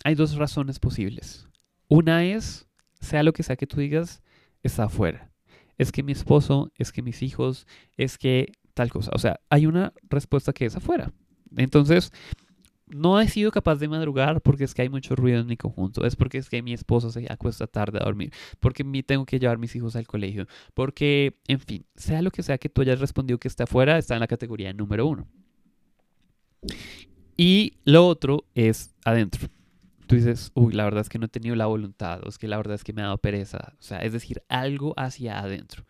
hay 0.04 0.16
dos 0.16 0.36
razones 0.36 0.80
posibles. 0.80 1.48
Una 1.88 2.26
es, 2.26 2.65
sea 3.06 3.24
lo 3.24 3.34
que 3.34 3.44
sea 3.44 3.56
que 3.56 3.68
tú 3.68 3.80
digas, 3.80 4.22
está 4.64 4.86
afuera. 4.86 5.32
Es 5.78 5.92
que 5.92 6.04
mi 6.04 6.12
esposo, 6.12 6.72
es 6.78 6.92
que 6.92 7.02
mis 7.02 7.22
hijos, 7.22 7.68
es 7.98 8.18
que 8.18 8.52
tal 8.74 8.90
cosa. 8.92 9.12
O 9.14 9.20
sea, 9.20 9.40
hay 9.50 9.66
una 9.66 9.94
respuesta 10.10 10.54
que 10.54 10.66
es 10.66 10.76
afuera. 10.76 11.12
Entonces, 11.56 12.12
no 12.88 13.20
he 13.20 13.28
sido 13.28 13.52
capaz 13.52 13.76
de 13.76 13.88
madrugar 13.88 14.42
porque 14.42 14.64
es 14.64 14.74
que 14.74 14.84
hay 14.84 14.90
mucho 14.90 15.16
ruido 15.16 15.40
en 15.40 15.48
mi 15.48 15.58
conjunto. 15.58 16.06
Es 16.06 16.16
porque 16.16 16.38
es 16.38 16.50
que 16.50 16.62
mi 16.62 16.74
esposo 16.74 17.10
se 17.12 17.26
acuesta 17.30 17.68
tarde 17.68 18.00
a 18.02 18.06
dormir. 18.06 18.32
Porque 18.60 18.84
me 18.84 19.04
tengo 19.04 19.26
que 19.26 19.40
llevar 19.40 19.58
mis 19.58 19.76
hijos 19.76 19.96
al 19.96 20.08
colegio. 20.08 20.48
Porque, 20.74 21.40
en 21.48 21.60
fin, 21.60 21.86
sea 21.96 22.22
lo 22.22 22.32
que 22.32 22.44
sea 22.44 22.58
que 22.58 22.70
tú 22.70 22.82
hayas 22.82 23.00
respondido 23.00 23.40
que 23.40 23.48
está 23.48 23.64
afuera, 23.66 23.98
está 23.98 24.14
en 24.14 24.22
la 24.22 24.28
categoría 24.28 24.72
número 24.74 25.08
uno. 25.08 25.28
Y 27.38 27.74
lo 27.84 28.08
otro 28.08 28.46
es 28.54 28.96
adentro 29.04 29.50
tú 30.06 30.16
dices, 30.16 30.52
uy, 30.54 30.74
la 30.74 30.84
verdad 30.84 31.02
es 31.02 31.10
que 31.10 31.20
no 31.20 31.26
he 31.26 31.30
tenido 31.30 31.56
la 31.56 31.66
voluntad, 31.66 32.22
o 32.26 32.30
es 32.30 32.38
que 32.38 32.48
la 32.48 32.58
verdad 32.58 32.76
es 32.76 32.84
que 32.84 32.94
me 32.94 33.02
ha 33.02 33.06
dado 33.06 33.18
pereza, 33.18 33.74
o 33.80 33.82
sea, 33.82 34.00
es 34.00 34.14
decir, 34.14 34.44
algo 34.50 34.94
hacia 34.98 35.40
adentro. 35.40 35.86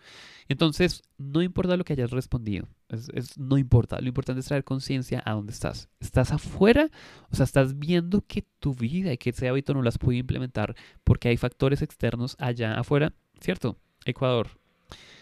Entonces, 0.48 1.02
no 1.18 1.42
importa 1.42 1.76
lo 1.76 1.84
que 1.84 1.94
hayas 1.94 2.12
respondido, 2.12 2.68
es, 2.90 3.38
no 3.38 3.58
importa, 3.58 4.00
lo 4.00 4.08
importante 4.08 4.40
es 4.40 4.46
traer 4.46 4.64
conciencia 4.64 5.22
a 5.26 5.34
dónde 5.34 5.54
estás. 5.54 5.90
¿Estás 6.00 6.32
afuera? 6.32 6.90
O 7.32 7.36
sea, 7.36 7.46
estás 7.46 7.80
viendo 7.80 8.22
que 8.22 8.44
tu 8.60 8.76
vida 8.76 9.12
y 9.12 9.18
que 9.18 9.32
ese 9.32 9.48
hábito 9.48 9.74
no 9.74 9.82
las 9.82 9.98
puede 9.98 10.20
implementar 10.20 10.76
porque 11.04 11.30
hay 11.30 11.38
factores 11.38 11.82
externos 11.82 12.36
allá 12.40 12.80
afuera, 12.80 13.14
¿cierto? 13.40 13.78
Ecuador, 14.06 14.50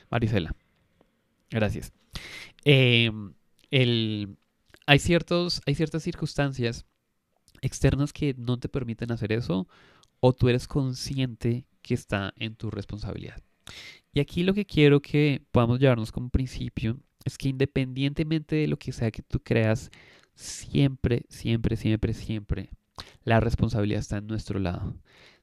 Marisela, 0.10 0.54
gracias. 1.50 1.94
Em, 2.66 3.34
el, 3.72 4.38
hay, 4.86 5.00
ciertos, 5.00 5.62
hay 5.66 5.76
ciertas 5.76 6.04
circunstancias 6.04 6.86
externas 7.64 8.14
que 8.14 8.36
no 8.38 8.60
te 8.60 8.70
permiten 8.70 9.12
hacer 9.12 9.32
eso 9.32 9.68
o 10.20 10.34
tú 10.34 10.50
eres 10.50 10.68
consciente 10.68 11.66
que 11.82 11.94
está 11.94 12.34
en 12.38 12.56
tu 12.56 12.70
responsabilidad. 12.70 13.42
Y 14.14 14.20
aquí 14.20 14.44
lo 14.44 14.54
que 14.54 14.66
quiero 14.66 15.02
que 15.02 15.42
podamos 15.52 15.80
llevarnos 15.80 16.12
como 16.12 16.30
principio 16.30 16.98
es 17.26 17.38
que 17.38 17.50
independientemente 17.50 18.56
de 18.56 18.68
lo 18.68 18.78
que 18.78 18.92
sea 18.92 19.12
que 19.12 19.22
tú 19.22 19.40
creas, 19.42 19.90
siempre, 20.36 21.26
siempre, 21.30 21.78
siempre, 21.78 22.14
siempre, 22.14 22.70
la 23.24 23.40
responsabilidad 23.40 24.02
está 24.02 24.18
en 24.18 24.28
nuestro 24.28 24.60
lado. 24.60 24.96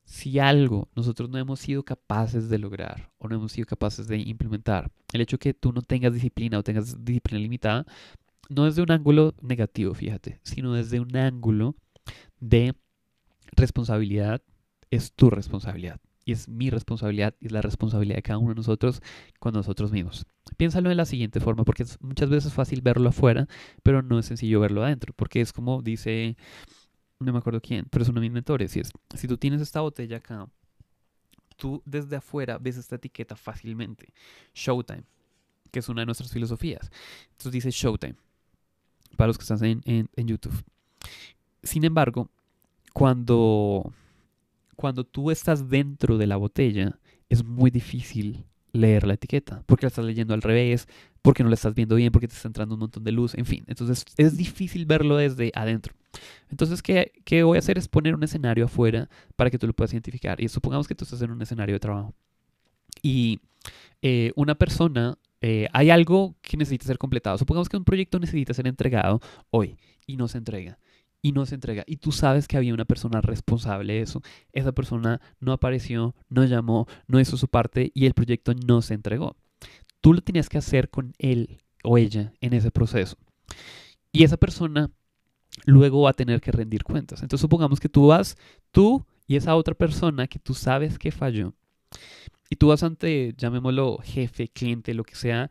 Si 0.05 0.39
algo 0.39 0.89
nosotros 0.95 1.31
no 1.31 1.39
hemos 1.39 1.61
sido 1.61 1.85
capaces 1.85 2.49
de 2.49 2.59
lograr 2.59 3.11
o 3.19 3.29
no 3.29 3.37
hemos 3.37 3.53
sido 3.53 3.67
capaces 3.67 4.09
de 4.09 4.19
implementar, 4.19 4.91
el 5.13 5.21
hecho 5.21 5.39
que 5.39 5.55
tú 5.55 5.73
no 5.73 5.83
tengas 5.83 6.13
disciplina 6.13 6.59
o 6.59 6.63
tengas 6.63 7.05
disciplina 7.05 7.41
limitada, 7.41 7.87
no 8.49 8.67
es 8.67 8.77
de 8.77 8.83
un 8.83 8.91
ángulo 8.91 9.35
negativo, 9.41 9.95
fíjate, 9.95 10.41
sino 10.43 10.75
desde 10.75 11.01
un 11.01 11.17
ángulo 11.17 11.77
de 12.41 12.75
responsabilidad 13.53 14.43
es 14.91 15.13
tu 15.13 15.31
responsabilidad. 15.31 16.01
y 16.25 16.33
es 16.33 16.49
mi 16.49 16.71
responsabilidad 16.71 17.35
y 17.41 17.47
es 17.47 17.53
la 17.53 17.63
responsabilidad 17.63 18.17
de 18.17 18.23
cada 18.23 18.39
uno 18.39 18.51
de 18.51 18.57
nosotros 18.57 19.03
con 19.39 19.55
nosotros 19.55 19.91
mismos. 19.91 20.27
Piénsalo 20.57 20.89
de 20.89 20.95
la 20.95 21.07
siguiente 21.07 21.41
forma, 21.41 21.65
porque 21.65 21.83
es 21.83 21.99
muchas 22.01 22.29
veces 22.29 22.53
fácil 22.53 22.83
verlo 22.83 23.09
afuera, 23.09 23.49
pero 23.83 24.03
no 24.03 24.19
es 24.19 24.27
sencillo 24.27 24.61
verlo 24.61 24.85
adentro, 24.85 25.13
porque 25.17 25.41
es 25.41 25.53
como 25.53 25.83
dice, 25.83 26.37
no 27.19 27.33
me 27.33 27.39
acuerdo 27.39 27.61
quién, 27.61 27.87
pero 27.91 28.03
es 28.03 28.09
uno 28.09 28.21
de 28.21 28.27
mis 28.27 28.33
mentores, 28.35 28.77
y 28.77 28.81
es, 28.81 28.93
si 29.17 29.27
tú 29.27 29.39
tienes 29.39 29.61
esta 29.61 29.81
botella 29.81 30.19
acá, 30.19 30.47
tú 31.57 31.83
desde 31.85 32.17
afuera 32.17 32.59
ves 32.59 32.77
esta 32.77 32.97
etiqueta 32.97 33.35
fácilmente, 33.35 34.13
Showtime, 34.55 35.05
que 35.73 35.79
es 35.79 35.89
una 35.89 36.03
de 36.03 36.07
nuestras 36.07 36.31
filosofías. 36.33 36.91
Entonces 37.31 37.53
dice 37.53 37.71
Showtime, 37.71 38.17
para 39.17 39.29
los 39.29 39.39
que 39.39 39.43
están 39.43 39.65
en, 39.65 40.09
en 40.15 40.27
YouTube. 40.29 40.65
Sin 41.63 41.85
embargo, 41.85 42.31
cuando, 42.93 43.93
cuando 44.77 45.05
tú 45.05 45.31
estás 45.31 45.69
dentro 45.69 46.19
de 46.19 46.27
la 46.27 46.37
botella, 46.37 46.99
es 47.29 47.45
muy 47.45 47.71
difícil 47.71 48.45
leer 48.73 49.07
la 49.07 49.15
etiqueta, 49.15 49.63
porque 49.67 49.87
la 49.87 49.89
estás 49.89 50.05
leyendo 50.05 50.35
al 50.35 50.43
revés, 50.43 50.89
porque 51.23 51.43
no 51.43 51.49
la 51.49 51.55
estás 51.55 51.75
viendo 51.75 51.97
bien, 51.97 52.13
porque 52.13 52.29
te 52.29 52.35
está 52.35 52.49
entrando 52.49 52.75
un 52.75 52.81
montón 52.81 53.05
de 53.05 53.13
luz, 53.13 53.35
en 53.35 53.45
fin. 53.45 53.65
Entonces 53.67 54.05
es 54.17 54.37
difícil 54.37 54.87
verlo 54.87 55.17
desde 55.17 55.53
adentro. 55.55 55.95
Entonces, 56.51 56.83
¿qué, 56.83 57.13
qué 57.25 57.43
voy 57.43 57.57
a 57.57 57.61
hacer? 57.61 57.79
Es 57.79 57.89
poner 57.89 58.15
un 58.15 58.23
escenario 58.23 58.65
afuera 58.65 59.09
para 59.37 59.51
que 59.51 59.59
tú 59.59 59.67
lo 59.67 59.73
puedas 59.73 59.93
identificar. 59.93 60.41
Y 60.41 60.49
supongamos 60.49 60.89
que 60.89 60.95
tú 60.95 61.05
estás 61.05 61.23
en 61.23 61.31
un 61.31 61.43
escenario 61.43 61.75
de 61.75 61.81
trabajo. 61.81 62.15
Y 63.03 63.41
eh, 64.03 64.33
una 64.35 64.55
persona, 64.55 65.19
eh, 65.41 65.69
hay 65.73 65.91
algo 65.91 66.35
que 66.43 66.57
necesita 66.57 66.87
ser 66.87 66.99
completado. 66.99 67.39
Supongamos 67.39 67.69
que 67.69 67.77
un 67.77 67.85
proyecto 67.85 68.19
necesita 68.19 68.55
ser 68.55 68.67
entregado 68.67 69.21
hoy 69.51 69.77
y 70.07 70.17
no 70.17 70.27
se 70.29 70.39
entrega 70.39 70.79
y 71.23 71.33
no 71.33 71.47
se 71.47 71.55
entrega. 71.55 71.85
Y 71.87 71.97
tú 71.97 72.13
sabes 72.13 72.49
que 72.49 72.57
había 72.57 72.75
una 72.75 72.85
persona 72.85 73.21
responsable 73.21 73.95
de 73.95 74.03
eso. 74.03 74.23
Esa 74.53 74.73
persona 74.73 75.21
no 75.41 75.53
apareció, 75.53 76.15
no 76.29 76.45
llamó, 76.45 76.87
no 77.07 77.21
hizo 77.21 77.37
su 77.37 77.49
parte 77.49 77.91
y 77.95 78.07
el 78.07 78.15
proyecto 78.15 78.53
no 78.67 78.83
se 78.83 78.95
entregó. 78.95 79.37
Tú 80.01 80.15
lo 80.15 80.23
tenías 80.23 80.49
que 80.49 80.59
hacer 80.59 80.89
con 80.89 81.13
él 81.19 81.59
o 81.83 81.99
ella 81.99 82.33
en 82.41 82.55
ese 82.55 82.71
proceso. 82.71 83.17
Y 84.13 84.25
esa 84.25 84.37
persona 84.37 84.91
luego 85.67 86.03
va 86.03 86.11
a 86.11 86.15
tener 86.15 86.41
que 86.41 86.53
rendir 86.53 86.85
cuentas. 86.85 87.23
Entonces 87.23 87.43
supongamos 87.43 87.81
que 87.81 87.89
tú 87.89 88.09
vas, 88.09 88.37
tú 88.71 89.05
y 89.27 89.37
esa 89.37 89.55
otra 89.57 89.75
persona 89.75 90.27
que 90.27 90.39
tú 90.39 90.55
sabes 90.55 90.99
que 90.99 91.11
falló. 91.11 91.55
Y 92.49 92.57
tú 92.57 92.69
vas 92.69 92.83
ante, 92.83 93.35
llamémoslo 93.37 93.99
jefe, 94.03 94.49
cliente, 94.49 94.93
lo 94.95 95.05
que 95.05 95.15
sea, 95.15 95.51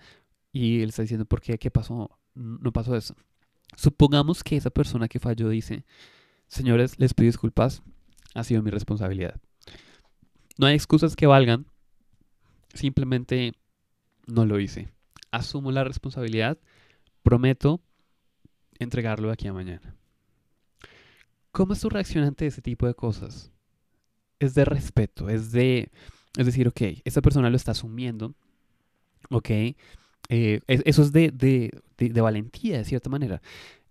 y 0.52 0.82
él 0.82 0.90
está 0.90 1.04
diciendo, 1.04 1.26
¿por 1.26 1.42
qué? 1.42 1.58
¿Qué 1.58 1.72
pasó? 1.72 2.10
No 2.36 2.72
pasó 2.74 2.96
eso. 2.96 3.16
Supongamos 3.76 4.44
que 4.44 4.58
esa 4.58 4.70
persona 4.70 5.08
que 5.08 5.20
falló 5.20 5.50
dice, 5.50 5.86
señores, 6.48 7.00
les 7.00 7.14
pido 7.14 7.28
disculpas, 7.28 7.82
ha 8.34 8.44
sido 8.44 8.62
mi 8.62 8.72
responsabilidad. 8.72 9.40
No 10.58 10.68
hay 10.68 10.76
excusas 10.76 11.16
que 11.16 11.28
valgan, 11.28 11.66
simplemente 12.74 13.54
no 14.28 14.46
lo 14.46 14.60
hice. 14.60 14.90
Asumo 15.32 15.72
la 15.72 15.84
responsabilidad, 15.84 16.58
prometo 17.24 17.82
entregarlo 18.80 19.32
aquí 19.32 19.48
a 19.48 19.54
mañana. 19.54 19.96
¿Cómo 21.52 21.74
es 21.74 21.82
tu 21.82 21.90
reacción 21.90 22.24
ante 22.24 22.48
ese 22.48 22.62
tipo 22.62 22.88
de 22.88 22.94
cosas? 22.94 23.52
Es 24.40 24.54
de 24.54 24.66
respeto, 24.66 25.30
es 25.30 25.52
de, 25.52 25.92
es 26.38 26.46
decir, 26.46 26.68
ok, 26.68 26.82
esta 27.04 27.22
persona 27.22 27.50
lo 27.50 27.56
está 27.56 27.72
asumiendo, 27.72 28.36
ok, 29.30 29.50
eh, 30.30 30.62
eso 30.68 31.02
es 31.02 31.12
de, 31.12 31.32
de, 31.32 32.22
valentía, 32.22 32.78
de 32.78 32.86
cierta 32.86 33.10
manera. 33.10 33.42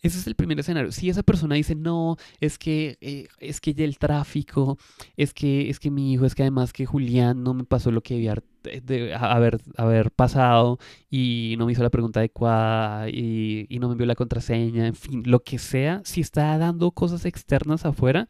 Ese 0.01 0.19
es 0.21 0.29
el 0.29 0.37
primer 0.37 0.61
escenario. 0.61 0.93
Si 0.93 1.11
esa 1.11 1.25
persona 1.25 1.57
dice, 1.57 1.75
no, 1.75 2.17
es 2.41 2.57
que, 2.57 2.99
eh, 3.01 3.27
es 3.41 3.61
que 3.61 3.73
el 3.73 3.99
tráfico, 3.99 4.79
es 5.17 5.35
que, 5.35 5.69
es 5.71 5.81
que 5.81 5.91
mi 5.91 6.13
hijo, 6.13 6.25
es 6.25 6.37
que 6.37 6.43
además 6.43 6.73
que 6.73 6.87
Julián 6.87 7.43
no 7.43 7.53
me 7.53 7.65
pasó 7.65 7.91
lo 7.91 8.01
que 8.01 8.15
debía 8.15 8.37
de 8.63 9.15
haber, 9.15 9.59
haber 9.77 10.13
pasado 10.13 10.79
y 11.11 11.57
no 11.59 11.67
me 11.67 11.73
hizo 11.73 11.83
la 11.83 11.91
pregunta 11.91 12.21
adecuada 12.21 13.09
y, 13.11 13.67
y 13.69 13.81
no 13.81 13.89
me 13.89 13.95
envió 13.95 14.07
la 14.07 14.15
contraseña, 14.15 14.87
en 14.87 14.95
fin, 14.95 15.25
lo 15.27 15.43
que 15.43 15.59
sea, 15.59 16.01
si 16.05 16.21
está 16.21 16.57
dando 16.59 16.93
cosas 16.93 17.25
externas 17.25 17.85
afuera, 17.85 18.29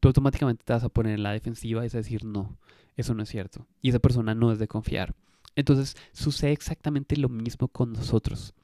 tú 0.00 0.08
automáticamente 0.08 0.64
te 0.64 0.72
vas 0.72 0.84
a 0.84 0.88
poner 0.88 1.14
en 1.14 1.22
la 1.22 1.32
defensiva 1.32 1.82
y 1.82 1.86
vas 1.86 1.94
a 1.94 1.98
decir, 1.98 2.24
no, 2.24 2.56
eso 2.96 3.14
no 3.14 3.22
es 3.22 3.28
cierto. 3.28 3.66
Y 3.82 3.90
esa 3.90 3.98
persona 3.98 4.34
no 4.34 4.52
es 4.52 4.58
de 4.58 4.68
confiar. 4.68 5.14
Entonces 5.58 5.96
sucede 6.12 6.52
exactamente 6.52 7.16
lo 7.16 7.28
mismo 7.28 7.66
con 7.66 7.92
nosotros. 7.92 8.54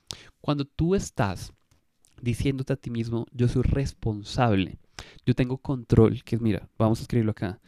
Cuando 0.41 0.65
tú 0.65 0.95
estás 0.95 1.53
diciéndote 2.23 2.73
a 2.73 2.77
ti 2.77 2.89
mismo, 2.89 3.27
yo 3.33 3.49
soy 3.49 3.63
responsable, 3.63 4.79
yo 5.27 5.35
tengo 5.35 5.59
control, 5.59 6.23
que 6.23 6.37
es, 6.37 6.41
mira, 6.41 6.69
vamos 6.79 7.01
a 7.01 7.03
escribirlo 7.03 7.33
acá, 7.33 7.61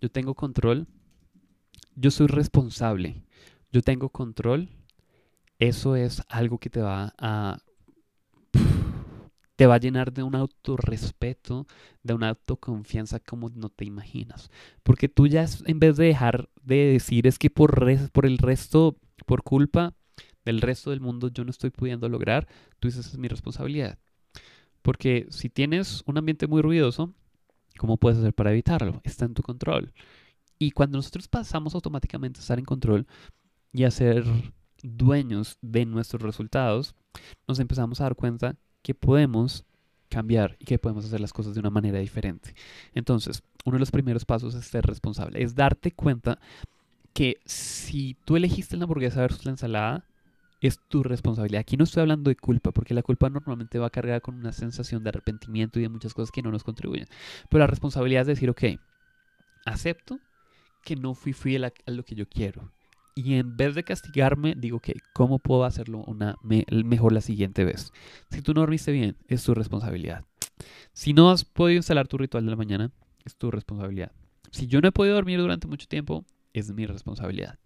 yo 0.00 0.10
tengo 0.10 0.34
control, 0.34 0.86
yo 1.94 2.10
soy 2.10 2.28
responsable, 2.28 3.22
yo 3.70 3.82
tengo 3.82 4.08
control, 4.08 4.70
eso 5.58 5.94
es 5.94 6.22
algo 6.28 6.56
que 6.56 6.70
te 6.70 6.80
va 6.80 7.12
a 7.18 7.58
te 9.60 9.66
va 9.66 9.74
a 9.74 9.78
llenar 9.78 10.14
de 10.14 10.22
un 10.22 10.34
autorrespeto, 10.36 11.66
de 12.02 12.14
una 12.14 12.30
autoconfianza 12.30 13.20
como 13.20 13.50
no 13.50 13.68
te 13.68 13.84
imaginas. 13.84 14.50
Porque 14.82 15.10
tú 15.10 15.26
ya 15.26 15.44
en 15.66 15.78
vez 15.78 15.98
de 15.98 16.06
dejar 16.06 16.48
de 16.62 16.76
decir 16.76 17.26
es 17.26 17.38
que 17.38 17.50
por, 17.50 17.84
por 18.10 18.24
el 18.24 18.38
resto, 18.38 18.96
por 19.26 19.42
culpa 19.42 19.92
del 20.46 20.62
resto 20.62 20.88
del 20.88 21.02
mundo 21.02 21.28
yo 21.28 21.44
no 21.44 21.50
estoy 21.50 21.68
pudiendo 21.68 22.08
lograr, 22.08 22.48
tú 22.78 22.88
dices 22.88 23.06
es 23.08 23.18
mi 23.18 23.28
responsabilidad. 23.28 23.98
Porque 24.80 25.26
si 25.28 25.50
tienes 25.50 26.04
un 26.06 26.16
ambiente 26.16 26.46
muy 26.46 26.62
ruidoso, 26.62 27.12
¿cómo 27.76 27.98
puedes 27.98 28.18
hacer 28.18 28.32
para 28.32 28.52
evitarlo? 28.52 29.02
Está 29.04 29.26
en 29.26 29.34
tu 29.34 29.42
control. 29.42 29.92
Y 30.58 30.70
cuando 30.70 30.96
nosotros 30.96 31.28
pasamos 31.28 31.74
automáticamente 31.74 32.38
a 32.38 32.40
estar 32.40 32.58
en 32.58 32.64
control 32.64 33.06
y 33.74 33.84
a 33.84 33.90
ser 33.90 34.24
dueños 34.82 35.58
de 35.60 35.84
nuestros 35.84 36.22
resultados, 36.22 36.94
nos 37.46 37.58
empezamos 37.58 38.00
a 38.00 38.04
dar 38.04 38.16
cuenta 38.16 38.56
que 38.82 38.94
podemos 38.94 39.64
cambiar 40.08 40.56
y 40.58 40.64
que 40.64 40.78
podemos 40.78 41.04
hacer 41.04 41.20
las 41.20 41.32
cosas 41.32 41.54
de 41.54 41.60
una 41.60 41.70
manera 41.70 41.98
diferente. 41.98 42.54
Entonces, 42.94 43.42
uno 43.64 43.76
de 43.76 43.80
los 43.80 43.90
primeros 43.90 44.24
pasos 44.24 44.54
es 44.54 44.66
ser 44.66 44.84
responsable, 44.84 45.42
es 45.42 45.54
darte 45.54 45.92
cuenta 45.92 46.38
que 47.12 47.38
si 47.44 48.16
tú 48.24 48.36
elegiste 48.36 48.76
la 48.76 48.84
hamburguesa 48.84 49.20
versus 49.20 49.44
la 49.44 49.52
ensalada, 49.52 50.04
es 50.60 50.78
tu 50.88 51.02
responsabilidad. 51.02 51.60
Aquí 51.60 51.76
no 51.76 51.84
estoy 51.84 52.02
hablando 52.02 52.28
de 52.28 52.36
culpa, 52.36 52.70
porque 52.70 52.92
la 52.92 53.02
culpa 53.02 53.30
normalmente 53.30 53.78
va 53.78 53.88
cargada 53.88 54.20
con 54.20 54.34
una 54.34 54.52
sensación 54.52 55.02
de 55.02 55.08
arrepentimiento 55.08 55.78
y 55.78 55.82
de 55.82 55.88
muchas 55.88 56.12
cosas 56.12 56.30
que 56.30 56.42
no 56.42 56.50
nos 56.50 56.64
contribuyen. 56.64 57.06
Pero 57.48 57.60
la 57.60 57.66
responsabilidad 57.66 58.22
es 58.22 58.26
decir, 58.26 58.50
ok, 58.50 58.64
acepto 59.64 60.18
que 60.84 60.96
no 60.96 61.14
fui 61.14 61.32
fiel 61.32 61.64
a 61.64 61.72
lo 61.86 62.04
que 62.04 62.14
yo 62.14 62.28
quiero 62.28 62.70
y 63.22 63.34
en 63.34 63.56
vez 63.56 63.74
de 63.74 63.84
castigarme, 63.84 64.54
digo, 64.56 64.80
que 64.80 64.94
¿cómo 65.12 65.38
puedo 65.38 65.64
hacerlo 65.64 66.04
una 66.06 66.36
mejor 66.42 67.12
la 67.12 67.20
siguiente 67.20 67.64
vez? 67.64 67.92
Si 68.30 68.42
tú 68.42 68.54
no 68.54 68.60
dormiste 68.60 68.92
bien, 68.92 69.16
es 69.28 69.44
tu 69.44 69.54
responsabilidad. 69.54 70.24
Si 70.92 71.12
no 71.12 71.30
has 71.30 71.44
podido 71.44 71.76
instalar 71.76 72.08
tu 72.08 72.18
ritual 72.18 72.44
de 72.44 72.50
la 72.50 72.56
mañana, 72.56 72.90
es 73.24 73.36
tu 73.36 73.50
responsabilidad. 73.50 74.12
Si 74.50 74.66
yo 74.66 74.80
no 74.80 74.88
he 74.88 74.92
podido 74.92 75.14
dormir 75.14 75.38
durante 75.40 75.66
mucho 75.66 75.86
tiempo, 75.86 76.24
es 76.52 76.72
mi 76.72 76.86
responsabilidad. 76.86 77.58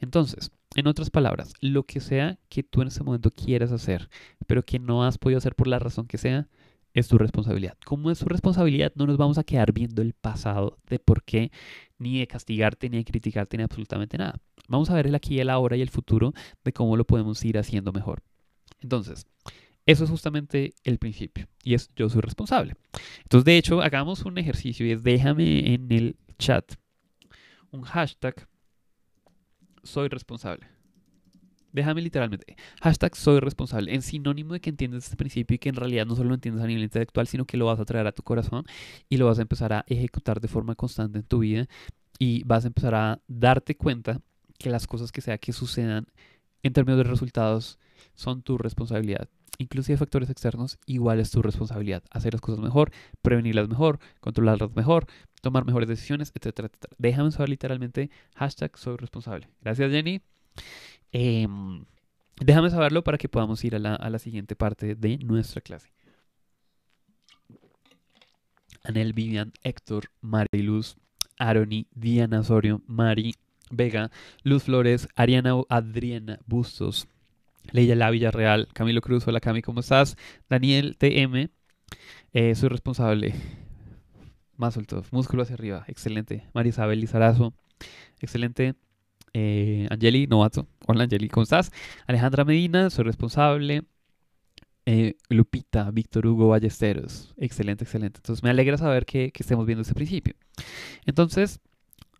Entonces, 0.00 0.50
en 0.74 0.86
otras 0.86 1.10
palabras, 1.10 1.52
lo 1.60 1.84
que 1.84 2.00
sea 2.00 2.38
que 2.48 2.62
tú 2.62 2.82
en 2.82 2.88
ese 2.88 3.04
momento 3.04 3.30
quieras 3.30 3.72
hacer, 3.72 4.10
pero 4.46 4.64
que 4.64 4.78
no 4.78 5.04
has 5.04 5.18
podido 5.18 5.38
hacer 5.38 5.54
por 5.54 5.68
la 5.68 5.78
razón 5.78 6.06
que 6.06 6.18
sea, 6.18 6.48
es 6.94 7.08
tu 7.08 7.18
responsabilidad. 7.18 7.76
Como 7.84 8.10
es 8.10 8.20
tu 8.20 8.26
responsabilidad, 8.26 8.92
no 8.94 9.06
nos 9.06 9.16
vamos 9.16 9.36
a 9.36 9.44
quedar 9.44 9.72
viendo 9.72 10.00
el 10.00 10.14
pasado 10.14 10.78
de 10.88 10.98
por 10.98 11.24
qué, 11.24 11.50
ni 11.98 12.20
de 12.20 12.26
castigarte, 12.26 12.88
ni 12.88 12.98
de 12.98 13.04
criticarte, 13.04 13.56
ni 13.56 13.64
absolutamente 13.64 14.16
nada. 14.16 14.40
Vamos 14.68 14.88
a 14.88 14.94
ver 14.94 15.08
el 15.08 15.14
aquí, 15.14 15.40
el 15.40 15.50
ahora 15.50 15.76
y 15.76 15.82
el 15.82 15.90
futuro 15.90 16.32
de 16.64 16.72
cómo 16.72 16.96
lo 16.96 17.04
podemos 17.04 17.44
ir 17.44 17.58
haciendo 17.58 17.92
mejor. 17.92 18.22
Entonces, 18.80 19.26
eso 19.86 20.04
es 20.04 20.10
justamente 20.10 20.72
el 20.84 20.98
principio. 20.98 21.48
Y 21.62 21.74
es 21.74 21.90
yo 21.96 22.08
soy 22.08 22.22
responsable. 22.22 22.76
Entonces, 23.22 23.44
de 23.44 23.58
hecho, 23.58 23.82
hagamos 23.82 24.24
un 24.24 24.38
ejercicio 24.38 24.86
y 24.86 24.92
es 24.92 25.02
déjame 25.02 25.74
en 25.74 25.90
el 25.90 26.16
chat 26.38 26.74
un 27.70 27.82
hashtag 27.82 28.48
soy 29.82 30.08
responsable. 30.08 30.73
Déjame 31.74 32.02
literalmente. 32.02 32.56
Hashtag 32.80 33.16
soy 33.16 33.40
responsable. 33.40 33.92
En 33.92 34.00
sinónimo 34.00 34.52
de 34.52 34.60
que 34.60 34.70
entiendes 34.70 35.04
este 35.04 35.16
principio 35.16 35.56
y 35.56 35.58
que 35.58 35.70
en 35.70 35.74
realidad 35.74 36.06
no 36.06 36.14
solo 36.14 36.28
lo 36.28 36.36
entiendes 36.36 36.62
a 36.62 36.68
nivel 36.68 36.84
intelectual, 36.84 37.26
sino 37.26 37.46
que 37.46 37.56
lo 37.56 37.66
vas 37.66 37.80
a 37.80 37.84
traer 37.84 38.06
a 38.06 38.12
tu 38.12 38.22
corazón 38.22 38.64
y 39.08 39.16
lo 39.16 39.26
vas 39.26 39.40
a 39.40 39.42
empezar 39.42 39.72
a 39.72 39.84
ejecutar 39.88 40.40
de 40.40 40.46
forma 40.46 40.76
constante 40.76 41.18
en 41.18 41.24
tu 41.24 41.40
vida 41.40 41.66
y 42.16 42.44
vas 42.44 42.62
a 42.62 42.68
empezar 42.68 42.94
a 42.94 43.20
darte 43.26 43.76
cuenta 43.76 44.20
que 44.56 44.70
las 44.70 44.86
cosas 44.86 45.10
que 45.10 45.20
sea 45.20 45.36
que 45.38 45.52
sucedan 45.52 46.06
en 46.62 46.72
términos 46.72 46.98
de 46.98 47.10
resultados 47.10 47.80
son 48.14 48.42
tu 48.42 48.56
responsabilidad. 48.56 49.28
Inclusive 49.58 49.98
factores 49.98 50.30
externos, 50.30 50.78
igual 50.86 51.18
es 51.18 51.32
tu 51.32 51.42
responsabilidad. 51.42 52.04
Hacer 52.12 52.34
las 52.34 52.40
cosas 52.40 52.60
mejor, 52.60 52.92
prevenirlas 53.20 53.68
mejor, 53.68 53.98
controlarlas 54.20 54.76
mejor, 54.76 55.06
tomar 55.42 55.64
mejores 55.64 55.88
decisiones, 55.88 56.30
etcétera, 56.36 56.68
etcétera. 56.68 56.94
Déjame 56.98 57.32
saber 57.32 57.48
literalmente 57.48 58.10
hashtag 58.36 58.78
soy 58.78 58.96
responsable. 58.96 59.48
Gracias 59.60 59.90
Jenny. 59.90 60.22
Em, 61.12 61.84
déjame 62.40 62.70
saberlo 62.70 63.04
para 63.04 63.18
que 63.18 63.28
podamos 63.28 63.64
ir 63.64 63.74
a 63.76 63.78
la, 63.78 64.18
siguiente 64.18 64.56
parte 64.56 64.94
de 64.94 65.18
nuestra 65.18 65.60
clase. 65.60 65.92
Anel, 68.82 69.12
Vivian, 69.12 69.52
Héctor, 69.62 70.10
Mariluz, 70.20 70.96
Aroni, 71.38 71.86
Diana 71.94 72.40
Osorio, 72.40 72.82
Mari 72.86 73.34
Vega, 73.70 74.10
Luz 74.42 74.64
Flores, 74.64 75.08
Ariana 75.16 75.54
Adriana 75.68 76.38
Bustos, 76.46 77.08
Leia 77.72 77.96
La 77.96 78.10
Villarreal, 78.10 78.68
Camilo 78.72 79.00
Cruz, 79.00 79.26
hola 79.26 79.40
Cami, 79.40 79.62
¿cómo 79.62 79.80
estás? 79.80 80.16
Daniel 80.48 80.96
TM, 80.98 81.48
eh, 82.32 82.54
soy 82.54 82.68
responsable. 82.68 83.34
Más 84.56 84.78
músculo 85.10 85.42
hacia 85.42 85.54
arriba, 85.54 85.84
excelente. 85.88 86.46
Marisabel 86.52 87.00
Lizarazo, 87.00 87.54
excelente. 88.20 88.74
Eh, 89.36 89.88
Angeli 89.90 90.28
Novato, 90.28 90.68
hola 90.86 91.04
Angeli, 91.04 91.28
¿cómo 91.28 91.42
estás? 91.42 91.72
Alejandra 92.06 92.44
Medina, 92.44 92.88
soy 92.88 93.04
responsable. 93.04 93.82
Eh, 94.86 95.16
Lupita, 95.28 95.90
Víctor 95.90 96.26
Hugo 96.26 96.48
Ballesteros, 96.48 97.34
excelente, 97.36 97.84
excelente. 97.84 98.18
Entonces 98.18 98.44
me 98.44 98.50
alegra 98.50 98.78
saber 98.78 99.04
que, 99.06 99.32
que 99.32 99.42
estemos 99.42 99.66
viendo 99.66 99.82
ese 99.82 99.94
principio. 99.94 100.34
Entonces, 101.04 101.60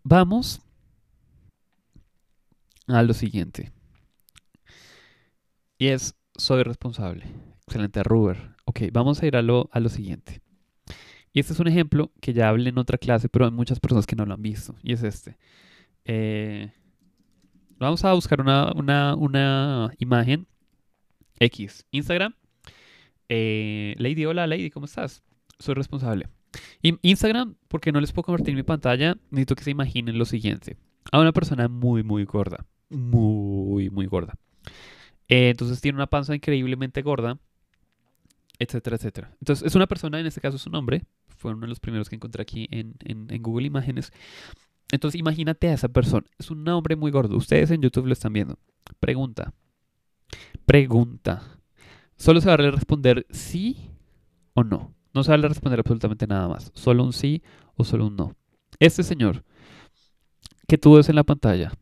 vamos 0.02 0.60
a 2.88 3.02
lo 3.02 3.14
siguiente. 3.14 3.70
Y 5.78 5.88
es, 5.88 6.16
soy 6.36 6.62
responsable. 6.64 7.26
Excelente, 7.66 8.02
Ruber. 8.02 8.56
Ok, 8.64 8.82
vamos 8.92 9.22
a 9.22 9.26
ir 9.26 9.36
a 9.36 9.42
lo, 9.42 9.68
a 9.72 9.78
lo 9.78 9.88
siguiente. 9.88 10.40
Y 11.32 11.40
este 11.40 11.52
es 11.52 11.60
un 11.60 11.68
ejemplo 11.68 12.12
que 12.20 12.32
ya 12.32 12.48
hablé 12.48 12.70
en 12.70 12.78
otra 12.78 12.98
clase, 12.98 13.28
pero 13.28 13.44
hay 13.44 13.50
muchas 13.52 13.78
personas 13.78 14.06
que 14.06 14.16
no 14.16 14.26
lo 14.26 14.34
han 14.34 14.42
visto. 14.42 14.74
Y 14.82 14.92
es 14.92 15.02
este. 15.02 15.36
Eh, 16.04 16.72
vamos 17.78 18.04
a 18.04 18.12
buscar 18.12 18.40
una, 18.40 18.72
una, 19.14 19.90
imagen 19.98 20.46
X. 21.38 21.86
Instagram. 21.90 22.34
Eh, 23.28 23.94
Lady, 23.98 24.24
hola 24.24 24.46
Lady, 24.46 24.70
¿cómo 24.70 24.86
estás? 24.86 25.22
Soy 25.58 25.74
responsable. 25.74 26.28
Instagram, 26.82 27.56
porque 27.68 27.90
no 27.90 28.00
les 28.00 28.12
puedo 28.12 28.24
convertir 28.26 28.54
mi 28.54 28.62
pantalla, 28.62 29.16
necesito 29.30 29.56
que 29.56 29.64
se 29.64 29.70
imaginen 29.70 30.18
lo 30.18 30.24
siguiente. 30.24 30.76
A 31.10 31.20
una 31.20 31.32
persona 31.32 31.68
muy, 31.68 32.02
muy 32.02 32.24
gorda 32.24 32.64
muy, 32.94 33.90
muy 33.90 34.06
gorda. 34.06 34.38
Eh, 35.28 35.50
entonces 35.50 35.80
tiene 35.80 35.96
una 35.96 36.06
panza 36.06 36.34
increíblemente 36.34 37.02
gorda, 37.02 37.38
etcétera, 38.58 38.96
etcétera. 38.96 39.30
Entonces 39.40 39.66
es 39.66 39.74
una 39.74 39.86
persona, 39.86 40.20
en 40.20 40.26
este 40.26 40.40
caso 40.40 40.56
es 40.56 40.66
un 40.66 40.74
hombre, 40.74 41.04
fue 41.36 41.52
uno 41.52 41.62
de 41.62 41.68
los 41.68 41.80
primeros 41.80 42.08
que 42.08 42.16
encontré 42.16 42.42
aquí 42.42 42.68
en, 42.70 42.94
en, 43.00 43.42
Google 43.42 43.66
Imágenes. 43.66 44.12
Entonces 44.94 45.18
imagínate 45.18 45.68
a 45.68 45.74
esa 45.74 45.88
persona, 45.88 46.26
es 46.38 46.50
un 46.50 46.66
hombre 46.68 46.96
muy 46.96 47.10
gordo, 47.10 47.36
ustedes 47.36 47.70
en 47.70 47.82
YouTube 47.82 48.06
lo 48.06 48.12
están 48.12 48.32
viendo. 48.32 48.58
Pregunta, 49.00 49.52
pregunta. 50.66 51.42
Solo 52.16 52.40
se 52.40 52.48
va 52.48 52.54
a 52.54 52.56
responder 52.56 53.26
sí 53.30 53.90
o 54.54 54.62
no. 54.62 54.94
No 55.12 55.22
se 55.22 55.30
va 55.30 55.36
a 55.36 55.48
responder 55.48 55.80
absolutamente 55.80 56.26
nada 56.26 56.48
más. 56.48 56.72
Solo 56.74 57.04
un 57.04 57.12
sí 57.12 57.42
o 57.76 57.84
solo 57.84 58.06
un 58.06 58.16
no. 58.16 58.36
Este 58.78 59.02
señor 59.02 59.44
que 60.66 60.78
tú 60.78 60.94
ves 60.94 61.08
en 61.08 61.16
la 61.16 61.24
pantalla, 61.24 61.72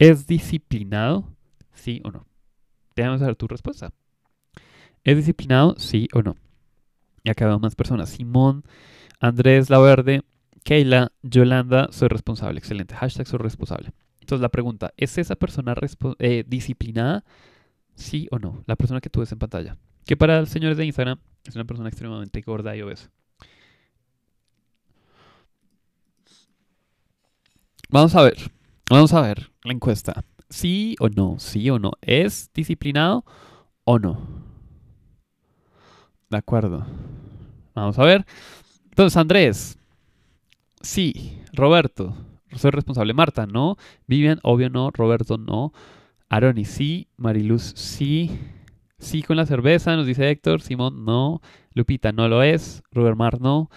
¿Es 0.00 0.26
disciplinado? 0.26 1.26
¿Sí 1.74 2.00
o 2.04 2.10
no? 2.10 2.26
Déjame 2.96 3.18
saber 3.18 3.36
tu 3.36 3.46
respuesta. 3.46 3.92
¿Es 5.04 5.14
disciplinado? 5.14 5.74
¿Sí 5.76 6.08
o 6.14 6.22
no? 6.22 6.36
Y 7.22 7.28
acá 7.28 7.46
veo 7.46 7.58
más 7.58 7.76
personas. 7.76 8.08
Simón, 8.08 8.64
Andrés 9.20 9.68
La 9.68 9.78
Verde, 9.78 10.22
Keila, 10.64 11.12
Yolanda, 11.22 11.88
soy 11.90 12.08
responsable. 12.08 12.58
Excelente. 12.58 12.94
Hashtag 12.94 13.26
soy 13.26 13.38
responsable. 13.38 13.92
Entonces 14.20 14.42
la 14.42 14.48
pregunta, 14.48 14.92
¿es 14.96 15.18
esa 15.18 15.34
persona 15.36 15.74
eh, 16.18 16.44
disciplinada? 16.46 17.24
¿Sí 17.94 18.28
o 18.30 18.38
no? 18.38 18.62
La 18.66 18.76
persona 18.76 19.00
que 19.00 19.10
tú 19.10 19.20
ves 19.20 19.32
en 19.32 19.38
pantalla. 19.38 19.76
Que 20.06 20.16
para 20.16 20.40
los 20.40 20.48
señores 20.48 20.76
de 20.76 20.84
Instagram 20.84 21.18
es 21.44 21.54
una 21.54 21.64
persona 21.64 21.88
extremadamente 21.88 22.40
gorda 22.42 22.76
y 22.76 22.82
obesa. 22.82 23.10
Vamos 27.88 28.14
a 28.14 28.22
ver. 28.22 28.36
Vamos 28.88 29.12
a 29.12 29.20
ver 29.20 29.50
la 29.64 29.72
encuesta. 29.72 30.24
¿Sí 30.48 30.96
o 31.00 31.08
no? 31.08 31.38
¿Sí 31.38 31.68
o 31.70 31.78
no? 31.78 31.92
¿Es 32.00 32.50
disciplinado 32.54 33.24
o 33.84 33.98
no? 33.98 34.18
De 36.28 36.36
acuerdo. 36.36 36.86
Vamos 37.74 37.98
a 37.98 38.04
ver. 38.04 38.24
Entonces, 38.90 39.16
Andrés. 39.16 39.79
Sí. 40.80 41.38
Roberto. 41.52 42.16
Soy 42.56 42.70
responsable. 42.70 43.14
Marta, 43.14 43.46
no. 43.46 43.76
Vivian, 44.06 44.40
obvio 44.42 44.70
no. 44.70 44.90
Roberto, 44.90 45.38
no. 45.38 45.72
Aroni, 46.28 46.64
sí. 46.64 47.08
Mariluz, 47.16 47.62
sí. 47.76 48.30
Sí 48.98 49.22
con 49.22 49.36
la 49.36 49.46
cerveza, 49.46 49.96
nos 49.96 50.06
dice 50.06 50.30
Héctor. 50.30 50.62
Simón, 50.62 51.04
no. 51.04 51.40
Lupita, 51.74 52.12
no 52.12 52.28
lo 52.28 52.42
es. 52.42 52.82
Robert 52.92 53.16
Mar, 53.16 53.40
no. 53.40 53.70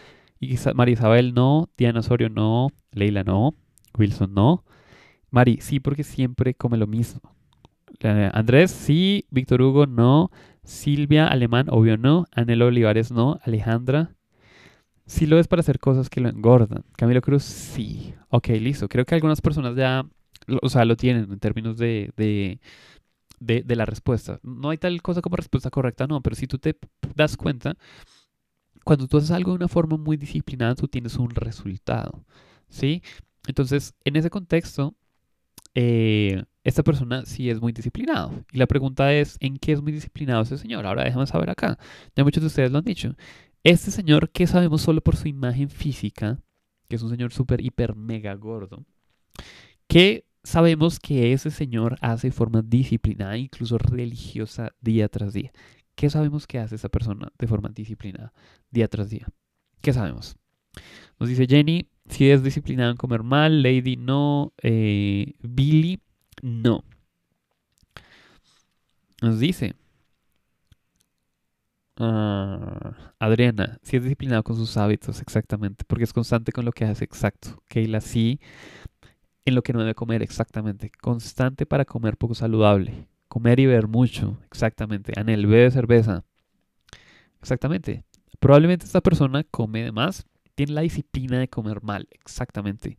María 0.75 0.93
Isabel, 0.93 1.33
no. 1.33 1.69
Diana 1.77 1.99
Osorio, 1.99 2.29
no. 2.29 2.69
Leila, 2.91 3.23
no. 3.23 3.55
Wilson, 3.97 4.33
no. 4.33 4.63
Mari, 5.29 5.59
sí, 5.61 5.79
porque 5.79 6.03
siempre 6.03 6.53
come 6.53 6.77
lo 6.77 6.87
mismo. 6.87 7.21
Andrés, 8.01 8.71
sí. 8.71 9.25
Víctor 9.29 9.61
Hugo, 9.61 9.85
no. 9.85 10.31
Silvia, 10.63 11.27
alemán, 11.27 11.67
obvio 11.69 11.97
no. 11.97 12.25
Anelo 12.31 12.67
Olivares, 12.67 13.11
no. 13.11 13.39
Alejandra, 13.43 14.15
sí 15.13 15.27
lo 15.27 15.39
es 15.39 15.47
para 15.47 15.59
hacer 15.59 15.79
cosas 15.79 16.09
que 16.09 16.21
lo 16.21 16.29
engordan. 16.29 16.83
Camilo 16.97 17.21
Cruz, 17.21 17.43
sí. 17.43 18.15
Ok, 18.29 18.49
listo. 18.49 18.89
Creo 18.89 19.05
que 19.05 19.15
algunas 19.15 19.41
personas 19.41 19.75
ya, 19.75 20.05
o 20.61 20.69
sea, 20.69 20.85
lo 20.85 20.97
tienen 20.97 21.31
en 21.31 21.39
términos 21.39 21.77
de, 21.77 22.11
de, 22.17 22.59
de, 23.39 23.75
la 23.75 23.85
respuesta. 23.85 24.39
No 24.41 24.69
hay 24.71 24.77
tal 24.77 25.01
cosa 25.01 25.21
como 25.21 25.35
respuesta 25.35 25.69
correcta, 25.69 26.07
no, 26.07 26.21
pero 26.21 26.35
si 26.35 26.47
tú 26.47 26.57
te 26.57 26.75
das 27.15 27.37
cuenta, 27.37 27.75
cuando 28.83 29.07
tú 29.07 29.17
haces 29.17 29.31
algo 29.31 29.51
de 29.51 29.57
una 29.57 29.67
forma 29.67 29.97
muy 29.97 30.17
disciplinada, 30.17 30.75
tú 30.75 30.87
tienes 30.87 31.15
un 31.17 31.29
resultado, 31.29 32.25
¿sí? 32.69 33.03
Entonces, 33.47 33.93
en 34.05 34.15
ese 34.15 34.29
contexto, 34.29 34.95
eh, 35.75 36.43
esta 36.63 36.83
persona 36.83 37.25
sí 37.25 37.49
es 37.49 37.61
muy 37.61 37.71
disciplinado. 37.71 38.31
Y 38.51 38.57
la 38.57 38.67
pregunta 38.67 39.13
es, 39.13 39.37
¿en 39.41 39.57
qué 39.57 39.73
es 39.73 39.81
muy 39.81 39.91
disciplinado 39.91 40.41
ese 40.41 40.57
señor? 40.57 40.85
Ahora 40.85 41.03
déjame 41.03 41.27
saber 41.27 41.49
acá. 41.49 41.77
Ya 42.15 42.23
muchos 42.23 42.41
de 42.41 42.47
ustedes 42.47 42.71
lo 42.71 42.79
han 42.79 42.85
dicho. 42.85 43.15
Este 43.63 43.91
señor 43.91 44.29
que 44.29 44.45
sabemos 44.45 44.81
solo 44.81 44.99
por 44.99 45.15
su 45.15 45.29
imagen 45.29 45.69
física, 45.69 46.37
que 46.89 46.97
es 46.97 47.01
un 47.01 47.09
señor 47.09 47.31
súper, 47.31 47.61
hiper, 47.61 47.95
mega 47.95 48.33
gordo, 48.35 48.85
que 49.87 50.25
sabemos 50.43 50.99
que 50.99 51.31
ese 51.31 51.49
señor 51.49 51.97
hace 52.01 52.27
de 52.27 52.33
forma 52.33 52.61
disciplinada, 52.61 53.37
incluso 53.37 53.77
religiosa, 53.77 54.73
día 54.81 55.07
tras 55.07 55.31
día. 55.31 55.53
¿Qué 55.95 56.09
sabemos 56.09 56.45
que 56.45 56.59
hace 56.59 56.75
esa 56.75 56.89
persona 56.89 57.31
de 57.39 57.47
forma 57.47 57.69
disciplinada, 57.69 58.33
día 58.69 58.89
tras 58.89 59.09
día? 59.09 59.27
¿Qué 59.79 59.93
sabemos? 59.93 60.35
Nos 61.17 61.29
dice 61.29 61.47
Jenny, 61.47 61.87
si 62.09 62.31
es 62.31 62.43
disciplinado 62.43 62.91
en 62.91 62.97
comer 62.97 63.23
mal, 63.23 63.63
Lady 63.63 63.95
no, 63.95 64.51
eh, 64.61 65.35
Billy 65.41 66.01
no. 66.41 66.83
Nos 69.21 69.39
dice 69.39 69.75
ah, 71.97 73.13
Adriana, 73.19 73.79
si 73.81 73.97
es 73.97 74.03
disciplinado 74.03 74.43
con 74.43 74.55
sus 74.55 74.77
hábitos, 74.77 75.21
exactamente, 75.21 75.83
porque 75.85 76.03
es 76.03 76.13
constante 76.13 76.51
con 76.51 76.65
lo 76.65 76.71
que 76.71 76.85
hace, 76.85 77.03
exacto. 77.03 77.61
Keila 77.67 78.01
sí, 78.01 78.39
en 79.45 79.55
lo 79.55 79.61
que 79.61 79.73
no 79.73 79.79
debe 79.79 79.95
comer, 79.95 80.21
exactamente. 80.21 80.89
Constante 81.01 81.65
para 81.65 81.85
comer 81.85 82.17
poco 82.17 82.35
saludable. 82.35 83.07
Comer 83.27 83.59
y 83.59 83.65
beber 83.65 83.87
mucho, 83.87 84.39
exactamente. 84.45 85.13
Anel, 85.19 85.47
bebe 85.47 85.71
cerveza. 85.71 86.23
Exactamente. 87.41 88.03
Probablemente 88.39 88.85
esta 88.85 89.01
persona 89.01 89.43
come 89.43 89.83
de 89.83 89.91
más 89.91 90.25
tiene 90.55 90.73
la 90.73 90.81
disciplina 90.81 91.39
de 91.39 91.47
comer 91.47 91.81
mal, 91.83 92.07
exactamente. 92.11 92.97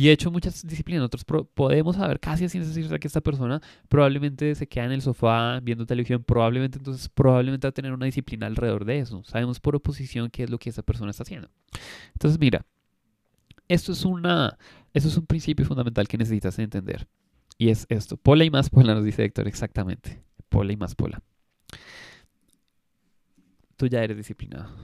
Y 0.00 0.08
he 0.08 0.12
hecho 0.12 0.30
muchas 0.30 0.66
disciplinas. 0.66 1.02
Nosotros 1.02 1.46
podemos 1.52 1.96
saber 1.96 2.18
casi 2.20 2.46
así 2.46 2.64
cierta 2.64 2.98
que 2.98 3.06
esta 3.06 3.20
persona 3.20 3.60
probablemente 3.86 4.54
se 4.54 4.66
queda 4.66 4.86
en 4.86 4.92
el 4.92 5.02
sofá 5.02 5.60
viendo 5.60 5.84
televisión, 5.84 6.24
probablemente 6.24 6.78
entonces 6.78 7.06
probablemente 7.10 7.66
va 7.66 7.68
a 7.68 7.72
tener 7.72 7.92
una 7.92 8.06
disciplina 8.06 8.46
alrededor 8.46 8.86
de 8.86 9.00
eso. 9.00 9.22
Sabemos 9.24 9.60
por 9.60 9.76
oposición 9.76 10.30
qué 10.30 10.44
es 10.44 10.50
lo 10.50 10.56
que 10.56 10.70
esa 10.70 10.82
persona 10.82 11.10
está 11.10 11.24
haciendo. 11.24 11.50
Entonces, 12.14 12.40
mira, 12.40 12.64
esto 13.68 13.92
es 13.92 14.06
una 14.06 14.56
esto 14.94 15.10
es 15.10 15.18
un 15.18 15.26
principio 15.26 15.66
fundamental 15.66 16.08
que 16.08 16.16
necesitas 16.16 16.58
entender. 16.58 17.06
Y 17.58 17.68
es 17.68 17.84
esto. 17.90 18.16
Pola 18.16 18.44
y 18.44 18.50
más 18.50 18.70
pola, 18.70 18.94
nos 18.94 19.04
dice 19.04 19.22
Héctor, 19.22 19.48
exactamente. 19.48 20.22
Pola 20.48 20.72
y 20.72 20.78
más 20.78 20.94
pola. 20.94 21.22
Tú 23.76 23.86
ya 23.86 24.02
eres 24.02 24.16
disciplinado. 24.16 24.74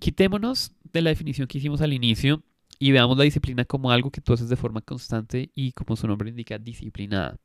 Quitémonos 0.00 0.72
de 0.92 1.02
la 1.02 1.10
definición 1.10 1.46
que 1.46 1.58
hicimos 1.58 1.80
al 1.82 1.92
inicio 1.92 2.42
y 2.78 2.90
veamos 2.90 3.16
la 3.18 3.24
disciplina 3.24 3.66
como 3.66 3.90
algo 3.90 4.10
que 4.10 4.22
tú 4.22 4.32
haces 4.32 4.48
de 4.48 4.56
forma 4.56 4.80
constante 4.80 5.50
y 5.54 5.72
como 5.72 5.94
su 5.94 6.08
nombre 6.08 6.30
indica, 6.30 6.58
disciplinada. 6.58 7.38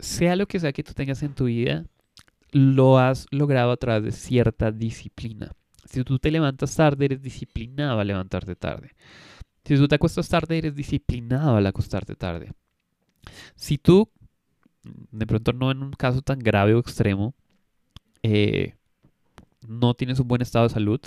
Sea 0.00 0.36
lo 0.36 0.46
que 0.46 0.60
sea 0.60 0.72
que 0.72 0.82
tú 0.82 0.92
tengas 0.94 1.22
en 1.22 1.34
tu 1.34 1.44
vida, 1.44 1.86
lo 2.50 2.98
has 2.98 3.26
logrado 3.30 3.70
a 3.70 3.76
través 3.76 4.02
de 4.04 4.12
cierta 4.12 4.72
disciplina. 4.72 5.52
Si 5.84 6.02
tú 6.02 6.18
te 6.18 6.30
levantas 6.30 6.74
tarde, 6.74 7.06
eres 7.06 7.22
disciplinado 7.22 8.00
a 8.00 8.04
levantarte 8.04 8.56
tarde. 8.56 8.94
Si 9.64 9.76
tú 9.76 9.86
te 9.86 9.94
acuestas 9.94 10.28
tarde, 10.28 10.58
eres 10.58 10.74
disciplinado 10.74 11.56
al 11.56 11.66
acostarte 11.66 12.16
tarde. 12.16 12.52
Si 13.54 13.78
tú, 13.78 14.10
de 14.82 15.26
pronto 15.26 15.52
no 15.52 15.70
en 15.70 15.82
un 15.82 15.92
caso 15.92 16.22
tan 16.22 16.40
grave 16.40 16.74
o 16.74 16.80
extremo, 16.80 17.34
eh, 18.22 18.74
no 19.66 19.94
tienes 19.94 20.20
un 20.20 20.28
buen 20.28 20.42
estado 20.42 20.68
de 20.68 20.74
salud, 20.74 21.00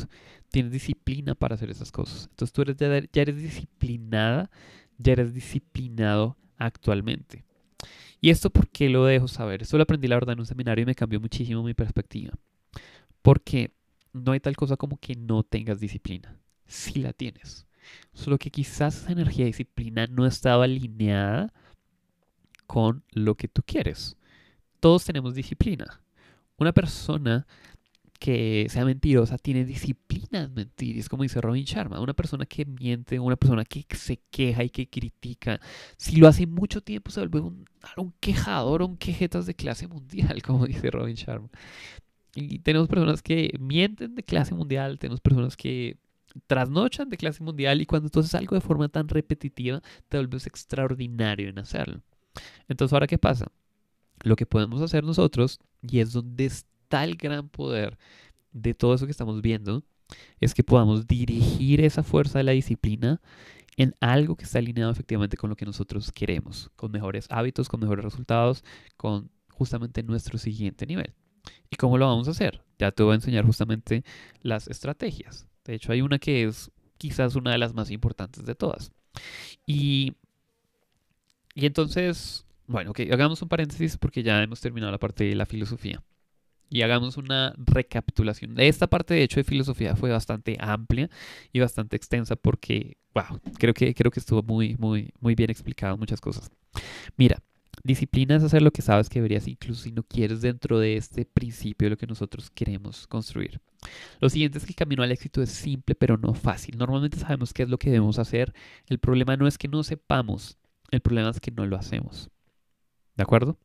tienes 0.49 0.71
disciplina 0.71 1.35
para 1.35 1.55
hacer 1.55 1.69
esas 1.69 1.91
cosas. 1.91 2.27
Entonces 2.29 2.53
tú 2.53 2.61
eres, 2.61 2.77
ya, 2.77 3.21
eres 3.21 3.37
disciplinada, 3.37 4.49
ya 4.97 5.13
eres 5.13 5.33
disciplinado 5.33 6.37
actualmente. 6.57 7.45
¿Y 8.19 8.29
esto 8.29 8.49
por 8.49 8.69
qué 8.69 8.89
lo 8.89 9.05
dejo 9.05 9.27
saber? 9.27 9.63
Esto 9.63 9.77
lo 9.77 9.83
aprendí 9.83 10.07
la 10.07 10.15
verdad 10.15 10.33
en 10.33 10.41
un 10.41 10.45
seminario 10.45 10.83
y 10.83 10.85
me 10.85 10.95
cambió 10.95 11.19
muchísimo 11.19 11.63
mi 11.63 11.73
perspectiva. 11.73 12.33
Porque 13.21 13.73
no 14.13 14.33
hay 14.33 14.39
tal 14.39 14.55
cosa 14.55 14.77
como 14.77 14.97
que 14.97 15.15
no 15.15 15.43
tengas 15.43 15.79
disciplina. 15.79 16.37
Sí 16.67 16.99
la 16.99 17.13
tienes. 17.13 17.65
Solo 18.13 18.37
que 18.37 18.51
quizás 18.51 18.97
esa 18.97 19.11
energía 19.11 19.45
de 19.45 19.51
disciplina 19.51 20.05
no 20.07 20.25
estaba 20.25 20.65
alineada 20.65 21.51
con 22.67 23.03
lo 23.11 23.35
que 23.35 23.47
tú 23.47 23.63
quieres. 23.65 24.17
Todos 24.79 25.03
tenemos 25.05 25.33
disciplina. 25.33 26.01
Una 26.57 26.73
persona 26.73 27.47
que 28.21 28.67
sea 28.69 28.85
mentirosa 28.85 29.39
tiene 29.39 29.65
disciplina 29.65 30.43
en 30.43 30.53
mentir. 30.53 30.95
Es 30.95 31.09
como 31.09 31.23
dice 31.23 31.41
Robin 31.41 31.65
Sharma, 31.65 31.99
una 31.99 32.13
persona 32.13 32.45
que 32.45 32.65
miente, 32.65 33.19
una 33.19 33.35
persona 33.35 33.65
que 33.65 33.83
se 33.95 34.21
queja 34.29 34.63
y 34.63 34.69
que 34.69 34.87
critica, 34.87 35.59
si 35.97 36.17
lo 36.17 36.27
hace 36.27 36.45
mucho 36.45 36.81
tiempo 36.81 37.09
se 37.09 37.21
vuelve 37.21 37.39
un, 37.39 37.65
un 37.97 38.13
quejador 38.19 38.83
un 38.83 38.95
quejetas 38.95 39.47
de 39.47 39.55
clase 39.55 39.87
mundial, 39.87 40.39
como 40.43 40.67
dice 40.67 40.91
Robin 40.91 41.15
Sharma. 41.15 41.49
Y 42.35 42.59
tenemos 42.59 42.87
personas 42.87 43.23
que 43.23 43.55
mienten 43.59 44.13
de 44.13 44.21
clase 44.21 44.53
mundial, 44.53 44.99
tenemos 44.99 45.19
personas 45.19 45.57
que 45.57 45.97
trasnochan 46.45 47.09
de 47.09 47.17
clase 47.17 47.43
mundial 47.43 47.81
y 47.81 47.87
cuando 47.87 48.09
tú 48.09 48.19
haces 48.19 48.35
algo 48.35 48.55
de 48.55 48.61
forma 48.61 48.87
tan 48.87 49.07
repetitiva, 49.07 49.81
te 50.09 50.17
vuelves 50.17 50.45
extraordinario 50.45 51.49
en 51.49 51.57
hacerlo. 51.57 52.03
Entonces, 52.67 52.93
¿ahora 52.93 53.07
qué 53.07 53.17
pasa? 53.17 53.51
Lo 54.21 54.35
que 54.35 54.45
podemos 54.45 54.79
hacer 54.83 55.03
nosotros, 55.03 55.59
y 55.81 56.01
es 56.01 56.13
donde 56.13 56.51
el 56.99 57.15
gran 57.15 57.49
poder 57.49 57.97
de 58.51 58.73
todo 58.73 58.93
eso 58.93 59.05
que 59.05 59.11
estamos 59.11 59.41
viendo, 59.41 59.83
es 60.39 60.53
que 60.53 60.63
podamos 60.63 61.07
dirigir 61.07 61.81
esa 61.81 62.03
fuerza 62.03 62.39
de 62.39 62.43
la 62.43 62.51
disciplina 62.51 63.21
en 63.77 63.95
algo 63.99 64.35
que 64.35 64.43
está 64.43 64.59
alineado 64.59 64.91
efectivamente 64.91 65.37
con 65.37 65.49
lo 65.49 65.55
que 65.55 65.65
nosotros 65.65 66.11
queremos, 66.11 66.69
con 66.75 66.91
mejores 66.91 67.27
hábitos, 67.29 67.69
con 67.69 67.79
mejores 67.79 68.03
resultados, 68.03 68.63
con 68.97 69.31
justamente 69.49 70.03
nuestro 70.03 70.37
siguiente 70.37 70.85
nivel. 70.85 71.13
¿Y 71.69 71.77
cómo 71.77 71.97
lo 71.97 72.07
vamos 72.07 72.27
a 72.27 72.31
hacer? 72.31 72.61
Ya 72.77 72.91
te 72.91 73.03
voy 73.03 73.13
a 73.13 73.15
enseñar 73.15 73.45
justamente 73.45 74.03
las 74.41 74.67
estrategias. 74.67 75.47
De 75.63 75.75
hecho, 75.75 75.91
hay 75.91 76.01
una 76.01 76.19
que 76.19 76.43
es 76.43 76.71
quizás 76.97 77.35
una 77.35 77.51
de 77.51 77.57
las 77.57 77.73
más 77.73 77.89
importantes 77.91 78.45
de 78.45 78.55
todas. 78.55 78.91
Y, 79.65 80.13
y 81.55 81.65
entonces, 81.65 82.45
bueno, 82.67 82.91
ok, 82.91 83.01
hagamos 83.11 83.41
un 83.41 83.49
paréntesis 83.49 83.97
porque 83.97 84.23
ya 84.23 84.43
hemos 84.43 84.61
terminado 84.61 84.91
la 84.91 84.99
parte 84.99 85.23
de 85.23 85.35
la 85.35 85.45
filosofía. 85.45 86.03
Y 86.71 86.81
hagamos 86.83 87.17
una 87.17 87.53
recapitulación. 87.57 88.57
Esta 88.57 88.87
parte, 88.87 89.13
de 89.13 89.23
hecho, 89.23 89.39
de 89.39 89.43
filosofía 89.43 89.95
fue 89.95 90.09
bastante 90.09 90.57
amplia 90.59 91.09
y 91.51 91.59
bastante 91.59 91.97
extensa 91.97 92.35
porque, 92.35 92.97
wow, 93.13 93.39
creo 93.59 93.73
que, 93.73 93.93
creo 93.93 94.09
que 94.09 94.21
estuvo 94.21 94.41
muy, 94.41 94.77
muy, 94.79 95.13
muy 95.19 95.35
bien 95.35 95.51
explicado 95.51 95.97
muchas 95.97 96.21
cosas. 96.21 96.49
Mira, 97.17 97.43
Disciplina 97.83 98.35
es 98.35 98.43
hacer 98.43 98.61
lo 98.61 98.71
que 98.71 98.83
sabes 98.83 99.09
que 99.09 99.19
deberías, 99.19 99.47
incluso 99.47 99.83
si 99.83 99.91
no 99.91 100.03
quieres 100.03 100.41
dentro 100.41 100.77
de 100.79 100.97
este 100.97 101.25
principio 101.25 101.89
lo 101.89 101.97
que 101.97 102.05
nosotros 102.05 102.51
queremos 102.51 103.07
construir. 103.07 103.59
Lo 104.19 104.29
siguiente 104.29 104.59
es 104.59 104.65
que 104.65 104.71
el 104.71 104.75
camino 104.75 105.01
al 105.01 105.11
éxito 105.11 105.41
es 105.41 105.49
simple 105.49 105.95
pero 105.95 106.17
no 106.17 106.33
fácil. 106.35 106.77
Normalmente 106.77 107.17
sabemos 107.17 107.53
qué 107.53 107.63
es 107.63 107.69
lo 107.69 107.79
que 107.79 107.89
debemos 107.89 108.19
hacer. 108.19 108.53
El 108.87 108.99
problema 108.99 109.35
no 109.35 109.47
es 109.47 109.57
que 109.57 109.67
no 109.67 109.81
sepamos, 109.81 110.57
el 110.91 111.01
problema 111.01 111.29
es 111.31 111.39
que 111.39 111.51
no 111.51 111.65
lo 111.65 111.75
hacemos. 111.75 112.29
¿De 113.15 113.23
acuerdo? 113.23 113.57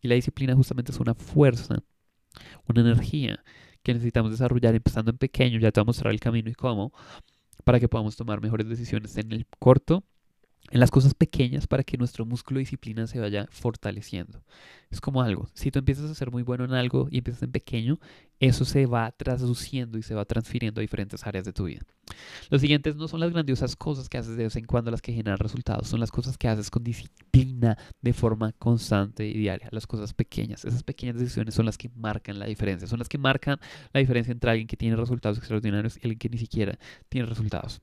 Y 0.00 0.08
la 0.08 0.14
disciplina 0.14 0.54
justamente 0.54 0.92
es 0.92 1.00
una 1.00 1.14
fuerza, 1.14 1.82
una 2.68 2.80
energía 2.80 3.42
que 3.82 3.94
necesitamos 3.94 4.32
desarrollar 4.32 4.74
empezando 4.74 5.10
en 5.10 5.18
pequeño. 5.18 5.58
Ya 5.60 5.70
te 5.72 5.80
voy 5.80 5.84
a 5.84 5.86
mostrar 5.86 6.12
el 6.12 6.20
camino 6.20 6.50
y 6.50 6.54
cómo 6.54 6.92
para 7.64 7.80
que 7.80 7.88
podamos 7.88 8.16
tomar 8.16 8.40
mejores 8.40 8.68
decisiones 8.68 9.16
en 9.16 9.32
el 9.32 9.46
corto 9.58 10.04
en 10.70 10.80
las 10.80 10.90
cosas 10.90 11.14
pequeñas 11.14 11.66
para 11.66 11.84
que 11.84 11.96
nuestro 11.96 12.24
músculo 12.24 12.58
disciplina 12.58 13.06
se 13.06 13.20
vaya 13.20 13.46
fortaleciendo. 13.50 14.42
Es 14.90 15.00
como 15.00 15.22
algo, 15.22 15.48
si 15.54 15.70
tú 15.70 15.78
empiezas 15.78 16.10
a 16.10 16.14
ser 16.14 16.30
muy 16.30 16.42
bueno 16.42 16.64
en 16.64 16.72
algo 16.72 17.08
y 17.10 17.18
empiezas 17.18 17.42
en 17.42 17.52
pequeño, 17.52 17.98
eso 18.38 18.64
se 18.64 18.86
va 18.86 19.10
traduciendo 19.12 19.98
y 19.98 20.02
se 20.02 20.14
va 20.14 20.24
transfiriendo 20.24 20.80
a 20.80 20.82
diferentes 20.82 21.26
áreas 21.26 21.44
de 21.44 21.52
tu 21.52 21.64
vida. 21.64 21.82
Los 22.50 22.60
siguientes 22.60 22.96
no 22.96 23.08
son 23.08 23.20
las 23.20 23.32
grandiosas 23.32 23.76
cosas 23.76 24.08
que 24.08 24.18
haces 24.18 24.36
de 24.36 24.44
vez 24.44 24.56
en 24.56 24.64
cuando 24.64 24.90
las 24.90 25.02
que 25.02 25.12
generan 25.12 25.38
resultados, 25.38 25.88
son 25.88 26.00
las 26.00 26.10
cosas 26.10 26.38
que 26.38 26.48
haces 26.48 26.70
con 26.70 26.84
disciplina 26.84 27.76
de 28.00 28.12
forma 28.12 28.52
constante 28.52 29.26
y 29.26 29.34
diaria, 29.34 29.68
las 29.72 29.86
cosas 29.86 30.14
pequeñas. 30.14 30.64
Esas 30.64 30.82
pequeñas 30.82 31.16
decisiones 31.16 31.54
son 31.54 31.66
las 31.66 31.78
que 31.78 31.90
marcan 31.96 32.38
la 32.38 32.46
diferencia, 32.46 32.86
son 32.86 32.98
las 32.98 33.08
que 33.08 33.18
marcan 33.18 33.58
la 33.92 34.00
diferencia 34.00 34.32
entre 34.32 34.50
alguien 34.50 34.68
que 34.68 34.76
tiene 34.76 34.96
resultados 34.96 35.38
extraordinarios 35.38 35.96
y 35.96 36.00
alguien 36.02 36.18
que 36.18 36.28
ni 36.28 36.38
siquiera 36.38 36.78
tiene 37.08 37.26
resultados. 37.26 37.80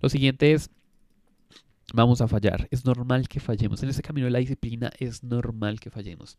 Lo 0.00 0.08
siguiente 0.08 0.52
es 0.52 0.70
vamos 1.92 2.20
a 2.20 2.28
fallar. 2.28 2.68
Es 2.70 2.84
normal 2.84 3.28
que 3.28 3.40
fallemos. 3.40 3.82
En 3.82 3.88
ese 3.88 4.02
camino 4.02 4.26
de 4.26 4.30
la 4.30 4.38
disciplina 4.38 4.90
es 4.98 5.22
normal 5.22 5.80
que 5.80 5.90
fallemos. 5.90 6.38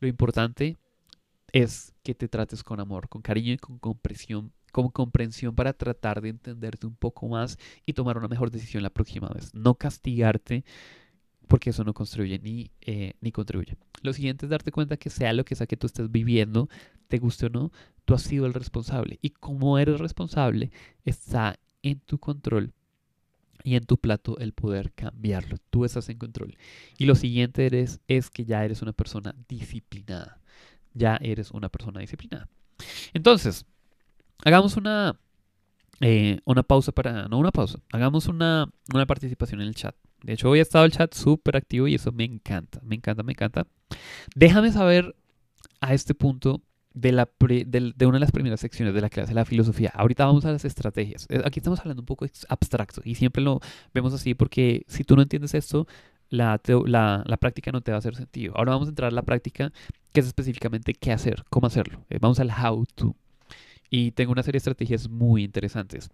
Lo 0.00 0.08
importante 0.08 0.76
es 1.52 1.94
que 2.02 2.14
te 2.14 2.28
trates 2.28 2.62
con 2.62 2.80
amor, 2.80 3.08
con 3.08 3.22
cariño 3.22 3.52
y 3.52 3.58
con 3.58 3.78
comprensión, 3.78 4.52
con 4.72 4.90
comprensión 4.90 5.54
para 5.54 5.72
tratar 5.72 6.20
de 6.20 6.28
entenderte 6.30 6.86
un 6.86 6.94
poco 6.94 7.28
más 7.28 7.58
y 7.86 7.94
tomar 7.94 8.18
una 8.18 8.28
mejor 8.28 8.50
decisión 8.50 8.82
la 8.82 8.90
próxima 8.90 9.28
vez. 9.28 9.54
No 9.54 9.74
castigarte 9.74 10.64
porque 11.46 11.70
eso 11.70 11.82
no 11.82 11.94
construye 11.94 12.38
ni, 12.38 12.70
eh, 12.82 13.14
ni 13.20 13.32
contribuye. 13.32 13.76
Lo 14.02 14.12
siguiente 14.12 14.46
es 14.46 14.50
darte 14.50 14.70
cuenta 14.70 14.98
que 14.98 15.10
sea 15.10 15.32
lo 15.32 15.44
que 15.44 15.56
sea 15.56 15.66
que 15.66 15.78
tú 15.78 15.86
estés 15.86 16.10
viviendo, 16.10 16.68
te 17.08 17.18
guste 17.18 17.46
o 17.46 17.48
no, 17.48 17.72
tú 18.04 18.14
has 18.14 18.22
sido 18.22 18.46
el 18.46 18.54
responsable. 18.54 19.18
Y 19.22 19.30
como 19.30 19.78
eres 19.78 19.98
responsable, 19.98 20.70
está 21.04 21.58
en 21.82 22.00
tu 22.00 22.18
control 22.18 22.74
y 23.64 23.76
en 23.76 23.86
tu 23.86 23.98
plato 23.98 24.38
el 24.38 24.52
poder 24.52 24.92
cambiarlo. 24.92 25.56
Tú 25.70 25.84
estás 25.84 26.08
en 26.08 26.18
control. 26.18 26.56
Y 26.96 27.06
lo 27.06 27.14
siguiente 27.14 27.66
eres, 27.66 28.00
es 28.08 28.30
que 28.30 28.44
ya 28.44 28.64
eres 28.64 28.82
una 28.82 28.92
persona 28.92 29.34
disciplinada. 29.48 30.40
Ya 30.94 31.16
eres 31.20 31.50
una 31.50 31.68
persona 31.68 32.00
disciplinada. 32.00 32.48
Entonces, 33.12 33.66
hagamos 34.44 34.76
una, 34.76 35.18
eh, 36.00 36.40
una 36.44 36.62
pausa 36.62 36.92
para... 36.92 37.28
No 37.28 37.38
una 37.38 37.52
pausa. 37.52 37.78
Hagamos 37.92 38.26
una, 38.26 38.68
una 38.92 39.06
participación 39.06 39.60
en 39.60 39.68
el 39.68 39.74
chat. 39.74 39.94
De 40.22 40.32
hecho, 40.32 40.50
hoy 40.50 40.58
ha 40.58 40.62
estado 40.62 40.84
el 40.84 40.92
chat 40.92 41.14
súper 41.14 41.56
activo 41.56 41.86
y 41.86 41.94
eso 41.94 42.12
me 42.12 42.24
encanta. 42.24 42.80
Me 42.82 42.96
encanta, 42.96 43.22
me 43.22 43.32
encanta. 43.32 43.66
Déjame 44.34 44.72
saber 44.72 45.14
a 45.80 45.94
este 45.94 46.14
punto 46.14 46.62
de, 46.94 47.12
la 47.12 47.28
de, 47.38 48.06
una 48.06 48.16
de 48.16 48.20
las 48.20 48.32
primeras 48.32 48.60
secciones 48.60 48.94
de 48.94 49.00
la 49.00 49.10
clase, 49.10 49.34
la 49.34 49.44
filosofía. 49.44 49.92
Ahorita 49.94 50.26
vamos 50.26 50.44
a 50.44 50.52
las 50.52 50.64
estrategias. 50.64 51.26
Eh, 51.28 51.42
aquí 51.44 51.60
estamos 51.60 51.80
hablando 51.80 52.02
un 52.02 52.06
poco 52.06 52.26
abstracto 52.48 53.02
y 53.04 53.14
siempre 53.14 53.42
lo 53.42 53.60
vemos 53.94 54.12
así 54.14 54.34
porque 54.34 54.84
si 54.88 55.04
tú 55.04 55.16
no 55.16 55.22
entiendes 55.22 55.54
esto, 55.54 55.86
la, 56.30 56.60
la, 56.66 57.36
práctica 57.38 57.72
no 57.72 57.80
te 57.80 57.90
va 57.90 57.96
a 57.96 57.98
hacer 57.98 58.16
sentido. 58.16 58.54
Ahora 58.56 58.72
vamos 58.72 58.88
a 58.88 58.90
entrar 58.90 59.08
a 59.08 59.14
la 59.14 59.22
práctica, 59.22 59.72
que 60.12 60.20
es 60.20 60.26
específicamente 60.26 60.94
qué 60.94 61.12
hacer, 61.12 61.44
cómo 61.50 61.66
hacerlo. 61.66 62.04
Eh, 62.10 62.18
vamos 62.20 62.40
al 62.40 62.50
how 62.50 62.84
to. 62.94 63.14
Y 63.90 64.10
tengo 64.12 64.32
una 64.32 64.42
serie 64.42 64.56
de 64.56 64.58
estrategias 64.58 65.08
muy 65.08 65.44
interesantes. 65.44 66.10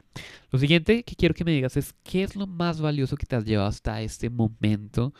Lo 0.50 0.60
siguiente 0.60 1.02
que 1.02 1.16
quiero 1.16 1.34
que 1.34 1.44
me 1.44 1.50
digas 1.50 1.76
es 1.76 1.94
qué 2.04 2.22
es 2.22 2.36
lo 2.36 2.46
más 2.46 2.80
valioso 2.80 3.16
que 3.16 3.26
te 3.26 3.34
has 3.34 3.44
llevado 3.44 3.68
hasta 3.68 4.00
este 4.00 4.30
momento 4.30 5.12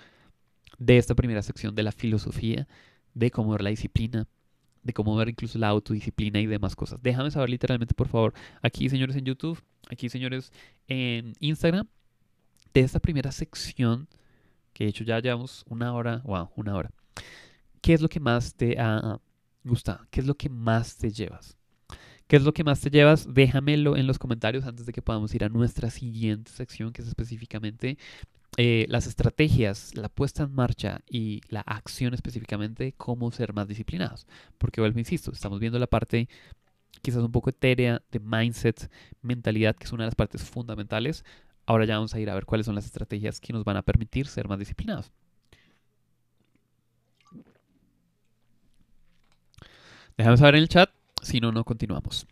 de 0.79 0.99
esta 0.99 1.17
primera 1.17 1.43
sección 1.43 1.75
de 1.75 1.83
la 1.83 1.91
filosofía, 1.91 2.69
de 3.15 3.31
cómo 3.31 3.53
ver 3.53 3.63
la 3.63 3.71
disciplina, 3.71 4.29
de 4.85 4.93
cómo 4.93 5.17
ver 5.17 5.31
incluso 5.31 5.59
la 5.59 5.69
autodisciplina 5.69 6.39
y 6.41 6.47
demás 6.47 6.77
cosas. 6.77 7.03
Déjame 7.03 7.31
saber 7.31 7.51
literalmente, 7.51 7.95
por 7.95 8.09
favor, 8.09 8.35
aquí 8.63 8.89
señores 8.89 9.17
en 9.17 9.25
YouTube, 9.25 9.61
aquí 9.91 10.09
señores 10.09 10.53
en 10.87 11.33
Instagram, 11.41 11.89
de 12.73 12.81
esta 12.81 13.01
primera 13.01 13.33
sección, 13.33 14.09
que 14.73 14.85
de 14.85 14.91
hecho 14.91 15.05
ya 15.05 15.19
llevamos 15.21 15.65
una 15.69 15.93
hora, 15.95 16.23
wow, 16.25 16.51
una 16.57 16.77
hora. 16.77 16.91
¿Qué 17.81 17.95
es 17.95 18.01
lo 18.01 18.09
que 18.09 18.21
más 18.21 18.55
te 18.55 18.79
ha 18.79 19.19
gustado? 19.65 20.07
¿Qué 20.11 20.21
es 20.21 20.27
lo 20.27 20.35
que 20.35 20.49
más 20.49 20.97
te 20.97 21.11
llevas? 21.11 21.57
¿Qué 22.27 22.37
es 22.37 22.43
lo 22.43 22.55
que 22.55 22.65
más 22.65 22.81
te 22.81 22.91
llevas? 22.91 23.33
Déjamelo 23.33 23.97
en 23.97 24.07
los 24.07 24.19
comentarios 24.19 24.65
antes 24.65 24.87
de 24.87 24.93
que 24.93 25.03
podamos 25.03 25.35
ir 25.35 25.45
a 25.45 25.49
nuestra 25.49 25.91
siguiente 25.91 26.51
sección, 26.51 26.93
que 26.93 27.03
es 27.03 27.09
específicamente 27.09 27.99
eh, 28.57 28.87
las 28.89 29.07
estrategias, 29.07 29.97
la 29.97 30.09
puesta 30.09 30.45
en 30.45 30.55
marcha 30.55 31.01
y 31.09 31.41
la 31.49 31.61
acción 31.61 32.15
específicamente, 32.15 32.95
cómo 32.97 33.33
ser 33.33 33.53
más 33.53 33.67
disciplinados. 33.67 34.27
Porque 34.59 34.81
vuelvo, 34.81 34.99
insisto, 34.99 35.33
estamos 35.33 35.59
viendo 35.59 35.79
la 35.79 35.89
parte 35.89 36.29
quizás 37.03 37.23
un 37.23 37.33
poco 37.33 37.51
etérea 37.51 38.01
de 38.11 38.21
mindset, 38.21 38.91
mentalidad, 39.23 39.75
que 39.77 39.85
es 39.85 39.93
una 39.93 40.05
de 40.05 40.09
las 40.09 40.15
partes 40.15 40.43
fundamentales. 40.43 41.25
Ahora 41.67 41.85
ya 41.85 41.97
vamos 41.97 42.15
a 42.15 42.21
ir 42.21 42.31
a 42.31 42.35
ver 42.35 42.47
cuáles 42.47 42.67
son 42.67 42.75
las 42.75 42.85
estrategias 42.85 43.41
que 43.41 43.53
nos 43.53 43.65
van 43.65 43.77
a 43.77 43.83
permitir 43.83 44.27
ser 44.27 44.49
más 44.49 44.59
disciplinados. 44.59 45.11
Déjame 50.17 50.37
saber 50.37 50.55
en 50.55 50.63
el 50.63 50.69
chat, 50.69 50.91
si 51.23 51.41
no, 51.41 51.51
no 51.51 51.65
continuamos. 51.65 52.27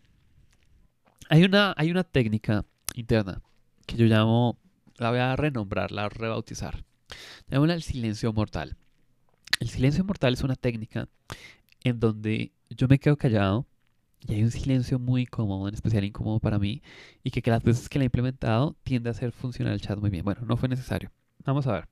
Hay 1.29 1.43
una, 1.45 1.75
hay 1.77 1.91
una 1.91 2.05
técnica 2.05 2.64
interna 2.95 3.43
que 3.87 3.97
yo 3.97 4.07
llamo 4.07 4.57
la 4.97 5.11
voy 5.11 5.18
a 5.20 5.36
renombrar, 5.36 5.93
la 5.93 6.03
voy 6.03 6.07
a 6.07 6.18
rebautizar. 6.18 6.84
Llamémosla 7.49 7.74
el 7.74 7.82
silencio 7.82 8.32
mortal. 8.32 8.76
El 9.61 9.68
silencio 9.68 10.05
mortal 10.05 10.34
es 10.34 10.43
una 10.43 10.57
técnica 10.57 11.09
en 11.84 12.01
donde 12.01 12.53
yo 12.70 12.88
me 12.88 12.99
quedo 12.99 13.16
callado 13.16 13.66
Y 14.26 14.34
hay 14.34 14.43
un 14.45 14.51
silencio 14.51 14.99
muy 14.99 15.26
cómodo, 15.26 15.68
en 15.68 15.74
especial 15.74 16.05
incómodo 16.05 16.38
para 16.40 16.59
mí, 16.59 16.82
y 17.24 17.30
que, 17.30 17.43
que 17.43 17.51
las 17.51 17.62
veces 17.62 17.88
que 17.88 17.99
la 17.99 18.05
he 18.05 18.07
implementado 18.07 18.76
tiende 18.84 19.09
a 19.11 19.12
hacer 19.12 19.32
funcionar 19.32 19.72
el 19.74 19.80
chat 19.80 19.99
muy 19.99 20.11
bien. 20.11 20.24
Bueno, 20.24 20.43
no 20.47 20.57
fue 20.57 20.68
necesario. 20.68 21.11
Vamos 21.45 21.66
a 21.66 21.72
ver. 21.72 21.88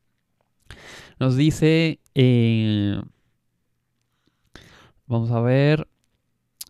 Nos 1.18 1.36
dice... 1.36 2.00
Eh, 2.14 3.00
vamos 5.06 5.30
a 5.30 5.40
ver. 5.40 5.88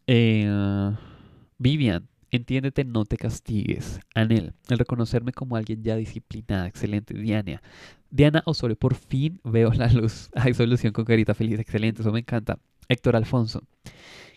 Eh, 0.06 0.92
Vivian, 1.58 2.08
entiéndete, 2.30 2.84
no 2.84 3.04
te 3.04 3.16
castigues. 3.16 4.00
Anel, 4.14 4.54
el 4.68 4.78
reconocerme 4.78 5.32
como 5.32 5.56
alguien 5.56 5.82
ya 5.82 5.96
disciplinada, 5.96 6.66
excelente. 6.66 7.14
Diana, 7.14 7.62
Diana 8.10 8.42
Osorio, 8.46 8.76
por 8.76 8.94
fin 8.94 9.40
veo 9.44 9.72
la 9.72 9.88
luz. 9.88 10.30
Hay 10.34 10.54
solución 10.54 10.92
con 10.92 11.04
carita 11.04 11.34
feliz, 11.34 11.58
excelente, 11.58 12.02
eso 12.02 12.12
me 12.12 12.20
encanta. 12.20 12.58
Héctor 12.88 13.16
Alfonso, 13.16 13.62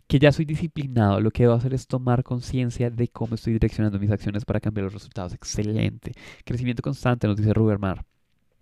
que 0.07 0.19
ya 0.19 0.31
soy 0.31 0.45
disciplinado, 0.45 1.19
lo 1.19 1.31
que 1.31 1.43
debo 1.43 1.53
hacer 1.55 1.73
es 1.73 1.87
tomar 1.87 2.23
conciencia 2.23 2.89
de 2.89 3.07
cómo 3.07 3.35
estoy 3.35 3.53
direccionando 3.53 3.99
mis 3.99 4.11
acciones 4.11 4.45
para 4.45 4.59
cambiar 4.59 4.85
los 4.85 4.93
resultados. 4.93 5.33
Excelente. 5.33 6.11
Crecimiento 6.45 6.83
constante, 6.83 7.27
nos 7.27 7.37
dice 7.37 7.53
Rubermar. 7.53 8.05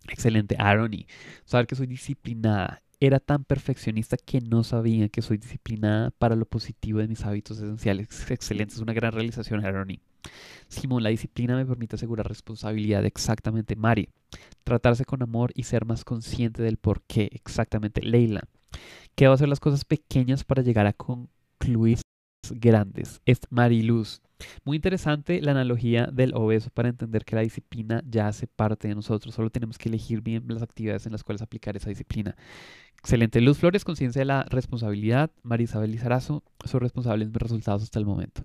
Excelente. 0.07 0.55
Aroni, 0.57 1.07
saber 1.45 1.67
que 1.67 1.75
soy 1.75 1.87
disciplinada. 1.87 2.81
Era 3.03 3.19
tan 3.19 3.43
perfeccionista 3.43 4.15
que 4.15 4.41
no 4.41 4.63
sabía 4.63 5.09
que 5.09 5.23
soy 5.23 5.37
disciplinada 5.37 6.11
para 6.11 6.35
lo 6.35 6.45
positivo 6.45 6.99
de 6.99 7.07
mis 7.07 7.25
hábitos 7.25 7.57
esenciales. 7.57 8.29
Excelente, 8.29 8.75
es 8.75 8.79
una 8.79 8.93
gran 8.93 9.11
realización, 9.11 9.65
Aroni. 9.65 9.99
Simón, 10.67 11.01
la 11.01 11.09
disciplina 11.09 11.55
me 11.55 11.65
permite 11.65 11.95
asegurar 11.95 12.27
responsabilidad. 12.27 13.03
Exactamente, 13.03 13.75
Mari. 13.75 14.09
Tratarse 14.63 15.03
con 15.03 15.23
amor 15.23 15.51
y 15.55 15.63
ser 15.63 15.83
más 15.83 16.05
consciente 16.05 16.61
del 16.61 16.77
por 16.77 17.01
qué. 17.01 17.27
Exactamente, 17.33 18.03
Leila. 18.03 18.43
Que 19.15 19.25
debo 19.25 19.33
hacer 19.33 19.49
las 19.49 19.59
cosas 19.59 19.83
pequeñas 19.83 20.43
para 20.43 20.61
llegar 20.61 20.85
a 20.85 20.93
concluir 20.93 21.99
grandes. 22.51 23.19
Es 23.25 23.39
Mariluz. 23.49 24.21
Muy 24.63 24.77
interesante 24.77 25.41
la 25.41 25.51
analogía 25.51 26.07
del 26.07 26.33
obeso 26.35 26.69
para 26.71 26.89
entender 26.89 27.25
que 27.25 27.35
la 27.35 27.41
disciplina 27.41 28.03
ya 28.07 28.27
hace 28.27 28.47
parte 28.47 28.87
de 28.87 28.95
nosotros. 28.95 29.35
Solo 29.35 29.49
tenemos 29.49 29.77
que 29.77 29.89
elegir 29.89 30.21
bien 30.21 30.45
las 30.47 30.61
actividades 30.61 31.05
en 31.05 31.11
las 31.11 31.23
cuales 31.23 31.41
aplicar 31.41 31.75
esa 31.75 31.89
disciplina. 31.89 32.35
Excelente. 32.97 33.41
Luz 33.41 33.57
Flores, 33.57 33.83
conciencia 33.83 34.19
de 34.19 34.25
la 34.25 34.43
responsabilidad. 34.43 35.31
Marisabel 35.41 35.91
Lizarazo, 35.91 36.43
soy 36.65 36.79
responsable 36.79 37.25
de 37.25 37.31
mis 37.31 37.41
resultados 37.41 37.81
hasta 37.83 37.97
el 37.97 38.05
momento. 38.05 38.43